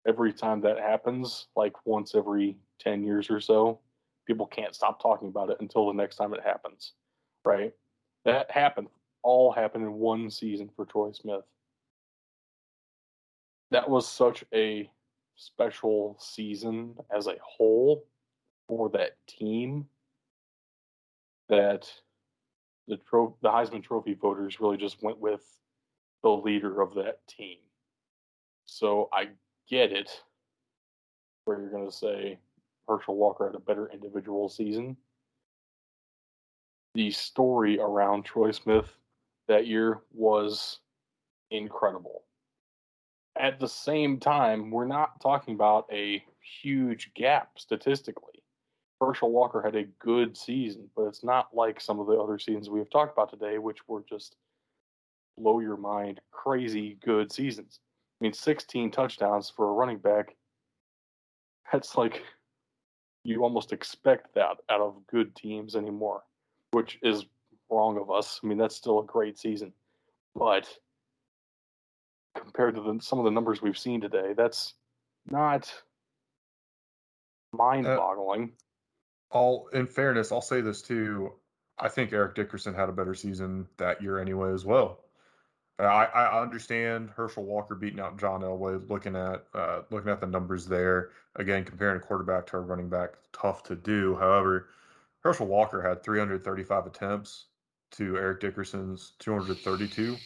[0.06, 3.78] Every time that happens, like once every 10 years or so,
[4.26, 6.92] people can't stop talking about it until the next time it happens,
[7.44, 7.72] right?
[8.24, 8.88] That happened,
[9.22, 11.44] all happened in one season for Troy Smith.
[13.70, 14.90] That was such a
[15.36, 18.06] special season as a whole
[18.68, 19.86] for that team
[21.48, 21.90] that
[22.88, 25.42] the tro- the Heisman Trophy voters really just went with
[26.22, 27.58] the leader of that team.
[28.66, 29.28] So I
[29.72, 30.22] get it
[31.46, 32.38] where you're going to say
[32.86, 34.96] Herschel Walker had a better individual season.
[36.94, 38.86] The story around Troy Smith
[39.48, 40.80] that year was
[41.50, 42.24] incredible.
[43.34, 46.22] At the same time, we're not talking about a
[46.60, 48.42] huge gap statistically.
[49.00, 52.68] Herschel Walker had a good season, but it's not like some of the other seasons
[52.68, 54.36] we have talked about today, which were just
[55.38, 57.80] blow your mind, crazy good seasons.
[58.22, 60.36] I mean, 16 touchdowns for a running back.
[61.72, 62.22] That's like
[63.24, 66.22] you almost expect that out of good teams anymore,
[66.70, 67.24] which is
[67.68, 68.38] wrong of us.
[68.40, 69.72] I mean, that's still a great season,
[70.36, 70.68] but
[72.36, 74.74] compared to the, some of the numbers we've seen today, that's
[75.28, 75.72] not
[77.52, 78.52] mind-boggling.
[79.32, 81.32] Uh, all in fairness, I'll say this too.
[81.80, 85.00] I think Eric Dickerson had a better season that year anyway as well.
[85.86, 88.88] I, I understand Herschel Walker beating out John Elway.
[88.88, 92.88] Looking at uh, looking at the numbers there again, comparing a quarterback to a running
[92.88, 94.16] back, tough to do.
[94.16, 94.68] However,
[95.20, 97.46] Herschel Walker had 335 attempts
[97.92, 100.16] to Eric Dickerson's 232,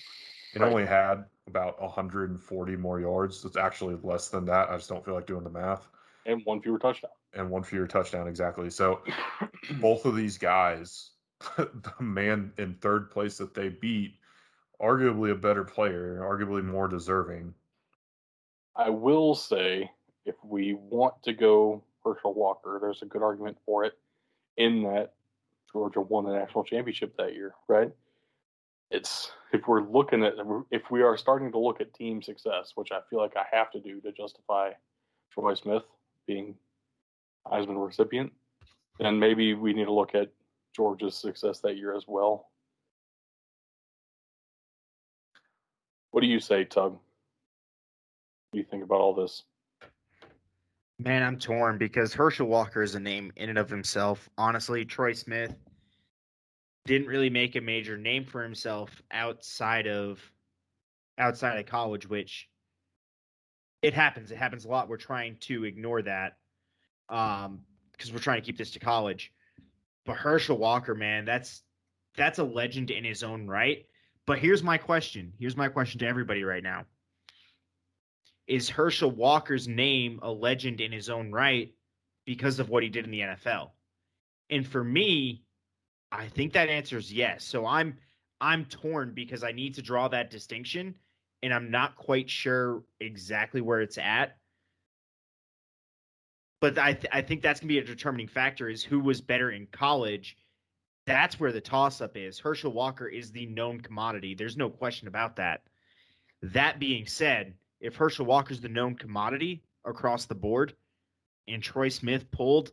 [0.55, 0.71] and right.
[0.71, 3.45] only had about 140 more yards.
[3.45, 4.71] It's actually less than that.
[4.71, 5.89] I just don't feel like doing the math.
[6.25, 7.11] And one fewer touchdown.
[7.35, 8.71] And one fewer touchdown, exactly.
[8.71, 9.01] So
[9.81, 11.11] both of these guys,
[11.57, 14.17] the man in third place that they beat
[14.81, 17.55] arguably a better player, arguably more deserving.
[18.75, 19.91] I will say,
[20.25, 23.95] if we want to go Herschel Walker, there's a good argument for it
[24.57, 25.15] in that
[25.73, 27.91] Georgia won the national championship that year, right?
[28.91, 30.35] It's if we're looking at
[30.71, 33.71] if we are starting to look at team success, which I feel like I have
[33.73, 34.71] to do to justify
[35.33, 35.83] Troy Smith
[36.27, 36.55] being
[37.47, 38.33] Heisman recipient,
[38.99, 40.31] then maybe we need to look at
[40.75, 42.49] Georgia's success that year as well.
[46.17, 46.93] What do you say, Tug?
[46.93, 47.01] What
[48.55, 49.43] do you think about all this?
[50.99, 54.27] Man, I'm torn because Herschel Walker is a name in and of himself.
[54.39, 55.55] Honestly, Troy Smith
[56.87, 60.19] didn't really make a major name for himself outside of
[61.19, 62.49] outside of college, which
[63.83, 64.31] it happens.
[64.31, 64.89] It happens a lot.
[64.89, 66.39] We're trying to ignore that
[67.11, 67.61] um,
[67.93, 69.35] because we're trying to keep this to college.
[70.07, 71.63] But Herschel Walker, man, that's
[72.17, 73.85] that's a legend in his own right.
[74.27, 75.33] But here's my question.
[75.39, 76.85] Here's my question to everybody right now.
[78.47, 81.73] Is Herschel Walker's name a legend in his own right
[82.25, 83.71] because of what he did in the NFL?
[84.51, 85.43] And for me,
[86.13, 87.45] I think that answer is yes.
[87.45, 87.99] So I'm
[88.41, 90.95] I'm torn because I need to draw that distinction
[91.43, 94.37] and I'm not quite sure exactly where it's at.
[96.61, 99.21] But I th- I think that's going to be a determining factor is who was
[99.21, 100.37] better in college
[101.07, 102.39] that's where the toss up is.
[102.39, 104.35] Herschel Walker is the known commodity.
[104.35, 105.63] There's no question about that.
[106.43, 110.75] That being said, if Herschel Walker's the known commodity across the board
[111.47, 112.73] and Troy Smith pulled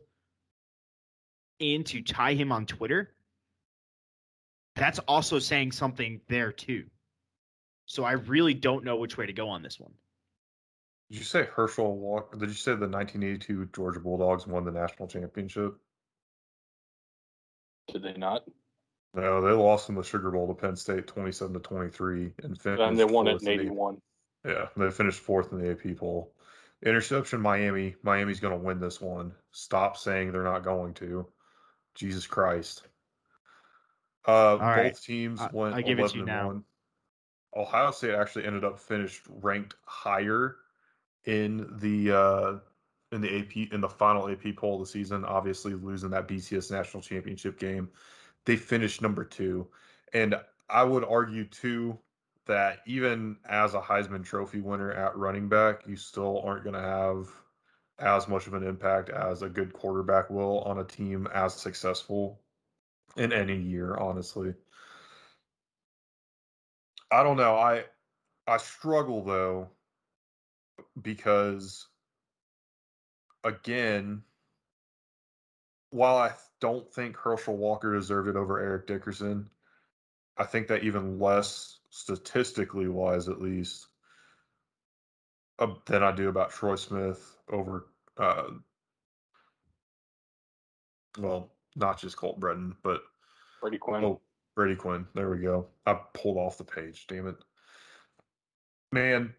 [1.60, 3.14] in to tie him on Twitter,
[4.76, 6.86] that's also saying something there too.
[7.86, 9.94] So I really don't know which way to go on this one.
[11.12, 12.38] Did you say Herschel Walker?
[12.38, 15.76] Did you say the 1982 Georgia Bulldogs won the national championship?
[17.92, 18.44] Did they not?
[19.14, 22.82] No, they lost in the Sugar Bowl to Penn State, twenty-seven to twenty-three, and finished.
[22.82, 24.02] And they won it in eighty-one.
[24.46, 26.34] Yeah, they finished fourth in the AP poll.
[26.84, 27.96] Interception, Miami.
[28.04, 29.34] Miami's going to win this one.
[29.52, 31.26] Stop saying they're not going to.
[31.96, 32.84] Jesus Christ.
[34.26, 34.98] Uh, both right.
[34.98, 36.48] teams I, went I give 11 it to you now.
[36.48, 36.64] 1.
[37.56, 40.58] Ohio State actually ended up finished ranked higher
[41.26, 42.54] in the uh,
[43.14, 46.72] in the AP in the final AP poll of the season, obviously losing that BCS
[46.72, 47.90] national championship game.
[48.46, 49.68] They finished number two.
[50.14, 50.36] And
[50.70, 51.98] I would argue too
[52.46, 56.82] that even as a Heisman Trophy winner at running back, you still aren't going to
[56.82, 57.30] have
[58.00, 62.42] as much of an impact as a good quarterback will on a team as successful
[63.16, 64.54] in any year, honestly.
[67.12, 67.56] I don't know.
[67.56, 67.86] I
[68.48, 69.70] I struggle though
[71.02, 71.88] because
[73.44, 74.24] again,
[75.90, 79.50] while I don't think Herschel Walker deserved it over Eric Dickerson,
[80.38, 83.88] I think that even less statistically wise, at least,
[85.60, 87.88] uh, than I do about Troy Smith over,
[88.18, 88.50] uh,
[91.20, 93.02] well, not just Colt Brennan, but
[93.62, 94.04] Brady Quinn.
[94.04, 94.22] Oh,
[94.56, 95.06] Brady Quinn.
[95.14, 95.68] There we go.
[95.86, 97.06] I pulled off the page.
[97.08, 97.36] Damn it,
[98.92, 99.36] man.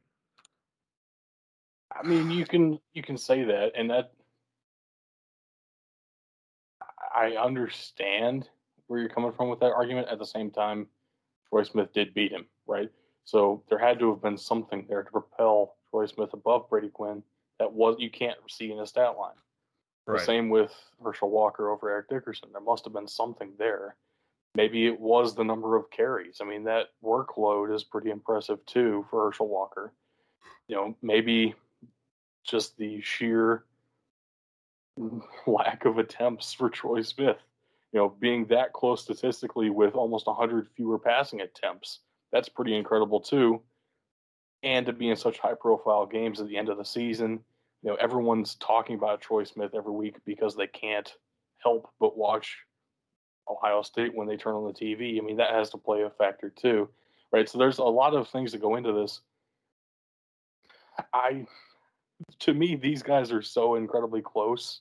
[1.94, 4.12] I mean, you can you can say that, and that
[7.14, 8.48] I understand
[8.86, 10.08] where you're coming from with that argument.
[10.08, 10.88] At the same time,
[11.48, 12.90] Troy Smith did beat him, right?
[13.24, 17.22] So there had to have been something there to propel Troy Smith above Brady Quinn
[17.58, 19.34] that was you can't see in a stat line.
[20.06, 20.70] The same with
[21.02, 22.50] Herschel Walker over Eric Dickerson.
[22.52, 23.96] There must have been something there.
[24.54, 26.38] Maybe it was the number of carries.
[26.42, 29.94] I mean, that workload is pretty impressive too for Herschel Walker.
[30.68, 31.54] You know, maybe
[32.44, 33.64] just the sheer
[35.46, 37.38] lack of attempts for Troy Smith.
[37.92, 42.00] You know, being that close statistically with almost 100 fewer passing attempts,
[42.32, 43.62] that's pretty incredible too.
[44.62, 47.40] And to be in such high profile games at the end of the season,
[47.82, 51.12] you know, everyone's talking about Troy Smith every week because they can't
[51.58, 52.56] help but watch
[53.48, 55.18] Ohio State when they turn on the TV.
[55.18, 56.88] I mean, that has to play a factor too,
[57.30, 57.48] right?
[57.48, 59.20] So there's a lot of things that go into this.
[61.12, 61.46] I
[62.40, 64.80] to me, these guys are so incredibly close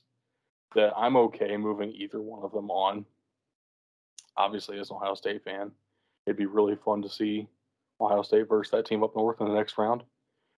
[0.74, 3.04] that I'm okay moving either one of them on.
[4.36, 5.70] Obviously, as an Ohio State fan,
[6.26, 7.48] it'd be really fun to see
[8.00, 10.02] Ohio State versus that team up north in the next round.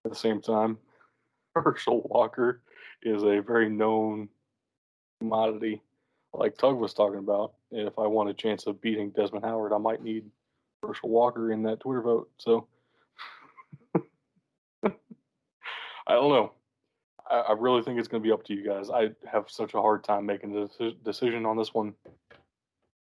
[0.04, 0.78] At the same time,
[1.54, 2.62] Herschel Walker
[3.02, 4.28] is a very known
[5.20, 5.82] commodity,
[6.32, 7.54] like Tug was talking about.
[7.70, 10.24] If I want a chance of beating Desmond Howard, I might need
[10.82, 12.30] Herschel Walker in that Twitter vote.
[12.38, 12.68] So
[14.84, 14.90] I
[16.08, 16.52] don't know.
[17.30, 18.90] I, I really think it's going to be up to you guys.
[18.90, 21.94] I have such a hard time making a decision on this one.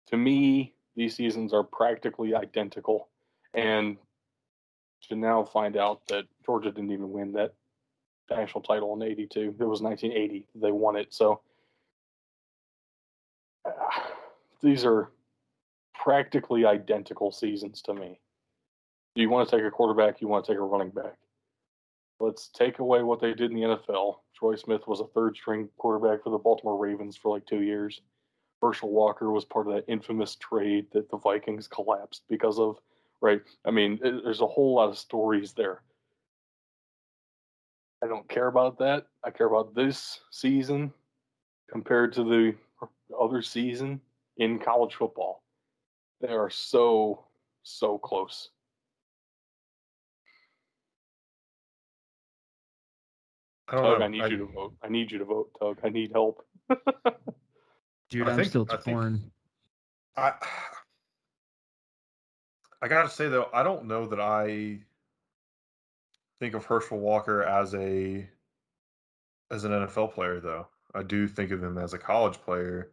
[0.07, 3.07] To me, these seasons are practically identical,
[3.53, 3.97] and
[5.07, 7.53] to now find out that Georgia didn't even win that
[8.29, 9.55] national title in '82.
[9.59, 11.13] It was 1980 they won it.
[11.13, 11.41] So
[13.65, 13.71] uh,
[14.61, 15.09] these are
[15.93, 18.19] practically identical seasons to me.
[19.15, 20.21] You want to take a quarterback?
[20.21, 21.15] You want to take a running back?
[22.21, 24.17] Let's take away what they did in the NFL.
[24.35, 28.01] Troy Smith was a third string quarterback for the Baltimore Ravens for like two years.
[28.61, 32.77] Herschel Walker was part of that infamous trade that the Vikings collapsed because of,
[33.21, 33.41] right?
[33.65, 35.81] I mean, it, there's a whole lot of stories there.
[38.03, 39.07] I don't care about that.
[39.23, 40.93] I care about this season
[41.71, 42.55] compared to the
[43.19, 43.99] other season
[44.37, 45.43] in college football.
[46.19, 47.25] They are so,
[47.63, 48.49] so close.
[53.71, 54.05] I don't Tug, know.
[54.05, 54.73] I need I- you to vote.
[54.83, 55.79] I need you to vote, Tug.
[55.83, 56.45] I need help.
[58.09, 59.31] Dude, I I'm think- still torn.
[60.17, 60.33] I
[62.81, 64.79] I gotta say though, I don't know that I
[66.39, 68.27] think of Herschel Walker as a
[69.51, 70.67] as an NFL player though.
[70.93, 72.91] I do think of him as a college player.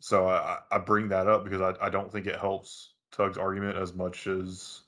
[0.00, 3.76] So I, I bring that up because I, I don't think it helps Tug's argument
[3.78, 4.82] as much as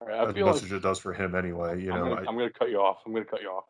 [0.00, 1.82] All right, I as feel much like as it does for him anyway.
[1.82, 2.98] You I'm, know, gonna, I, I'm gonna cut you off.
[3.06, 3.64] I'm gonna cut you off.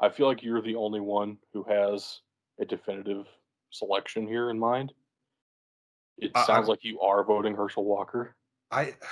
[0.00, 2.20] I feel like you're the only one who has
[2.60, 3.26] a definitive
[3.70, 4.92] selection here in mind.
[6.18, 8.36] It sounds I- like you are voting Herschel Walker.
[8.70, 8.94] I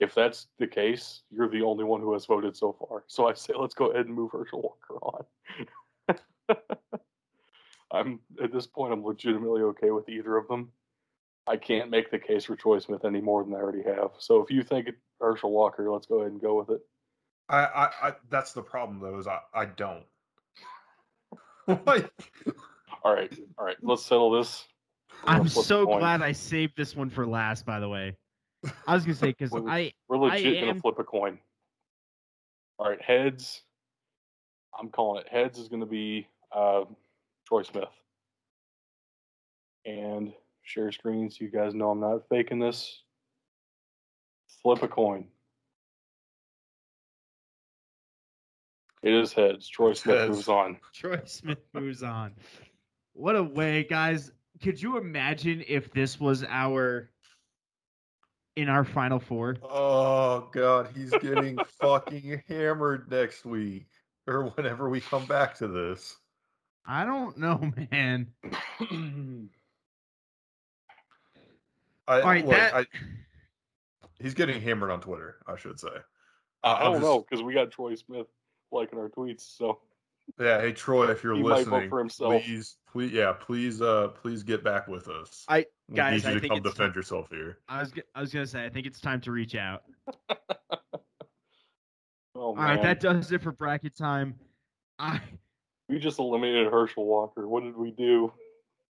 [0.00, 3.04] If that's the case, you're the only one who has voted so far.
[3.06, 5.24] So I say let's go ahead and move Herschel Walker
[6.08, 6.56] on.
[7.92, 10.72] I'm at this point I'm legitimately okay with either of them.
[11.46, 14.10] I can't make the case for Troy Smith any more than I already have.
[14.18, 14.88] So if you think
[15.20, 16.80] Herschel Walker, let's go ahead and go with it.
[17.48, 20.04] I, I, I that's the problem though, is I, I don't.
[21.68, 24.66] All right, all right, let's settle this.
[25.26, 27.64] We're I'm so glad I saved this one for last.
[27.66, 28.16] By the way,
[28.86, 31.38] I was gonna say because Wait, I We're legit I gonna am- flip a coin.
[32.78, 33.62] All right, heads.
[34.78, 36.84] I'm calling it heads is gonna be uh,
[37.46, 37.88] Troy Smith.
[39.84, 40.32] And
[40.62, 43.02] share screen so you guys know I'm not faking this.
[44.62, 45.26] Flip a coin.
[49.02, 49.68] It is heads.
[49.68, 50.30] Troy Smith heads.
[50.30, 50.78] moves on.
[50.94, 52.34] Troy Smith moves on.
[53.14, 54.30] What a way, guys!
[54.62, 57.10] Could you imagine if this was our
[58.56, 59.56] in our final four?
[59.62, 63.86] Oh god, he's getting fucking hammered next week
[64.28, 66.16] or whenever we come back to this.
[66.86, 68.28] I don't know, man.
[72.08, 72.86] I, All right, look, that- I,
[74.18, 75.88] he's getting hammered on Twitter, I should say.
[76.64, 78.26] I I'm don't just- know because we got Troy Smith
[78.72, 79.56] liking our tweets.
[79.56, 79.78] So
[80.40, 82.42] Yeah, hey Troy, if you're He might vote listening, for himself.
[82.44, 85.44] please, please, yeah, please, uh, please get back with us.
[85.48, 87.58] I We guys, need you I to think come it's defend yourself here.
[87.68, 89.82] I was g- I was gonna say I think it's time to reach out.
[92.34, 94.34] Oh All man, right, that does it for bracket time.
[94.98, 95.20] I
[95.88, 97.46] we just eliminated Herschel Walker.
[97.46, 98.32] What did we do?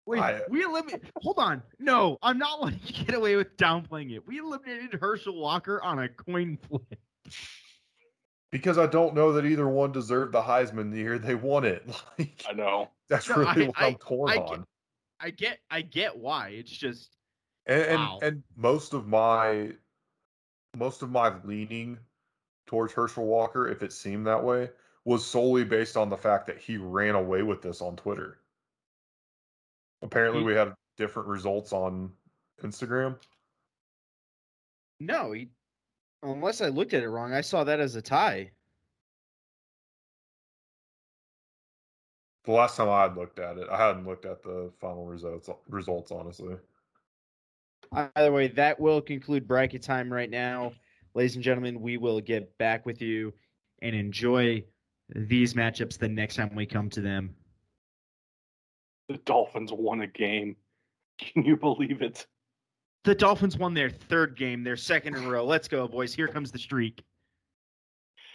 [0.06, 1.12] wait, I- we eliminated.
[1.18, 4.26] Hold on, no, I'm not letting you get away with downplaying it.
[4.26, 6.98] We eliminated Herschel Walker on a coin flip.
[8.56, 11.86] Because I don't know that either one deserved the Heisman the year they won it.
[12.18, 12.90] Like, I know.
[13.10, 14.60] that's No, really I- what I- I'm torn I on.
[14.60, 14.68] get-
[15.20, 16.48] I get I get why.
[16.52, 17.18] It's just
[17.66, 18.20] and and, Wow.
[18.22, 19.74] and most of my
[20.74, 22.00] most of my leaning
[22.66, 24.70] towards Herschel Walker, if it seemed that way,
[25.04, 28.40] was solely based on the fact that he ran away with this on Twitter.
[30.02, 32.10] Apparently, He- we had different results on
[32.64, 33.20] Instagram.
[35.02, 35.34] no.
[35.34, 35.50] He,
[36.24, 38.52] unless I looked at it wrong, I saw that as a tie.
[42.46, 45.50] The last time I had looked at it, I hadn't looked at the final results.
[45.68, 46.56] Results, honestly.
[47.92, 50.74] Either way, that will conclude bracket time right now.
[51.16, 53.34] Ladies and gentlemen, we will get back with you
[53.82, 54.64] and enjoy
[55.10, 57.36] these matchups the next time we come to them.
[59.08, 60.56] The Dolphins won a game.
[61.18, 62.28] Can you believe it?
[63.06, 65.46] The Dolphins won their third game, their second in a row.
[65.46, 66.14] Let's go, boys.
[66.14, 67.04] Here comes the streak.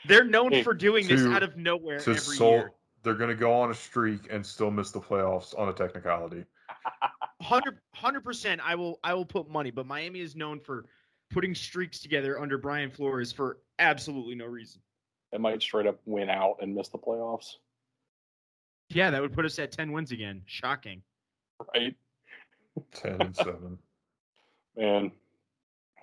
[0.06, 2.72] They're known Hey, for doing this out of nowhere To every sol- year.
[3.02, 6.44] they're going to go on a streak and still miss the playoffs on a technicality.
[7.48, 8.60] 100 percent.
[8.64, 8.98] I will.
[9.02, 9.70] I will put money.
[9.70, 10.84] But Miami is known for
[11.30, 14.80] putting streaks together under Brian Flores for absolutely no reason.
[15.32, 17.54] They might straight up win out and miss the playoffs,
[18.88, 20.42] Yeah, that would put us at 10 wins again.
[20.46, 21.02] Shocking.
[21.74, 21.94] right?
[22.92, 23.78] Ten and seven.
[24.76, 25.12] Man,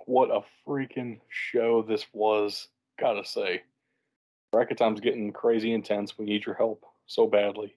[0.06, 2.68] what a freaking show this was.
[3.00, 3.64] Gotta say.
[4.52, 6.18] Bracket time's getting crazy intense.
[6.18, 7.76] We need your help so badly.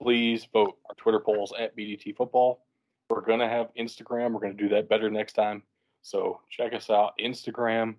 [0.00, 2.64] Please vote our Twitter polls at BDT Football.
[3.10, 4.32] We're gonna have Instagram.
[4.32, 5.62] We're gonna do that better next time.
[6.02, 7.12] So check us out.
[7.20, 7.96] Instagram,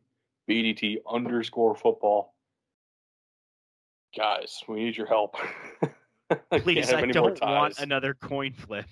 [0.50, 2.34] BDT underscore football.
[4.16, 5.36] Guys, we need your help.
[6.52, 8.86] I Please, I don't want another coin flip.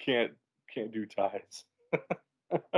[0.00, 0.32] can't
[0.72, 1.64] can't do ties.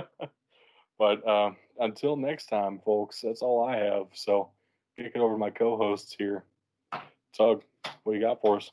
[0.98, 4.06] but um, until next time, folks, that's all I have.
[4.12, 4.51] So
[4.97, 6.44] kick it over to my co-hosts here.
[7.36, 7.62] Tug,
[8.02, 8.70] what do you got for us?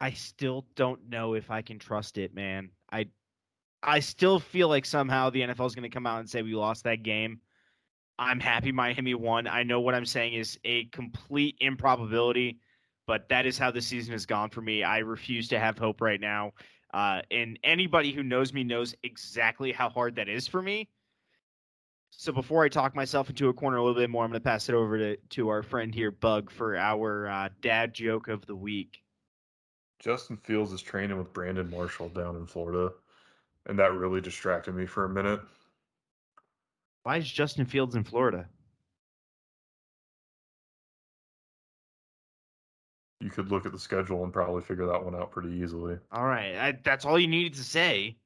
[0.00, 2.70] I still don't know if I can trust it, man.
[2.90, 3.08] I
[3.82, 6.54] I still feel like somehow the NFL is going to come out and say we
[6.54, 7.40] lost that game.
[8.18, 9.46] I'm happy Miami won.
[9.46, 12.58] I know what I'm saying is a complete improbability,
[13.06, 14.82] but that is how the season has gone for me.
[14.82, 16.52] I refuse to have hope right now.
[16.92, 20.88] Uh, and anybody who knows me knows exactly how hard that is for me.
[22.10, 24.44] So before I talk myself into a corner a little bit more, I'm going to
[24.44, 28.44] pass it over to, to our friend here, Bug, for our uh, dad joke of
[28.46, 29.02] the week.
[30.00, 32.92] Justin Fields is training with Brandon Marshall down in Florida,
[33.66, 35.40] and that really distracted me for a minute.
[37.04, 38.48] Why is Justin Fields in Florida?
[43.20, 45.98] You could look at the schedule and probably figure that one out pretty easily.
[46.10, 48.16] All right, I, that's all you needed to say.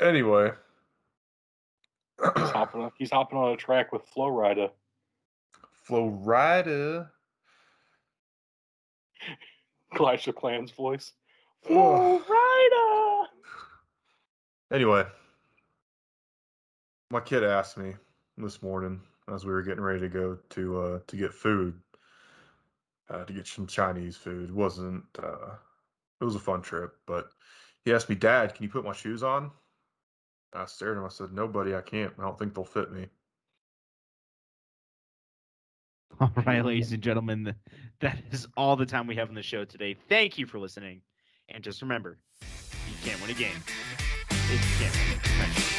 [0.00, 0.52] Anyway,
[2.18, 4.70] He's hopping, on, he's hopping on a track with Flo Rida.
[5.84, 7.10] Florida.
[9.94, 11.12] Clash of Clans voice.
[11.64, 11.68] Ugh.
[11.70, 13.24] Flo Rida.
[14.72, 15.04] Anyway,
[17.10, 17.94] my kid asked me
[18.36, 19.00] this morning
[19.32, 21.78] as we were getting ready to go to uh, to get food,
[23.10, 24.50] uh, to get some Chinese food.
[24.50, 25.54] It wasn't uh,
[26.20, 27.30] it was a fun trip, but
[27.84, 29.50] he asked me, "Dad, can you put my shoes on?"
[30.54, 31.06] I stared at him.
[31.06, 32.12] I said, "No, buddy, I can't.
[32.18, 33.06] I don't think they'll fit me."
[36.20, 37.54] All right, ladies and gentlemen,
[38.00, 39.94] that is all the time we have on the show today.
[40.08, 41.00] Thank you for listening.
[41.48, 43.62] And just remember, you can't win a game
[44.30, 45.77] if you can't win a friendship.